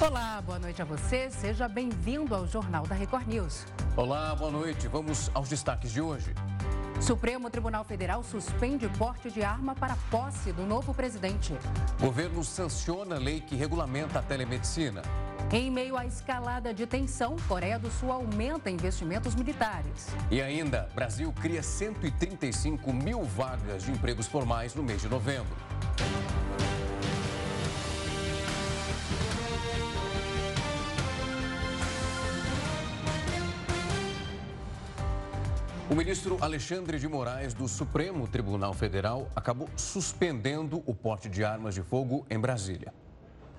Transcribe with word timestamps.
Olá, 0.00 0.40
boa 0.40 0.58
noite 0.58 0.80
a 0.80 0.84
você. 0.86 1.30
Seja 1.30 1.68
bem-vindo 1.68 2.34
ao 2.34 2.46
Jornal 2.46 2.86
da 2.86 2.94
Record 2.94 3.28
News. 3.28 3.66
Olá, 3.94 4.34
boa 4.34 4.50
noite. 4.50 4.88
Vamos 4.88 5.30
aos 5.34 5.46
destaques 5.50 5.92
de 5.92 6.00
hoje. 6.00 6.32
Supremo 6.98 7.50
Tribunal 7.50 7.84
Federal 7.84 8.22
suspende 8.22 8.88
porte 8.96 9.30
de 9.30 9.42
arma 9.42 9.74
para 9.74 9.94
posse 10.10 10.52
do 10.52 10.62
novo 10.62 10.94
presidente. 10.94 11.52
Governo 12.00 12.42
sanciona 12.42 13.18
lei 13.18 13.42
que 13.42 13.54
regulamenta 13.54 14.20
a 14.20 14.22
telemedicina. 14.22 15.02
Em 15.52 15.70
meio 15.70 15.98
à 15.98 16.06
escalada 16.06 16.72
de 16.72 16.86
tensão, 16.86 17.36
Coreia 17.46 17.78
do 17.78 17.90
Sul 17.90 18.10
aumenta 18.10 18.70
investimentos 18.70 19.34
militares. 19.34 20.08
E 20.30 20.40
ainda, 20.40 20.88
Brasil 20.94 21.30
cria 21.42 21.62
135 21.62 22.90
mil 22.90 23.22
vagas 23.24 23.82
de 23.82 23.92
empregos 23.92 24.26
formais 24.26 24.74
no 24.74 24.82
mês 24.82 25.02
de 25.02 25.08
novembro. 25.08 25.54
O 35.90 35.94
ministro 35.96 36.38
Alexandre 36.40 37.00
de 37.00 37.08
Moraes, 37.08 37.52
do 37.52 37.66
Supremo 37.66 38.28
Tribunal 38.28 38.72
Federal, 38.72 39.28
acabou 39.34 39.68
suspendendo 39.74 40.84
o 40.86 40.94
porte 40.94 41.28
de 41.28 41.42
armas 41.42 41.74
de 41.74 41.82
fogo 41.82 42.24
em 42.30 42.38
Brasília. 42.38 42.94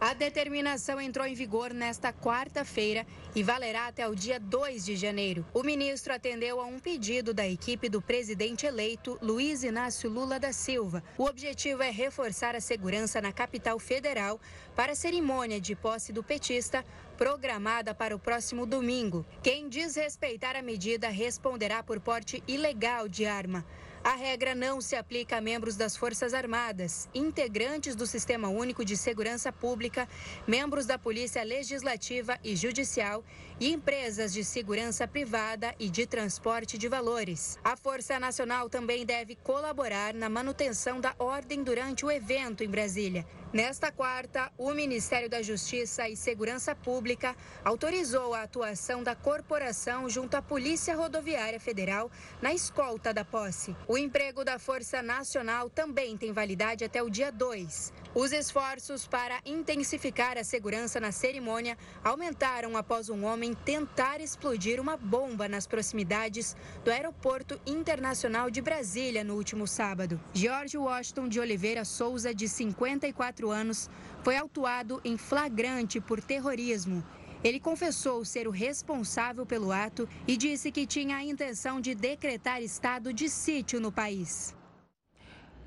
A 0.01 0.15
determinação 0.15 0.99
entrou 0.99 1.27
em 1.27 1.35
vigor 1.35 1.75
nesta 1.75 2.11
quarta-feira 2.11 3.05
e 3.35 3.43
valerá 3.43 3.85
até 3.85 4.09
o 4.09 4.15
dia 4.15 4.39
2 4.39 4.83
de 4.83 4.95
janeiro. 4.95 5.45
O 5.53 5.61
ministro 5.61 6.11
atendeu 6.11 6.59
a 6.59 6.65
um 6.65 6.79
pedido 6.79 7.35
da 7.35 7.47
equipe 7.47 7.87
do 7.87 8.01
presidente 8.01 8.65
eleito 8.65 9.19
Luiz 9.21 9.63
Inácio 9.63 10.09
Lula 10.09 10.39
da 10.39 10.51
Silva. 10.51 11.03
O 11.19 11.25
objetivo 11.25 11.83
é 11.83 11.91
reforçar 11.91 12.55
a 12.55 12.59
segurança 12.59 13.21
na 13.21 13.31
capital 13.31 13.77
federal 13.77 14.41
para 14.75 14.93
a 14.93 14.95
cerimônia 14.95 15.61
de 15.61 15.75
posse 15.75 16.11
do 16.11 16.23
petista 16.23 16.83
programada 17.15 17.93
para 17.93 18.15
o 18.15 18.19
próximo 18.19 18.65
domingo. 18.65 19.23
Quem 19.43 19.69
desrespeitar 19.69 20.55
a 20.55 20.63
medida 20.63 21.09
responderá 21.09 21.83
por 21.83 21.99
porte 21.99 22.41
ilegal 22.47 23.07
de 23.07 23.27
arma. 23.27 23.63
A 24.03 24.15
regra 24.15 24.55
não 24.55 24.81
se 24.81 24.95
aplica 24.95 25.37
a 25.37 25.41
membros 25.41 25.75
das 25.75 25.95
Forças 25.95 26.33
Armadas, 26.33 27.07
integrantes 27.13 27.95
do 27.95 28.07
Sistema 28.07 28.47
Único 28.49 28.83
de 28.83 28.97
Segurança 28.97 29.51
Pública, 29.51 30.09
membros 30.47 30.87
da 30.87 30.97
Polícia 30.97 31.43
Legislativa 31.43 32.39
e 32.43 32.55
Judicial 32.55 33.23
e 33.61 33.71
empresas 33.71 34.33
de 34.33 34.43
segurança 34.43 35.07
privada 35.07 35.75
e 35.79 35.87
de 35.87 36.07
transporte 36.07 36.79
de 36.79 36.87
valores. 36.87 37.59
A 37.63 37.77
Força 37.77 38.19
Nacional 38.19 38.67
também 38.67 39.05
deve 39.05 39.35
colaborar 39.35 40.15
na 40.15 40.27
manutenção 40.27 40.99
da 40.99 41.13
ordem 41.19 41.63
durante 41.63 42.03
o 42.03 42.09
evento 42.09 42.63
em 42.63 42.67
Brasília. 42.67 43.23
Nesta 43.53 43.91
quarta, 43.91 44.51
o 44.57 44.73
Ministério 44.73 45.29
da 45.29 45.43
Justiça 45.43 46.09
e 46.09 46.15
Segurança 46.15 46.73
Pública 46.73 47.35
autorizou 47.63 48.33
a 48.33 48.41
atuação 48.43 49.03
da 49.03 49.13
corporação 49.13 50.09
junto 50.09 50.35
à 50.35 50.41
Polícia 50.41 50.95
Rodoviária 50.95 51.59
Federal 51.59 52.09
na 52.41 52.53
escolta 52.53 53.13
da 53.13 53.23
posse. 53.23 53.75
O 53.87 53.95
emprego 53.95 54.43
da 54.43 54.57
Força 54.57 55.03
Nacional 55.03 55.69
também 55.69 56.17
tem 56.17 56.31
validade 56.31 56.83
até 56.83 57.03
o 57.03 57.09
dia 57.09 57.31
2. 57.31 57.93
Os 58.13 58.33
esforços 58.33 59.07
para 59.07 59.39
intensificar 59.45 60.37
a 60.37 60.43
segurança 60.43 60.99
na 60.99 61.13
cerimônia 61.13 61.77
aumentaram 62.03 62.75
após 62.75 63.07
um 63.07 63.23
homem 63.23 63.53
tentar 63.53 64.19
explodir 64.19 64.81
uma 64.81 64.97
bomba 64.97 65.47
nas 65.47 65.65
proximidades 65.65 66.53
do 66.83 66.91
Aeroporto 66.91 67.57
Internacional 67.65 68.51
de 68.51 68.61
Brasília 68.61 69.23
no 69.23 69.35
último 69.35 69.65
sábado. 69.65 70.19
George 70.33 70.77
Washington 70.77 71.29
de 71.29 71.39
Oliveira 71.39 71.85
Souza, 71.85 72.33
de 72.33 72.49
54 72.49 73.49
anos, 73.49 73.89
foi 74.23 74.35
autuado 74.35 74.99
em 75.05 75.17
flagrante 75.17 76.01
por 76.01 76.21
terrorismo. 76.21 77.01
Ele 77.41 77.61
confessou 77.61 78.25
ser 78.25 78.45
o 78.45 78.51
responsável 78.51 79.45
pelo 79.45 79.71
ato 79.71 80.07
e 80.27 80.35
disse 80.35 80.69
que 80.69 80.85
tinha 80.85 81.15
a 81.15 81.23
intenção 81.23 81.79
de 81.79 81.95
decretar 81.95 82.61
estado 82.61 83.13
de 83.13 83.29
sítio 83.29 83.79
no 83.79 83.91
país. 83.91 84.53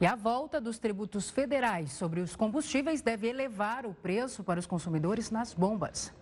E 0.00 0.06
a 0.06 0.16
volta 0.16 0.60
dos 0.60 0.78
tributos 0.78 1.31
federais 1.31 1.93
sobre 1.93 2.21
os 2.21 2.34
combustíveis 2.34 3.00
deve 3.00 3.28
elevar 3.28 3.87
o 3.87 3.94
preço 3.94 4.43
para 4.43 4.59
os 4.59 4.66
consumidores 4.66 5.31
nas 5.31 5.55
bombas. 5.55 6.12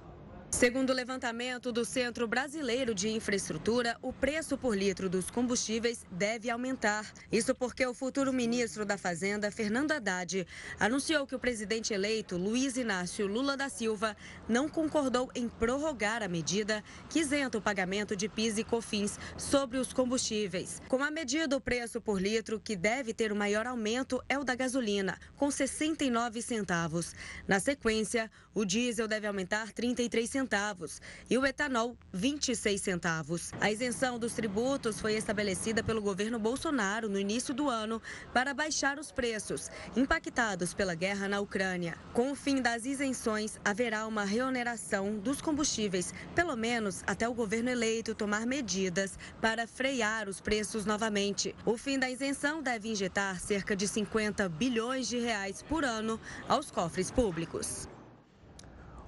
Segundo 0.52 0.90
o 0.90 0.92
levantamento 0.92 1.72
do 1.72 1.84
Centro 1.84 2.28
Brasileiro 2.28 2.94
de 2.94 3.08
Infraestrutura, 3.08 3.96
o 4.00 4.12
preço 4.12 4.56
por 4.56 4.76
litro 4.76 5.08
dos 5.08 5.28
combustíveis 5.28 6.06
deve 6.08 6.50
aumentar. 6.50 7.10
Isso 7.32 7.52
porque 7.52 7.84
o 7.84 7.94
futuro 7.94 8.32
ministro 8.32 8.84
da 8.84 8.96
Fazenda, 8.96 9.50
Fernando 9.50 9.90
Haddad, 9.90 10.46
anunciou 10.78 11.26
que 11.26 11.34
o 11.34 11.38
presidente 11.38 11.92
eleito, 11.92 12.36
Luiz 12.36 12.76
Inácio 12.76 13.26
Lula 13.26 13.56
da 13.56 13.68
Silva, 13.68 14.14
não 14.48 14.68
concordou 14.68 15.30
em 15.34 15.48
prorrogar 15.48 16.22
a 16.22 16.28
medida 16.28 16.84
que 17.08 17.20
isenta 17.20 17.58
o 17.58 17.62
pagamento 17.62 18.14
de 18.14 18.28
PIS 18.28 18.58
e 18.58 18.62
COFINS 18.62 19.18
sobre 19.36 19.78
os 19.78 19.92
combustíveis. 19.92 20.80
Com 20.86 21.02
a 21.02 21.10
medida, 21.10 21.56
o 21.56 21.60
preço 21.60 22.00
por 22.00 22.20
litro 22.20 22.60
que 22.60 22.76
deve 22.76 23.12
ter 23.12 23.32
o 23.32 23.36
maior 23.36 23.66
aumento 23.66 24.22
é 24.28 24.38
o 24.38 24.44
da 24.44 24.54
gasolina, 24.54 25.18
com 25.34 25.50
69 25.50 26.40
centavos. 26.40 27.14
Na 27.48 27.58
sequência, 27.58 28.30
o 28.54 28.64
diesel 28.64 29.08
deve 29.08 29.26
aumentar 29.26 29.72
33 29.72 30.28
centavos 30.28 30.41
centavos 30.42 31.00
e 31.30 31.38
o 31.38 31.46
etanol 31.46 31.96
26 32.12 32.80
centavos. 32.80 33.52
A 33.60 33.70
isenção 33.70 34.18
dos 34.18 34.32
tributos 34.32 35.00
foi 35.00 35.14
estabelecida 35.14 35.84
pelo 35.84 36.02
governo 36.02 36.36
Bolsonaro 36.36 37.08
no 37.08 37.18
início 37.18 37.54
do 37.54 37.68
ano 37.68 38.02
para 38.34 38.52
baixar 38.52 38.98
os 38.98 39.12
preços 39.12 39.70
impactados 39.96 40.74
pela 40.74 40.96
guerra 40.96 41.28
na 41.28 41.38
Ucrânia. 41.38 41.96
Com 42.12 42.32
o 42.32 42.34
fim 42.34 42.60
das 42.60 42.84
isenções, 42.84 43.60
haverá 43.64 44.04
uma 44.04 44.24
reoneração 44.24 45.16
dos 45.16 45.40
combustíveis, 45.40 46.12
pelo 46.34 46.56
menos 46.56 47.04
até 47.06 47.28
o 47.28 47.34
governo 47.34 47.70
eleito 47.70 48.12
tomar 48.12 48.44
medidas 48.44 49.16
para 49.40 49.66
frear 49.66 50.28
os 50.28 50.40
preços 50.40 50.84
novamente. 50.84 51.54
O 51.64 51.76
fim 51.76 52.00
da 52.00 52.10
isenção 52.10 52.60
deve 52.60 52.90
injetar 52.90 53.38
cerca 53.38 53.76
de 53.76 53.86
50 53.86 54.48
bilhões 54.48 55.06
de 55.06 55.20
reais 55.20 55.62
por 55.62 55.84
ano 55.84 56.18
aos 56.48 56.68
cofres 56.68 57.12
públicos. 57.12 57.86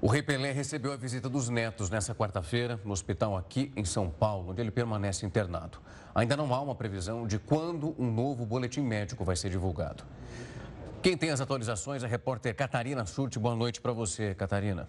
O 0.04 0.06
rei 0.06 0.22
Pelé 0.22 0.52
recebeu 0.52 0.92
a 0.92 0.96
visita 0.96 1.30
dos 1.30 1.48
netos 1.48 1.88
nessa 1.88 2.14
quarta-feira 2.14 2.78
no 2.84 2.92
hospital 2.92 3.38
aqui 3.38 3.72
em 3.74 3.86
São 3.86 4.10
Paulo, 4.10 4.50
onde 4.50 4.60
ele 4.60 4.70
permanece 4.70 5.24
internado. 5.24 5.78
Ainda 6.14 6.36
não 6.36 6.52
há 6.52 6.60
uma 6.60 6.74
previsão 6.74 7.26
de 7.26 7.38
quando 7.38 7.94
um 7.98 8.12
novo 8.12 8.44
boletim 8.44 8.82
médico 8.82 9.24
vai 9.24 9.34
ser 9.34 9.48
divulgado. 9.48 10.04
Quem 11.02 11.16
tem 11.16 11.30
as 11.30 11.40
atualizações 11.40 12.02
é 12.02 12.06
a 12.06 12.08
repórter 12.10 12.54
Catarina 12.54 13.06
Surte. 13.06 13.38
Boa 13.38 13.56
noite 13.56 13.80
para 13.80 13.94
você, 13.94 14.34
Catarina. 14.34 14.86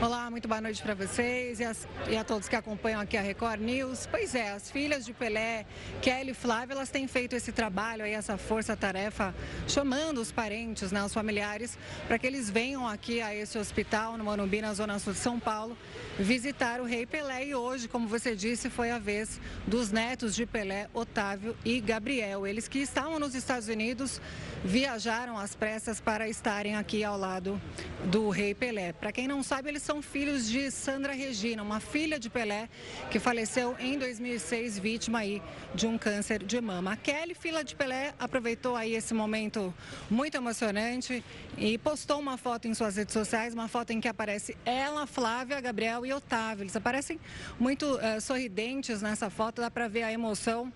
Olá, 0.00 0.27
muito 0.30 0.46
boa 0.46 0.60
noite 0.60 0.82
para 0.82 0.94
vocês 0.94 1.58
e, 1.58 1.64
as, 1.64 1.88
e, 2.06 2.16
a 2.16 2.22
todos 2.22 2.48
que 2.48 2.56
acompanham 2.56 3.00
aqui 3.00 3.16
a 3.16 3.22
Record 3.22 3.62
News. 3.62 4.06
Pois 4.10 4.34
é, 4.34 4.50
as 4.50 4.70
filhas 4.70 5.06
de 5.06 5.14
Pelé, 5.14 5.64
Kelly 6.02 6.32
e 6.32 6.34
Flávia, 6.34 6.74
elas 6.74 6.90
têm 6.90 7.06
feito 7.06 7.34
esse 7.34 7.50
trabalho 7.50 8.04
aí, 8.04 8.12
essa 8.12 8.36
força-tarefa, 8.36 9.34
chamando 9.66 10.20
os 10.20 10.30
parentes, 10.30 10.92
né, 10.92 11.02
os 11.02 11.14
familiares, 11.14 11.78
para 12.06 12.18
que 12.18 12.26
eles 12.26 12.50
venham 12.50 12.86
aqui 12.86 13.22
a 13.22 13.34
esse 13.34 13.56
hospital 13.56 14.18
no 14.18 14.24
Morumbi, 14.24 14.60
na 14.60 14.74
Zona 14.74 14.98
Sul 14.98 15.14
de 15.14 15.18
São 15.18 15.40
Paulo, 15.40 15.76
visitar 16.18 16.78
o 16.80 16.84
rei 16.84 17.06
Pelé. 17.06 17.46
E 17.46 17.54
hoje, 17.54 17.88
como 17.88 18.06
você 18.06 18.36
disse, 18.36 18.68
foi 18.68 18.90
a 18.90 18.98
vez 18.98 19.40
dos 19.66 19.90
netos 19.90 20.34
de 20.34 20.44
Pelé, 20.44 20.88
Otávio 20.92 21.56
e 21.64 21.80
Gabriel. 21.80 22.46
Eles 22.46 22.68
que 22.68 22.80
estavam 22.80 23.18
nos 23.18 23.34
Estados 23.34 23.68
Unidos, 23.68 24.20
viajaram 24.62 25.38
às 25.38 25.54
pressas 25.54 26.00
para 26.00 26.28
estarem 26.28 26.76
aqui 26.76 27.02
ao 27.02 27.16
lado 27.16 27.60
do 28.04 28.28
rei 28.28 28.54
Pelé. 28.54 28.92
Para 28.92 29.12
quem 29.12 29.26
não 29.26 29.42
sabe, 29.42 29.70
eles 29.70 29.82
são 29.82 30.02
filhos 30.02 30.17
de 30.18 30.68
Sandra 30.72 31.12
Regina, 31.12 31.62
uma 31.62 31.78
filha 31.78 32.18
de 32.18 32.28
Pelé 32.28 32.68
que 33.08 33.20
faleceu 33.20 33.76
em 33.78 33.96
2006 33.96 34.76
vítima 34.76 35.20
aí 35.20 35.40
de 35.72 35.86
um 35.86 35.96
câncer 35.96 36.42
de 36.42 36.60
mama. 36.60 36.92
A 36.92 36.96
Kelly, 36.96 37.34
filha 37.34 37.62
de 37.62 37.76
Pelé, 37.76 38.12
aproveitou 38.18 38.74
aí 38.74 38.96
esse 38.96 39.14
momento 39.14 39.72
muito 40.10 40.34
emocionante 40.34 41.24
e 41.56 41.78
postou 41.78 42.18
uma 42.18 42.36
foto 42.36 42.66
em 42.66 42.74
suas 42.74 42.96
redes 42.96 43.12
sociais, 43.12 43.54
uma 43.54 43.68
foto 43.68 43.92
em 43.92 44.00
que 44.00 44.08
aparece 44.08 44.56
ela, 44.64 45.06
Flávia, 45.06 45.60
Gabriel 45.60 46.04
e 46.04 46.12
Otávio. 46.12 46.64
Eles 46.64 46.74
aparecem 46.74 47.20
muito 47.58 47.86
uh, 47.86 48.20
sorridentes 48.20 49.00
nessa 49.00 49.30
foto, 49.30 49.60
dá 49.60 49.70
para 49.70 49.86
ver 49.86 50.02
a 50.02 50.12
emoção 50.12 50.72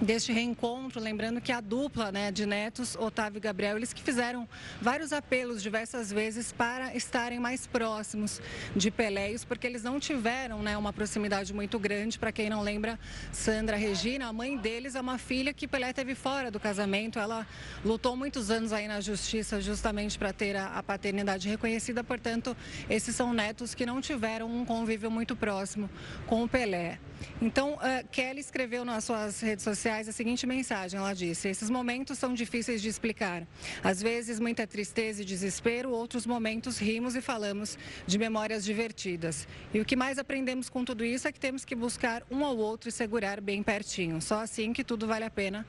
deste 0.00 0.32
reencontro, 0.32 0.98
lembrando 0.98 1.40
que 1.40 1.52
a 1.52 1.60
dupla 1.60 2.10
né, 2.10 2.32
de 2.32 2.46
netos, 2.46 2.96
Otávio 2.96 3.36
e 3.36 3.40
Gabriel, 3.40 3.76
eles 3.76 3.92
que 3.92 4.02
fizeram 4.02 4.48
vários 4.80 5.12
apelos 5.12 5.62
diversas 5.62 6.10
vezes 6.10 6.52
para 6.52 6.96
estarem 6.96 7.38
mais 7.38 7.66
próximos 7.66 8.40
de 8.74 8.90
Peléios, 8.90 9.44
porque 9.44 9.66
eles 9.66 9.82
não 9.82 10.00
tiveram 10.00 10.62
né, 10.62 10.76
uma 10.76 10.92
proximidade 10.92 11.52
muito 11.52 11.78
grande. 11.78 12.18
Para 12.18 12.32
quem 12.32 12.48
não 12.48 12.62
lembra, 12.62 12.98
Sandra 13.30 13.76
Regina, 13.76 14.26
a 14.26 14.32
mãe 14.32 14.56
deles 14.56 14.94
é 14.94 15.00
uma 15.00 15.18
filha 15.18 15.52
que 15.52 15.68
Pelé 15.68 15.92
teve 15.92 16.14
fora 16.14 16.50
do 16.50 16.58
casamento. 16.58 17.18
Ela 17.18 17.46
lutou 17.84 18.16
muitos 18.16 18.50
anos 18.50 18.72
aí 18.72 18.88
na 18.88 19.00
justiça 19.00 19.60
justamente 19.60 20.18
para 20.18 20.32
ter 20.32 20.56
a, 20.56 20.78
a 20.78 20.82
paternidade 20.82 21.48
reconhecida. 21.48 22.02
Portanto, 22.02 22.56
esses 22.88 23.14
são 23.14 23.34
netos 23.34 23.74
que 23.74 23.84
não 23.84 24.00
tiveram 24.00 24.50
um 24.50 24.64
convívio 24.64 25.10
muito 25.10 25.36
próximo 25.36 25.90
com 26.26 26.42
o 26.42 26.48
Pelé. 26.48 26.98
Então, 27.40 27.74
uh, 27.74 28.08
Kelly 28.10 28.40
escreveu 28.40 28.82
nas 28.82 29.04
suas 29.04 29.40
redes 29.40 29.62
sociais 29.62 29.89
sociais 29.90 30.08
a 30.08 30.12
seguinte 30.12 30.46
mensagem: 30.46 30.98
ela 30.98 31.12
disse, 31.12 31.48
esses 31.48 31.68
momentos 31.68 32.16
são 32.18 32.32
difíceis 32.32 32.80
de 32.80 32.88
explicar. 32.88 33.46
Às 33.82 34.00
vezes, 34.00 34.38
muita 34.38 34.66
tristeza 34.66 35.22
e 35.22 35.24
desespero, 35.24 35.90
outros 35.90 36.26
momentos 36.26 36.78
rimos 36.78 37.16
e 37.16 37.20
falamos 37.20 37.76
de 38.06 38.18
memórias 38.18 38.64
divertidas. 38.64 39.48
E 39.74 39.80
o 39.80 39.84
que 39.84 39.96
mais 39.96 40.18
aprendemos 40.18 40.68
com 40.68 40.84
tudo 40.84 41.04
isso 41.04 41.26
é 41.26 41.32
que 41.32 41.40
temos 41.40 41.64
que 41.64 41.74
buscar 41.74 42.22
um 42.30 42.44
ao 42.44 42.56
outro 42.56 42.88
e 42.88 42.92
segurar 42.92 43.40
bem 43.40 43.62
pertinho. 43.62 44.20
Só 44.20 44.40
assim 44.40 44.72
que 44.72 44.84
tudo 44.84 45.06
vale 45.06 45.24
a 45.24 45.30
pena 45.30 45.66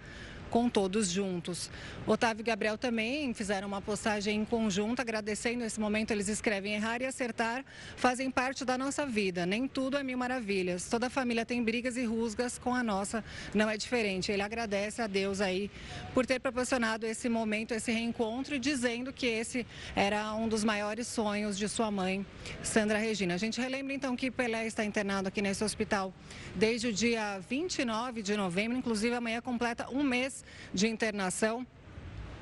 com 0.51 0.69
todos 0.69 1.09
juntos. 1.09 1.71
Otávio 2.06 2.42
e 2.42 2.44
Gabriel 2.44 2.77
também 2.77 3.33
fizeram 3.33 3.68
uma 3.68 3.81
postagem 3.81 4.42
em 4.42 4.45
conjunto, 4.45 5.00
agradecendo 5.00 5.63
esse 5.63 5.80
momento. 5.80 6.12
Eles 6.12 6.27
escrevem: 6.27 6.74
errar 6.74 7.01
e 7.01 7.06
acertar 7.06 7.65
fazem 7.95 8.30
parte 8.30 8.65
da 8.65 8.77
nossa 8.77 9.06
vida. 9.06 9.45
Nem 9.45 9.68
tudo 9.68 9.98
é 9.98 10.03
mil 10.03 10.18
maravilhas. 10.18 10.88
Toda 10.89 11.09
família 11.09 11.45
tem 11.45 11.63
brigas 11.63 11.95
e 11.95 12.03
rusgas, 12.03 12.59
com 12.59 12.75
a 12.75 12.83
nossa 12.83 13.24
não 13.56 13.69
é 13.69 13.77
diferente. 13.77 14.31
Ele 14.31 14.42
agradece 14.42 15.01
a 15.01 15.07
Deus 15.07 15.39
aí 15.39 15.71
por 16.13 16.25
ter 16.25 16.39
proporcionado 16.39 17.06
esse 17.06 17.30
momento, 17.30 17.74
esse 17.74 17.92
reencontro 17.92 18.59
dizendo 18.59 19.13
que 19.13 19.25
esse 19.25 19.65
era 19.95 20.33
um 20.36 20.50
dos 20.50 20.63
maiores 20.65 21.07
sonhos 21.07 21.57
de 21.57 21.69
sua 21.69 21.89
mãe, 21.89 22.25
Sandra 22.62 22.98
Regina. 22.98 23.36
A 23.36 23.38
gente 23.38 23.62
relembra 23.62 23.94
então 23.94 24.15
que 24.18 24.30
Pelé 24.30 24.68
está 24.68 24.83
internado 24.83 25.30
aqui 25.30 25.42
nesse 25.42 25.63
hospital 25.63 26.13
desde 26.56 26.88
o 26.88 26.94
dia 26.94 27.39
29 27.50 28.21
de 28.21 28.36
novembro, 28.36 28.77
inclusive 28.77 29.15
amanhã 29.15 29.39
completa 29.39 29.88
um 29.89 30.03
mês 30.03 30.40
de 30.73 30.88
internação. 30.88 31.65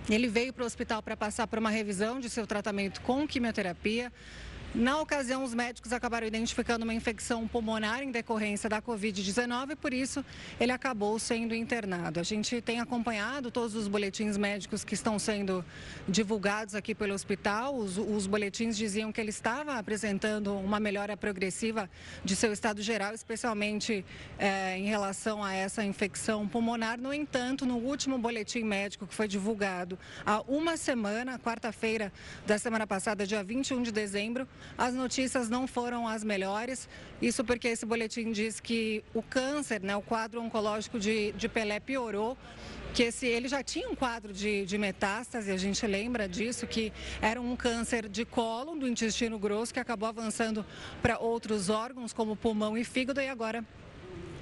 Ele 0.09 0.27
veio 0.27 0.51
para 0.51 0.63
o 0.63 0.65
hospital 0.65 1.01
para 1.03 1.15
passar 1.15 1.47
por 1.47 1.59
uma 1.59 1.69
revisão 1.69 2.19
de 2.19 2.29
seu 2.29 2.47
tratamento 2.47 3.01
com 3.01 3.27
quimioterapia. 3.27 4.11
Na 4.73 5.01
ocasião, 5.01 5.43
os 5.43 5.51
médicos 5.51 5.91
acabaram 5.91 6.27
identificando 6.27 6.83
uma 6.83 6.93
infecção 6.93 7.47
pulmonar 7.47 8.03
em 8.03 8.11
decorrência 8.11 8.69
da 8.69 8.79
Covid-19 8.79 9.71
e 9.71 9.75
por 9.75 9.91
isso 9.91 10.23
ele 10.59 10.71
acabou 10.71 11.17
sendo 11.17 11.55
internado. 11.55 12.19
A 12.19 12.23
gente 12.23 12.61
tem 12.61 12.79
acompanhado 12.79 13.49
todos 13.49 13.73
os 13.73 13.87
boletins 13.87 14.37
médicos 14.37 14.83
que 14.83 14.93
estão 14.93 15.17
sendo 15.17 15.65
divulgados 16.07 16.75
aqui 16.75 16.93
pelo 16.93 17.15
hospital. 17.15 17.75
Os, 17.75 17.97
os 17.97 18.27
boletins 18.27 18.77
diziam 18.77 19.11
que 19.11 19.19
ele 19.19 19.31
estava 19.31 19.73
apresentando 19.73 20.55
uma 20.55 20.79
melhora 20.79 21.17
progressiva 21.17 21.89
de 22.23 22.35
seu 22.35 22.53
estado 22.53 22.79
geral, 22.79 23.15
especialmente 23.15 24.05
é, 24.37 24.77
em 24.77 24.85
relação 24.85 25.43
a 25.43 25.51
essa 25.51 25.83
infecção 25.83 26.47
pulmonar. 26.47 27.01
No 27.01 27.11
entanto, 27.11 27.65
no 27.65 27.77
último 27.77 28.19
boletim 28.19 28.61
médico 28.61 29.07
que 29.07 29.15
foi 29.15 29.27
divulgado 29.27 29.97
há 30.23 30.41
uma 30.41 30.77
semana, 30.77 31.39
quarta-feira 31.39 32.13
da 32.45 32.59
semana 32.59 32.85
passada, 32.85 33.25
dia 33.25 33.43
21 33.43 33.81
de 33.81 33.91
dezembro, 33.91 34.47
as 34.77 34.93
notícias 34.93 35.49
não 35.49 35.67
foram 35.67 36.07
as 36.07 36.23
melhores. 36.23 36.87
Isso 37.21 37.43
porque 37.43 37.67
esse 37.67 37.85
boletim 37.85 38.31
diz 38.31 38.59
que 38.59 39.03
o 39.13 39.21
câncer, 39.21 39.81
né, 39.81 39.95
o 39.95 40.01
quadro 40.01 40.41
oncológico 40.41 40.99
de, 40.99 41.31
de 41.33 41.47
Pelé 41.47 41.79
piorou 41.79 42.37
que 42.93 43.03
esse, 43.03 43.27
ele 43.27 43.47
já 43.47 43.63
tinha 43.63 43.87
um 43.87 43.95
quadro 43.95 44.33
de, 44.33 44.65
de 44.65 44.77
metástase, 44.77 45.51
a 45.51 45.57
gente 45.57 45.85
lembra 45.85 46.27
disso, 46.27 46.65
que 46.65 46.91
era 47.21 47.39
um 47.39 47.55
câncer 47.55 48.09
de 48.09 48.25
colo 48.25 48.75
do 48.75 48.87
intestino 48.87 49.37
grosso 49.37 49.73
que 49.73 49.79
acabou 49.79 50.09
avançando 50.09 50.65
para 51.01 51.19
outros 51.19 51.69
órgãos, 51.69 52.13
como 52.13 52.35
pulmão 52.35 52.77
e 52.77 52.83
fígado, 52.83 53.21
e 53.21 53.29
agora 53.29 53.63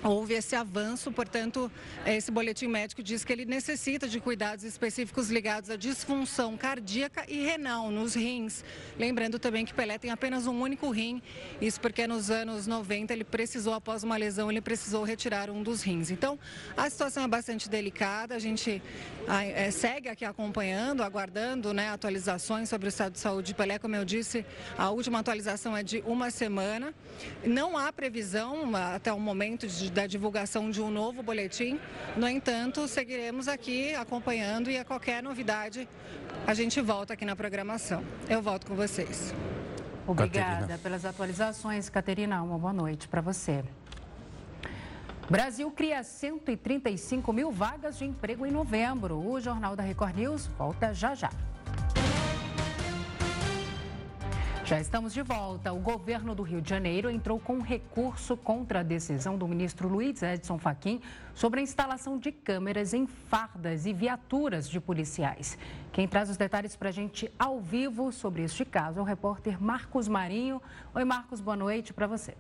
houve 0.04 0.34
esse 0.34 0.56
avanço, 0.56 1.12
portanto, 1.12 1.72
esse 2.06 2.32
boletim 2.32 2.68
médico 2.68 3.02
diz 3.02 3.24
que 3.24 3.34
ele 3.34 3.46
necessita 3.46 4.08
de 4.08 4.20
cuidados 4.20 4.64
específicos 4.64 5.30
ligados 5.30 5.70
à 5.70 5.76
disfunção 5.76 6.56
cardíaca 6.56 7.26
e 7.28 7.44
renal 7.44 7.92
nos 7.92 8.16
rins. 8.16 8.64
Lembrando 8.98 9.40
também 9.40 9.66
que 9.66 9.74
Pelé 9.74 9.98
tem 9.98 10.12
apenas 10.12 10.48
um 10.48 10.60
único 10.60 10.90
rim, 10.90 11.22
isso 11.62 11.80
porque 11.82 12.08
nos 12.08 12.30
anos 12.30 12.68
90 12.68 13.14
ele 13.14 13.24
precisou, 13.24 13.74
após 13.74 14.04
uma 14.04 14.18
lesão, 14.18 14.50
ele 14.50 14.62
precisou 14.62 15.04
retirar 15.04 15.50
um 15.50 15.64
dos 15.64 15.82
rins. 15.82 16.12
Então, 16.12 16.40
a 16.76 16.90
situação 16.90 17.24
é 17.24 17.28
bastante 17.28 17.70
delicada, 17.70 18.36
a 18.36 18.40
gente 18.40 18.82
é, 19.28 19.72
segue 19.72 20.10
aqui 20.10 20.26
acompanhando, 20.26 21.04
aguardando 21.04 21.74
né, 21.74 21.90
atualizações 21.90 22.70
sobre 22.70 22.88
o 22.88 22.90
estado 22.90 23.14
de 23.14 23.20
saúde 23.20 23.48
de 23.48 23.54
Pelé. 23.54 23.80
Como 23.80 23.96
eu 23.96 24.06
disse, 24.06 24.46
a 24.78 24.90
última 24.90 25.20
atualização 25.20 25.76
é 25.76 25.84
de 25.84 26.04
uma 26.06 26.30
semana. 26.30 26.94
Não 27.46 27.78
há 27.78 27.92
previsão 27.92 28.76
até 28.76 29.12
o 29.12 29.20
momento 29.20 29.68
de 29.68 29.87
da 29.92 30.08
divulgação 30.08 30.70
de 30.70 30.82
um 30.82 30.90
novo 30.90 31.22
boletim. 31.24 31.80
No 32.16 32.28
entanto, 32.28 32.88
seguiremos 32.88 33.48
aqui 33.48 33.94
acompanhando 33.96 34.70
e 34.70 34.78
a 34.78 34.86
qualquer 34.86 35.22
novidade 35.22 35.88
a 36.46 36.54
gente 36.54 36.80
volta 36.82 37.14
aqui 37.14 37.26
na 37.26 37.36
programação. 37.36 38.04
Eu 38.30 38.42
volto 38.42 38.68
com 38.68 38.76
vocês. 38.76 39.34
Obrigada 40.08 40.50
Caterina. 40.52 40.78
pelas 40.78 41.06
atualizações, 41.06 41.90
Caterina. 41.90 42.42
Uma 42.42 42.58
boa 42.58 42.74
noite 42.74 43.08
para 43.08 43.22
você. 43.22 43.64
Brasil 45.30 45.70
cria 45.72 46.02
135 46.04 47.34
mil 47.34 47.52
vagas 47.52 47.98
de 47.98 48.06
emprego 48.06 48.46
em 48.46 48.52
novembro. 48.52 49.18
O 49.18 49.42
Jornal 49.42 49.76
da 49.76 49.84
Record 49.84 50.16
News 50.16 50.48
volta 50.58 50.94
já 50.94 51.14
já. 51.14 51.30
Já 54.68 54.82
estamos 54.82 55.14
de 55.14 55.22
volta. 55.22 55.72
O 55.72 55.80
governo 55.80 56.36
do 56.36 56.44
Rio 56.44 56.62
de 56.62 56.70
Janeiro 56.70 57.10
entrou 57.10 57.40
com 57.40 57.62
recurso 57.62 58.36
contra 58.36 58.82
a 58.82 58.84
decisão 58.84 59.38
do 59.38 59.48
ministro 59.48 59.88
Luiz 59.88 60.22
Edson 60.22 60.58
Fachin 60.58 61.00
sobre 61.34 61.62
a 61.62 61.64
instalação 61.64 62.18
de 62.20 62.34
câmeras 62.34 62.94
em 62.94 63.08
fardas 63.08 63.86
e 63.86 63.94
viaturas 63.94 64.68
de 64.70 64.82
policiais. 64.82 65.58
Quem 65.94 66.06
traz 66.06 66.30
os 66.30 66.36
detalhes 66.36 66.76
para 66.76 66.90
a 66.90 66.92
gente 66.92 67.32
ao 67.40 67.62
vivo 67.62 68.12
sobre 68.12 68.44
este 68.44 68.66
caso 68.66 69.00
é 69.00 69.02
o 69.02 69.06
repórter 69.06 69.64
Marcos 69.64 70.10
Marinho. 70.10 70.62
Oi, 70.94 71.06
Marcos, 71.06 71.40
boa 71.40 71.56
noite 71.56 71.94
para 71.94 72.06
você. 72.06 72.36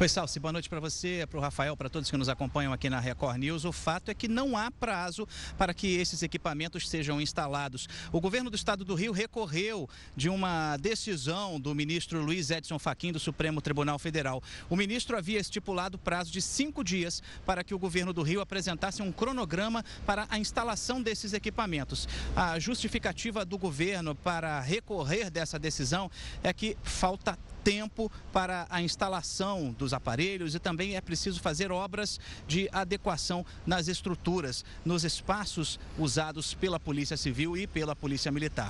Oi, 0.00 0.08
Salsi, 0.08 0.38
boa 0.38 0.52
noite 0.52 0.68
para 0.68 0.78
você, 0.78 1.26
para 1.28 1.38
o 1.38 1.42
Rafael, 1.42 1.76
para 1.76 1.88
todos 1.88 2.08
que 2.08 2.16
nos 2.16 2.28
acompanham 2.28 2.72
aqui 2.72 2.88
na 2.88 3.00
Record 3.00 3.36
News. 3.38 3.64
O 3.64 3.72
fato 3.72 4.12
é 4.12 4.14
que 4.14 4.28
não 4.28 4.56
há 4.56 4.70
prazo 4.70 5.26
para 5.58 5.74
que 5.74 5.96
esses 5.96 6.22
equipamentos 6.22 6.88
sejam 6.88 7.20
instalados. 7.20 7.88
O 8.12 8.20
governo 8.20 8.48
do 8.48 8.54
estado 8.54 8.84
do 8.84 8.94
Rio 8.94 9.10
recorreu 9.10 9.90
de 10.14 10.28
uma 10.28 10.76
decisão 10.76 11.58
do 11.58 11.74
ministro 11.74 12.22
Luiz 12.22 12.48
Edson 12.48 12.78
Fachin 12.78 13.10
do 13.10 13.18
Supremo 13.18 13.60
Tribunal 13.60 13.98
Federal. 13.98 14.40
O 14.70 14.76
ministro 14.76 15.18
havia 15.18 15.40
estipulado 15.40 15.98
prazo 15.98 16.30
de 16.30 16.40
cinco 16.40 16.84
dias 16.84 17.20
para 17.44 17.64
que 17.64 17.74
o 17.74 17.78
governo 17.78 18.12
do 18.12 18.22
Rio 18.22 18.40
apresentasse 18.40 19.02
um 19.02 19.10
cronograma 19.10 19.84
para 20.06 20.28
a 20.30 20.38
instalação 20.38 21.02
desses 21.02 21.32
equipamentos. 21.32 22.06
A 22.36 22.56
justificativa 22.60 23.44
do 23.44 23.58
governo 23.58 24.14
para 24.14 24.60
recorrer 24.60 25.28
dessa 25.28 25.58
decisão 25.58 26.08
é 26.40 26.52
que 26.52 26.76
falta 26.84 27.36
tempo 27.64 28.10
para 28.32 28.66
a 28.70 28.80
instalação 28.82 29.72
dos 29.72 29.92
aparelhos 29.92 30.54
e 30.54 30.58
também 30.58 30.96
é 30.96 31.00
preciso 31.00 31.40
fazer 31.40 31.70
obras 31.70 32.18
de 32.46 32.68
adequação 32.72 33.44
nas 33.66 33.88
estruturas, 33.88 34.64
nos 34.84 35.04
espaços 35.04 35.78
usados 35.98 36.54
pela 36.54 36.80
Polícia 36.80 37.16
Civil 37.16 37.56
e 37.56 37.66
pela 37.66 37.94
Polícia 37.94 38.32
Militar. 38.32 38.68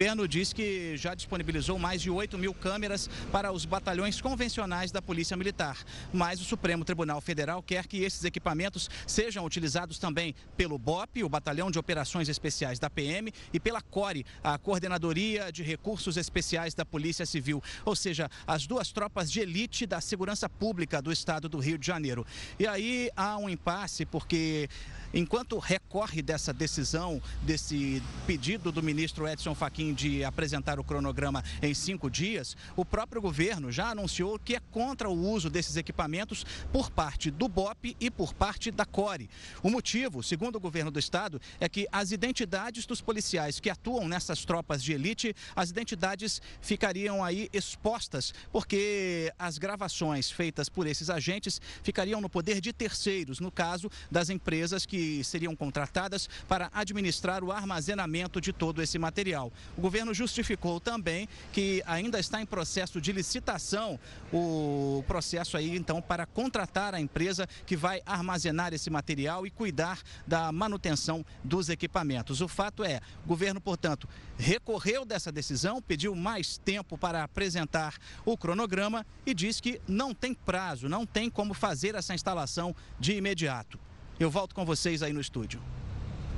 Governo 0.00 0.28
diz 0.28 0.52
que 0.52 0.96
já 0.96 1.12
disponibilizou 1.12 1.76
mais 1.76 2.00
de 2.00 2.08
8 2.08 2.38
mil 2.38 2.54
câmeras 2.54 3.10
para 3.32 3.50
os 3.50 3.64
batalhões 3.64 4.20
convencionais 4.20 4.92
da 4.92 5.02
Polícia 5.02 5.36
Militar. 5.36 5.76
Mas 6.12 6.40
o 6.40 6.44
Supremo 6.44 6.84
Tribunal 6.84 7.20
Federal 7.20 7.60
quer 7.60 7.84
que 7.88 8.04
esses 8.04 8.22
equipamentos 8.22 8.88
sejam 9.08 9.44
utilizados 9.44 9.98
também 9.98 10.36
pelo 10.56 10.78
BOP, 10.78 11.24
o 11.24 11.28
Batalhão 11.28 11.68
de 11.68 11.80
Operações 11.80 12.28
Especiais 12.28 12.78
da 12.78 12.88
PM, 12.88 13.32
e 13.52 13.58
pela 13.58 13.82
CORE, 13.82 14.24
a 14.40 14.56
Coordenadoria 14.56 15.50
de 15.50 15.64
Recursos 15.64 16.16
Especiais 16.16 16.74
da 16.74 16.84
Polícia 16.84 17.26
Civil. 17.26 17.60
Ou 17.84 17.96
seja, 17.96 18.30
as 18.46 18.68
duas 18.68 18.92
tropas 18.92 19.28
de 19.28 19.40
elite 19.40 19.84
da 19.84 20.00
segurança 20.00 20.48
pública 20.48 21.02
do 21.02 21.10
estado 21.10 21.48
do 21.48 21.58
Rio 21.58 21.76
de 21.76 21.88
Janeiro. 21.88 22.24
E 22.56 22.68
aí 22.68 23.10
há 23.16 23.36
um 23.36 23.48
impasse, 23.48 24.06
porque 24.06 24.68
enquanto 25.12 25.58
recorre 25.58 26.22
dessa 26.22 26.52
decisão, 26.52 27.22
desse 27.42 28.02
pedido 28.26 28.70
do 28.70 28.82
ministro 28.82 29.26
Edson 29.26 29.54
Fachin 29.54 29.94
de 29.94 30.24
apresentar 30.24 30.78
o 30.78 30.84
cronograma 30.84 31.42
em 31.62 31.72
cinco 31.74 32.10
dias, 32.10 32.56
o 32.76 32.84
próprio 32.84 33.20
governo 33.20 33.72
já 33.72 33.90
anunciou 33.90 34.38
que 34.38 34.56
é 34.56 34.60
contra 34.70 35.08
o 35.08 35.18
uso 35.18 35.48
desses 35.48 35.76
equipamentos 35.76 36.44
por 36.72 36.90
parte 36.90 37.30
do 37.30 37.48
BOP 37.48 37.96
e 38.00 38.10
por 38.10 38.34
parte 38.34 38.70
da 38.70 38.84
CORE. 38.84 39.30
O 39.62 39.70
motivo, 39.70 40.22
segundo 40.22 40.56
o 40.56 40.60
governo 40.60 40.90
do 40.90 40.98
estado, 40.98 41.40
é 41.60 41.68
que 41.68 41.86
as 41.90 42.12
identidades 42.12 42.86
dos 42.86 43.00
policiais 43.00 43.60
que 43.60 43.70
atuam 43.70 44.08
nessas 44.08 44.44
tropas 44.44 44.82
de 44.82 44.92
elite, 44.92 45.34
as 45.54 45.70
identidades 45.70 46.40
ficariam 46.60 47.24
aí 47.24 47.48
expostas, 47.52 48.34
porque 48.52 49.32
as 49.38 49.58
gravações 49.58 50.30
feitas 50.30 50.68
por 50.68 50.86
esses 50.86 51.10
agentes 51.10 51.60
ficariam 51.82 52.20
no 52.20 52.28
poder 52.28 52.60
de 52.60 52.72
terceiros, 52.72 53.40
no 53.40 53.50
caso 53.50 53.90
das 54.10 54.30
empresas 54.30 54.84
que 54.84 54.97
que 54.98 55.22
seriam 55.22 55.54
contratadas 55.54 56.28
para 56.48 56.68
administrar 56.74 57.44
o 57.44 57.52
armazenamento 57.52 58.40
de 58.40 58.52
todo 58.52 58.82
esse 58.82 58.98
material. 58.98 59.52
O 59.76 59.80
governo 59.80 60.12
justificou 60.12 60.80
também 60.80 61.28
que 61.52 61.80
ainda 61.86 62.18
está 62.18 62.42
em 62.42 62.46
processo 62.46 63.00
de 63.00 63.12
licitação 63.12 64.00
o 64.32 65.04
processo 65.06 65.56
aí, 65.56 65.76
então, 65.76 66.02
para 66.02 66.26
contratar 66.26 66.96
a 66.96 67.00
empresa 67.00 67.48
que 67.64 67.76
vai 67.76 68.02
armazenar 68.04 68.74
esse 68.74 68.90
material 68.90 69.46
e 69.46 69.50
cuidar 69.50 70.00
da 70.26 70.50
manutenção 70.50 71.24
dos 71.44 71.68
equipamentos. 71.68 72.40
O 72.40 72.48
fato 72.48 72.82
é, 72.82 73.00
o 73.24 73.28
governo, 73.28 73.60
portanto, 73.60 74.08
recorreu 74.36 75.04
dessa 75.04 75.30
decisão, 75.30 75.80
pediu 75.80 76.16
mais 76.16 76.58
tempo 76.58 76.98
para 76.98 77.22
apresentar 77.22 77.94
o 78.24 78.36
cronograma 78.36 79.06
e 79.24 79.32
diz 79.32 79.60
que 79.60 79.80
não 79.86 80.12
tem 80.12 80.34
prazo, 80.34 80.88
não 80.88 81.06
tem 81.06 81.30
como 81.30 81.54
fazer 81.54 81.94
essa 81.94 82.14
instalação 82.14 82.74
de 82.98 83.12
imediato. 83.12 83.78
Eu 84.20 84.28
volto 84.28 84.52
com 84.52 84.64
vocês 84.64 85.00
aí 85.00 85.12
no 85.12 85.20
estúdio. 85.20 85.60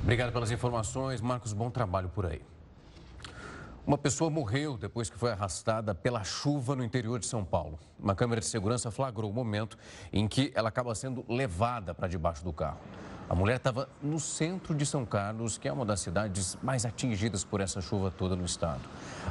Obrigado 0.03 0.31
pelas 0.31 0.51
informações, 0.51 1.19
Marcos. 1.19 1.51
Bom 1.51 1.71
trabalho 1.71 2.09
por 2.09 2.27
aí. 2.27 2.39
Uma 3.87 3.97
pessoa 3.97 4.29
morreu 4.29 4.77
depois 4.77 5.09
que 5.09 5.17
foi 5.17 5.31
arrastada 5.31 5.95
pela 5.95 6.23
chuva 6.23 6.75
no 6.75 6.83
interior 6.83 7.19
de 7.19 7.25
São 7.25 7.43
Paulo. 7.43 7.79
Uma 7.99 8.13
câmera 8.13 8.39
de 8.39 8.45
segurança 8.45 8.91
flagrou 8.91 9.31
o 9.31 9.33
momento 9.33 9.79
em 10.13 10.27
que 10.27 10.51
ela 10.53 10.69
acaba 10.69 10.93
sendo 10.93 11.25
levada 11.27 11.91
para 11.91 12.07
debaixo 12.07 12.43
do 12.43 12.53
carro. 12.53 12.79
A 13.31 13.33
mulher 13.33 13.55
estava 13.55 13.87
no 14.03 14.19
centro 14.19 14.75
de 14.75 14.85
São 14.85 15.05
Carlos, 15.05 15.57
que 15.57 15.65
é 15.65 15.71
uma 15.71 15.85
das 15.85 16.01
cidades 16.01 16.57
mais 16.61 16.85
atingidas 16.85 17.45
por 17.45 17.61
essa 17.61 17.79
chuva 17.79 18.11
toda 18.11 18.35
no 18.35 18.43
estado. 18.43 18.81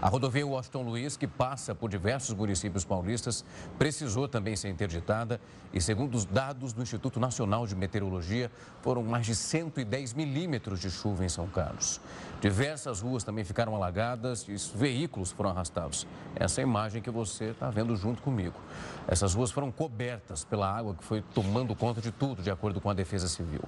A 0.01 0.09
rodovia 0.09 0.47
Washington 0.47 0.85
Luiz, 0.85 1.19
que 1.19 1.27
passa 1.27 1.75
por 1.75 1.91
diversos 1.91 2.35
municípios 2.35 2.83
paulistas, 2.83 3.45
precisou 3.79 4.27
também 4.27 4.57
ser 4.57 4.71
interditada 4.71 5.39
e, 5.71 5.83
segundo 5.83 6.15
os 6.15 6.25
dados 6.25 6.73
do 6.73 6.83
Instituto 6.83 7.21
Nacional 7.21 7.67
de 7.67 7.77
Meteorologia, 7.77 8.51
foram 8.81 9.03
mais 9.03 9.27
de 9.27 9.35
110 9.35 10.15
milímetros 10.15 10.81
de 10.81 10.91
chuva 10.91 11.23
em 11.23 11.29
São 11.29 11.47
Carlos. 11.49 12.01
Diversas 12.41 13.03
ruas 13.03 13.23
também 13.23 13.45
ficaram 13.45 13.77
alagadas 13.77 14.49
e 14.49 14.57
veículos 14.79 15.31
foram 15.31 15.51
arrastados. 15.51 16.07
Essa 16.35 16.63
é 16.63 16.65
a 16.65 16.67
imagem 16.67 17.03
que 17.03 17.11
você 17.11 17.51
está 17.51 17.69
vendo 17.69 17.95
junto 17.97 18.23
comigo. 18.23 18.59
Essas 19.07 19.35
ruas 19.35 19.51
foram 19.51 19.71
cobertas 19.71 20.43
pela 20.43 20.75
água 20.75 20.95
que 20.95 21.05
foi 21.05 21.21
tomando 21.35 21.75
conta 21.75 22.01
de 22.01 22.11
tudo, 22.11 22.43
de 22.43 22.51
acordo 22.51 22.81
com 22.81 22.89
a 22.89 22.95
Defesa 22.95 23.29
Civil. 23.29 23.61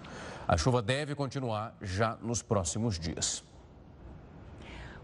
A 0.47 0.57
chuva 0.57 0.83
deve 0.83 1.15
continuar 1.15 1.77
já 1.81 2.17
nos 2.23 2.43
próximos 2.43 2.99
dias. 2.99 3.45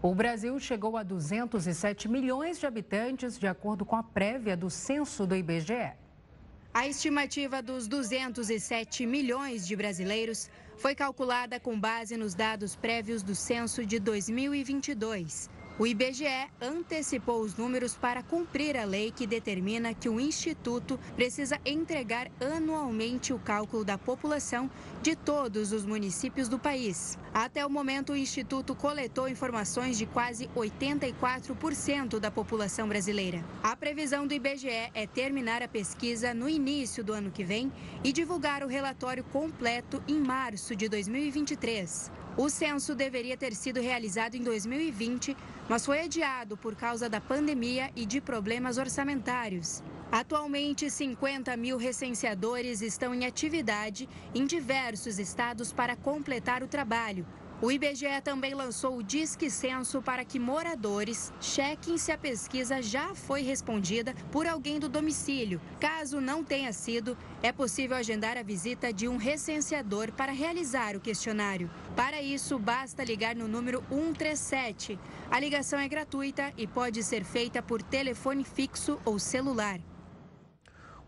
O 0.01 0.15
Brasil 0.15 0.57
chegou 0.59 0.95
a 0.95 1.03
207 1.03 2.07
milhões 2.07 2.59
de 2.59 2.65
habitantes, 2.65 3.37
de 3.37 3.47
acordo 3.47 3.83
com 3.83 3.95
a 3.95 4.03
prévia 4.03 4.55
do 4.55 4.69
censo 4.69 5.25
do 5.25 5.35
IBGE. 5.35 5.91
A 6.73 6.87
estimativa 6.87 7.61
dos 7.61 7.87
207 7.87 9.05
milhões 9.05 9.67
de 9.67 9.75
brasileiros 9.75 10.49
foi 10.77 10.95
calculada 10.95 11.59
com 11.59 11.77
base 11.77 12.15
nos 12.15 12.33
dados 12.33 12.75
prévios 12.75 13.21
do 13.21 13.35
censo 13.35 13.85
de 13.85 13.99
2022. 13.99 15.49
O 15.79 15.87
IBGE 15.87 16.27
antecipou 16.59 17.39
os 17.39 17.55
números 17.55 17.95
para 17.95 18.21
cumprir 18.21 18.75
a 18.75 18.83
lei 18.83 19.13
que 19.13 19.25
determina 19.25 19.93
que 19.93 20.09
o 20.09 20.19
Instituto 20.19 20.99
precisa 21.15 21.57
entregar 21.65 22.29
anualmente 22.37 23.31
o 23.31 23.39
cálculo 23.39 23.85
da 23.85 23.97
população 23.97 24.69
de 25.01 25.15
todos 25.15 25.71
os 25.71 25.85
municípios 25.85 26.49
do 26.49 26.59
país. 26.59 27.17
Até 27.33 27.65
o 27.65 27.69
momento, 27.69 28.11
o 28.11 28.17
Instituto 28.17 28.75
coletou 28.75 29.29
informações 29.29 29.97
de 29.97 30.05
quase 30.05 30.49
84% 30.49 32.19
da 32.19 32.29
população 32.29 32.85
brasileira. 32.85 33.41
A 33.63 33.73
previsão 33.73 34.27
do 34.27 34.33
IBGE 34.33 34.91
é 34.93 35.07
terminar 35.07 35.63
a 35.63 35.67
pesquisa 35.69 36.33
no 36.33 36.49
início 36.49 37.05
do 37.05 37.13
ano 37.13 37.31
que 37.31 37.45
vem 37.45 37.71
e 38.03 38.11
divulgar 38.11 38.65
o 38.65 38.67
relatório 38.67 39.23
completo 39.23 40.03
em 40.09 40.19
março 40.19 40.75
de 40.75 40.89
2023. 40.89 42.11
O 42.41 42.47
censo 42.47 42.95
deveria 42.95 43.35
ter 43.35 43.53
sido 43.53 43.81
realizado 43.81 44.35
em 44.35 44.41
2020, 44.41 45.35
mas 45.67 45.85
foi 45.85 45.99
adiado 45.99 46.55
por 46.55 46.73
causa 46.73 47.09
da 47.09 47.19
pandemia 47.19 47.91
e 47.97 48.05
de 48.05 48.21
problemas 48.21 48.77
orçamentários. 48.77 49.83
Atualmente, 50.09 50.89
50 50.89 51.57
mil 51.57 51.75
recenseadores 51.75 52.81
estão 52.81 53.13
em 53.13 53.25
atividade 53.25 54.07
em 54.33 54.45
diversos 54.45 55.19
estados 55.19 55.73
para 55.73 55.97
completar 55.97 56.63
o 56.63 56.67
trabalho. 56.69 57.27
O 57.61 57.69
IBGE 57.69 58.21
também 58.23 58.53
lançou 58.53 58.95
o 58.95 59.03
Disque 59.03 59.49
Censo 59.49 60.01
para 60.01 60.23
que 60.23 60.39
moradores 60.39 61.33
chequem 61.41 61.97
se 61.97 62.09
a 62.09 62.17
pesquisa 62.17 62.81
já 62.81 63.13
foi 63.13 63.41
respondida 63.41 64.15
por 64.31 64.47
alguém 64.47 64.79
do 64.79 64.87
domicílio. 64.87 65.59
Caso 65.77 66.21
não 66.21 66.41
tenha 66.41 66.71
sido, 66.71 67.17
é 67.43 67.51
possível 67.51 67.97
agendar 67.97 68.37
a 68.37 68.43
visita 68.43 68.93
de 68.93 69.09
um 69.09 69.17
recenseador 69.17 70.09
para 70.13 70.31
realizar 70.31 70.95
o 70.95 71.01
questionário. 71.01 71.69
Para 71.97 72.21
isso, 72.21 72.57
basta 72.57 73.03
ligar 73.03 73.35
no 73.35 73.45
número 73.45 73.83
137. 73.89 74.97
A 75.29 75.37
ligação 75.37 75.77
é 75.77 75.87
gratuita 75.89 76.53
e 76.55 76.65
pode 76.65 77.03
ser 77.03 77.25
feita 77.25 77.61
por 77.61 77.81
telefone 77.81 78.45
fixo 78.45 78.97
ou 79.03 79.19
celular. 79.19 79.81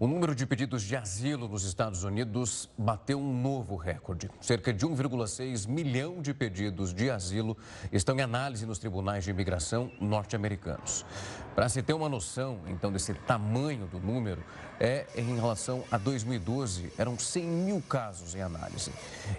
O 0.02 0.08
número 0.08 0.34
de 0.34 0.48
pedidos 0.48 0.82
de 0.82 0.96
asilo 0.96 1.48
nos 1.48 1.64
Estados 1.64 2.04
Unidos 2.04 2.68
bateu 2.76 3.20
um 3.20 3.40
novo 3.40 3.76
recorde. 3.76 4.32
Cerca 4.42 4.74
de 4.74 4.84
1,6 4.84 5.68
milhão 5.68 6.24
de 6.24 6.34
pedidos 6.34 6.92
de 6.92 7.12
asilo 7.12 7.56
estão 7.92 8.18
em 8.18 8.22
análise 8.22 8.66
nos 8.66 8.80
tribunais 8.80 9.24
de 9.24 9.30
imigração 9.30 9.92
norte-americanos. 10.02 11.06
Para 11.54 11.70
se 11.70 11.84
ter 11.84 11.94
uma 11.94 12.10
noção, 12.10 12.62
então, 12.68 12.92
desse 12.92 13.14
tamanho 13.14 13.86
do 13.86 14.00
número, 14.00 14.44
é 14.80 15.06
em 15.16 15.36
relação 15.36 15.84
a 15.92 15.98
2012, 16.00 16.92
eram 16.98 17.20
100 17.20 17.44
mil 17.44 17.84
casos 17.88 18.34
em 18.34 18.42
análise. 18.42 18.92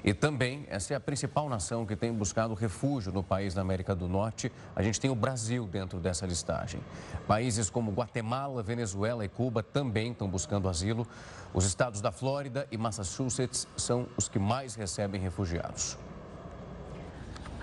E 0.04 0.14
também, 0.14 0.64
essa 0.69 0.95
é 0.95 0.97
a 0.97 1.00
principal 1.00 1.49
nação 1.49 1.85
que 1.85 1.97
tem 1.97 2.12
buscado 2.12 2.54
refúgio 2.54 3.11
no 3.11 3.25
país 3.25 3.52
da 3.52 3.62
América 3.62 3.97
do 3.97 4.07
Norte. 4.07 4.52
A 4.76 4.83
gente 4.83 5.00
tem 5.00 5.11
o 5.11 5.16
Brasil 5.16 5.66
dentro 5.66 5.99
dessa 5.99 6.25
listagem. 6.25 6.81
Países 7.26 7.69
como 7.69 7.90
Guatemala, 7.90 8.62
Venezuela 8.62 9.25
e 9.25 9.28
Cuba 9.28 9.61
também 9.61 10.12
estão 10.12 10.28
buscando 10.28 10.52
asilo. 10.69 11.07
Os 11.55 11.65
estados 11.65 12.01
da 12.01 12.11
Flórida 12.11 12.67
e 12.71 12.77
Massachusetts 12.77 13.67
são 13.77 14.09
os 14.17 14.29
que 14.29 14.39
mais 14.39 14.75
recebem 14.75 15.21
refugiados. 15.21 15.97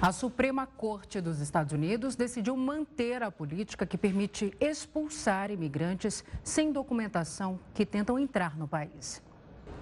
A 0.01 0.13
Suprema 0.13 0.65
Corte 0.65 1.19
dos 1.19 1.41
Estados 1.41 1.74
Unidos 1.74 2.15
decidiu 2.15 2.55
manter 2.55 3.22
a 3.22 3.29
política 3.29 3.86
que 3.86 3.98
permite 3.98 4.53
expulsar 4.58 5.51
imigrantes 5.51 6.24
sem 6.41 6.72
documentação 6.72 7.60
que 7.74 7.86
tentam 7.86 8.17
entrar 8.17 8.58
no 8.58 8.65
país. 8.65 9.22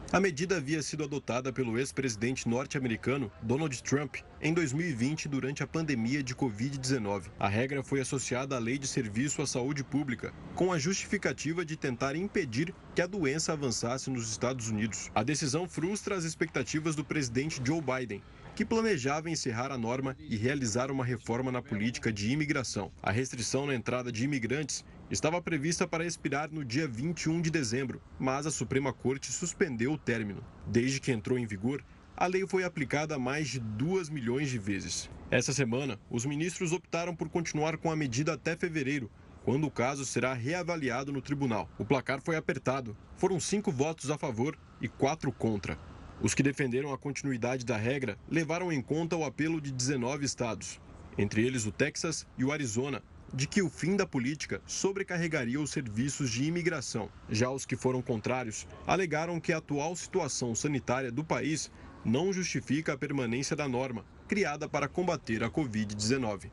A 0.10 0.22
medida 0.22 0.56
havia 0.56 0.82
sido 0.82 1.04
adotada 1.04 1.52
pelo 1.52 1.78
ex-presidente 1.78 2.48
norte-americano 2.48 3.30
Donald 3.42 3.84
Trump 3.84 4.16
em 4.42 4.54
2020 4.54 5.28
durante 5.28 5.64
a 5.64 5.68
pandemia 5.68 6.24
de 6.24 6.34
Covid-19. 6.34 7.24
A 7.38 7.50
regra 7.50 7.84
foi 7.84 8.00
associada 8.00 8.56
à 8.56 8.60
Lei 8.60 8.78
de 8.78 8.88
Serviço 8.88 9.42
à 9.42 9.48
Saúde 9.48 9.84
Pública, 9.84 10.34
com 10.56 10.72
a 10.72 10.80
justificativa 10.80 11.66
de 11.66 11.76
tentar 11.76 12.16
impedir 12.16 12.74
que 12.96 13.02
a 13.02 13.06
doença 13.06 13.52
avançasse 13.52 14.10
nos 14.10 14.32
Estados 14.32 14.70
Unidos. 14.70 15.12
A 15.14 15.24
decisão 15.24 15.68
frustra 15.68 16.16
as 16.16 16.24
expectativas 16.24 16.96
do 16.96 17.04
presidente 17.04 17.60
Joe 17.62 17.82
Biden, 17.82 18.24
que 18.58 18.66
planejava 18.66 19.30
encerrar 19.30 19.72
a 19.72 19.78
norma 19.78 20.18
e 20.18 20.36
realizar 20.36 20.90
uma 20.90 21.06
reforma 21.06 21.52
na 21.52 21.62
política 21.62 22.12
de 22.12 22.32
imigração. 22.32 22.92
A 23.04 23.12
restrição 23.12 23.68
na 23.68 23.76
entrada 23.76 24.12
de 24.12 24.24
imigrantes 24.24 24.84
estava 25.12 25.40
prevista 25.40 25.88
para 25.88 26.04
expirar 26.04 26.50
no 26.52 26.66
dia 26.66 26.88
21 26.88 27.40
de 27.40 27.52
dezembro, 27.52 28.02
mas 28.18 28.48
a 28.48 28.52
Suprema 28.52 28.92
Corte 28.92 29.32
suspendeu 29.32 29.94
o 29.94 29.98
término. 29.98 30.44
Desde 30.66 31.00
que 31.00 31.12
entrou 31.12 31.38
em 31.38 31.46
vigor, 31.46 31.86
a 32.16 32.26
lei 32.26 32.48
foi 32.48 32.64
aplicada 32.64 33.20
mais 33.20 33.48
de 33.48 33.60
2 33.60 34.10
milhões 34.10 34.50
de 34.50 34.58
vezes. 34.58 35.08
Essa 35.30 35.54
semana, 35.54 36.00
os 36.10 36.26
ministros 36.26 36.72
optaram 36.72 37.16
por 37.16 37.30
continuar 37.30 37.78
com 37.78 37.92
a 37.92 37.96
medida 37.96 38.34
até 38.34 38.58
fevereiro, 38.58 39.08
quando 39.46 39.68
o 39.68 39.72
caso 39.72 40.04
será 40.04 40.34
reavaliado 40.34 41.14
no 41.14 41.22
tribunal. 41.22 41.70
O 41.78 41.86
placar 41.86 42.22
foi 42.24 42.36
apertado. 42.36 42.98
Foram 43.18 43.40
cinco 43.40 43.72
votos 43.72 44.10
a 44.10 44.18
favor 44.18 44.58
e 44.82 44.88
quatro 44.88 45.32
contra. 45.32 45.78
Os 46.20 46.34
que 46.34 46.42
defenderam 46.42 46.92
a 46.92 46.98
continuidade 46.98 47.64
da 47.64 47.78
regra 47.78 48.18
levaram 48.28 48.72
em 48.72 48.82
conta 48.82 49.16
o 49.16 49.24
apelo 49.24 49.62
de 49.62 49.72
19 49.72 50.26
estados, 50.26 50.82
entre 51.16 51.46
eles 51.46 51.68
o 51.68 51.72
Texas 51.72 52.26
e 52.38 52.44
o 52.44 52.52
Arizona, 52.52 53.04
de 53.32 53.46
que 53.46 53.62
o 53.62 53.70
fim 53.70 53.96
da 53.96 54.06
política 54.06 54.60
sobrecarregaria 54.66 55.60
os 55.60 55.70
serviços 55.70 56.32
de 56.32 56.46
imigração. 56.46 57.10
Já 57.30 57.52
os 57.52 57.66
que 57.66 57.76
foram 57.76 58.02
contrários 58.02 58.68
alegaram 58.88 59.40
que 59.40 59.54
a 59.54 59.58
atual 59.58 59.96
situação 59.96 60.56
sanitária 60.56 61.12
do 61.12 61.24
país 61.24 61.72
não 62.04 62.34
justifica 62.34 62.94
a 62.94 62.98
permanência 62.98 63.56
da 63.56 63.68
norma, 63.68 64.04
criada 64.28 64.68
para 64.68 64.88
combater 64.88 65.44
a 65.44 65.52
Covid-19. 65.52 66.50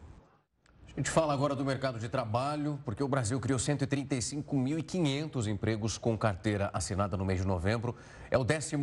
A 0.96 1.00
gente 1.00 1.10
fala 1.10 1.32
agora 1.32 1.56
do 1.56 1.64
mercado 1.64 1.98
de 1.98 2.08
trabalho, 2.08 2.78
porque 2.84 3.02
o 3.02 3.08
Brasil 3.08 3.40
criou 3.40 3.58
135.500 3.58 5.48
empregos 5.48 5.98
com 5.98 6.16
carteira 6.16 6.70
assinada 6.72 7.16
no 7.16 7.24
mês 7.24 7.40
de 7.40 7.46
novembro. 7.48 7.96
É 8.30 8.38
o 8.38 8.42
11 8.42 8.76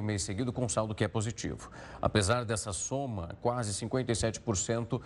mês 0.00 0.22
seguido 0.22 0.52
com 0.52 0.68
saldo 0.68 0.94
que 0.94 1.02
é 1.02 1.08
positivo. 1.08 1.68
Apesar 2.00 2.44
dessa 2.44 2.72
soma, 2.72 3.36
quase 3.42 3.72
57% 3.72 5.02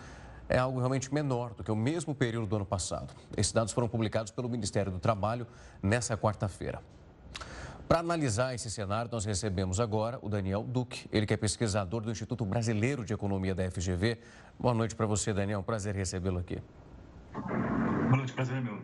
é 0.47 0.59
algo 0.59 0.78
realmente 0.78 1.12
menor 1.14 1.54
do 1.54 1.64
que 1.64 1.73
o 1.73 1.76
mesmo 1.76 2.14
período 2.14 2.47
do 2.47 2.56
ano 2.56 2.66
passado. 2.66 3.14
Esses 3.35 3.50
dados 3.50 3.73
foram 3.73 3.88
publicados 3.88 4.30
pelo 4.30 4.47
Ministério 4.47 4.92
do 4.92 4.99
Trabalho 4.99 5.47
nessa 5.82 6.18
quarta-feira. 6.18 6.82
Para 7.92 8.00
analisar 8.00 8.54
esse 8.54 8.70
cenário, 8.70 9.11
nós 9.12 9.26
recebemos 9.26 9.78
agora 9.78 10.18
o 10.22 10.28
Daniel 10.30 10.62
Duque, 10.62 11.06
ele 11.12 11.26
que 11.26 11.34
é 11.34 11.37
pesquisador 11.37 12.00
do 12.00 12.11
Instituto 12.11 12.42
Brasileiro 12.42 13.04
de 13.04 13.12
Economia 13.12 13.54
da 13.54 13.70
FGV. 13.70 14.18
Boa 14.58 14.72
noite 14.72 14.96
para 14.96 15.04
você, 15.04 15.30
Daniel. 15.30 15.62
Prazer 15.62 15.94
recebê-lo 15.94 16.38
aqui. 16.38 16.58
Boa 17.34 18.16
noite, 18.16 18.32
prazer 18.32 18.56
é 18.56 18.61
meu. 18.62 18.80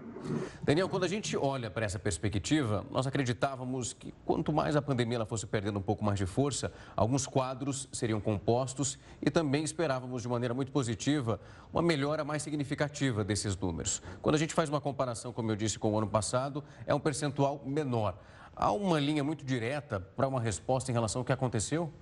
Daniel, 0.63 0.91
quando 0.91 1.05
a 1.05 1.09
gente 1.09 1.35
olha 1.39 1.71
para 1.71 1.87
essa 1.87 1.99
perspectiva, 1.99 2.85
nós 2.91 3.07
acreditávamos 3.07 3.95
que 3.95 4.13
quanto 4.27 4.53
mais 4.53 4.77
a 4.77 4.83
pandemia 4.83 5.17
ela 5.17 5.25
fosse 5.25 5.47
perdendo 5.47 5.79
um 5.79 5.83
pouco 5.83 6.05
mais 6.05 6.19
de 6.19 6.27
força, 6.27 6.71
alguns 6.95 7.27
quadros 7.27 7.89
seriam 7.91 8.21
compostos 8.21 8.99
e 9.23 9.31
também 9.31 9.65
esperávamos 9.65 10.21
de 10.21 10.29
maneira 10.29 10.53
muito 10.53 10.71
positiva 10.71 11.41
uma 11.73 11.81
melhora 11.81 12.25
mais 12.25 12.43
significativa 12.43 13.25
desses 13.25 13.57
números. 13.57 14.03
Quando 14.21 14.35
a 14.35 14.39
gente 14.39 14.53
faz 14.53 14.69
uma 14.69 14.83
comparação, 14.83 15.33
como 15.33 15.51
eu 15.51 15.57
disse, 15.57 15.79
com 15.79 15.95
o 15.95 15.97
ano 15.97 16.09
passado, 16.09 16.63
é 16.87 16.95
um 16.95 17.01
percentual 17.01 17.63
menor. 17.65 18.15
Há 18.61 18.73
uma 18.73 18.99
linha 18.99 19.23
muito 19.23 19.45
direta 19.45 20.01
para 20.01 20.27
uma 20.27 20.41
resposta 20.41 20.91
em 20.91 20.95
relação 20.95 21.21
ao 21.21 21.25
que 21.25 21.33
aconteceu? 21.33 21.93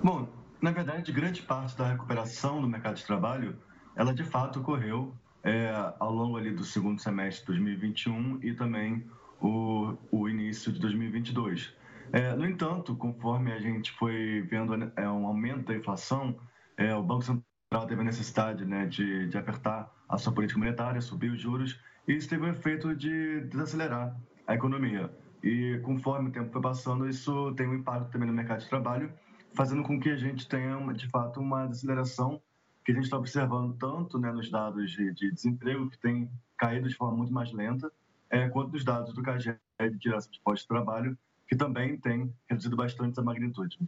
Bom, 0.00 0.28
na 0.62 0.70
verdade, 0.70 1.10
grande 1.10 1.42
parte 1.42 1.76
da 1.76 1.88
recuperação 1.88 2.60
do 2.60 2.68
mercado 2.68 2.94
de 2.94 3.04
trabalho, 3.04 3.58
ela 3.96 4.14
de 4.14 4.22
fato 4.22 4.60
ocorreu 4.60 5.12
é, 5.42 5.72
ao 5.98 6.12
longo 6.12 6.36
ali 6.36 6.52
do 6.52 6.62
segundo 6.62 7.00
semestre 7.02 7.40
de 7.40 7.46
2021 7.46 8.38
e 8.40 8.54
também 8.54 9.04
o, 9.40 9.96
o 10.12 10.28
início 10.28 10.70
de 10.70 10.78
2022. 10.78 11.74
É, 12.12 12.32
no 12.36 12.46
entanto, 12.46 12.94
conforme 12.94 13.52
a 13.52 13.58
gente 13.58 13.90
foi 13.98 14.46
vendo 14.48 14.92
é, 14.94 15.10
um 15.10 15.26
aumento 15.26 15.66
da 15.66 15.74
inflação, 15.74 16.36
é, 16.76 16.94
o 16.94 17.02
Banco 17.02 17.22
Central 17.22 17.88
teve 17.88 18.00
a 18.00 18.04
necessidade 18.04 18.64
né, 18.64 18.86
de, 18.86 19.26
de 19.26 19.36
apertar 19.36 19.92
a 20.08 20.16
sua 20.18 20.32
política 20.32 20.60
monetária, 20.60 21.00
subir 21.00 21.32
os 21.32 21.40
juros, 21.40 21.80
e 22.06 22.12
isso 22.12 22.28
teve 22.28 22.46
o 22.46 22.48
efeito 22.48 22.94
de 22.94 23.40
desacelerar 23.40 24.14
a 24.46 24.54
economia. 24.54 25.10
E 25.42 25.78
conforme 25.82 26.30
o 26.30 26.32
tempo 26.32 26.50
foi 26.50 26.62
passando, 26.62 27.08
isso 27.08 27.52
tem 27.54 27.68
um 27.68 27.74
impacto 27.74 28.10
também 28.10 28.28
no 28.28 28.34
mercado 28.34 28.60
de 28.60 28.68
trabalho, 28.68 29.12
fazendo 29.52 29.82
com 29.82 30.00
que 30.00 30.10
a 30.10 30.16
gente 30.16 30.48
tenha, 30.48 30.78
de 30.94 31.08
fato, 31.08 31.40
uma 31.40 31.66
desaceleração 31.66 32.40
que 32.84 32.92
a 32.92 32.94
gente 32.94 33.04
está 33.04 33.16
observando 33.16 33.76
tanto 33.76 34.18
né, 34.18 34.30
nos 34.30 34.50
dados 34.50 34.90
de, 34.90 35.12
de, 35.12 35.32
desemprego, 35.32 35.88
que 35.88 35.98
tem 35.98 36.30
caído 36.56 36.88
de 36.88 36.94
forma 36.94 37.16
muito 37.16 37.32
mais 37.32 37.52
lenta, 37.52 37.90
é, 38.30 38.48
quanto 38.48 38.72
nos 38.72 38.84
dados 38.84 39.14
do 39.14 39.22
CAGED 39.22 39.58
de 39.80 39.98
direção 39.98 40.30
de 40.30 40.40
postos 40.40 40.62
de 40.62 40.68
trabalho, 40.68 41.16
que 41.48 41.56
também 41.56 41.96
tem 41.96 42.32
reduzido 42.48 42.76
bastante 42.76 43.18
a 43.18 43.22
magnitude. 43.22 43.78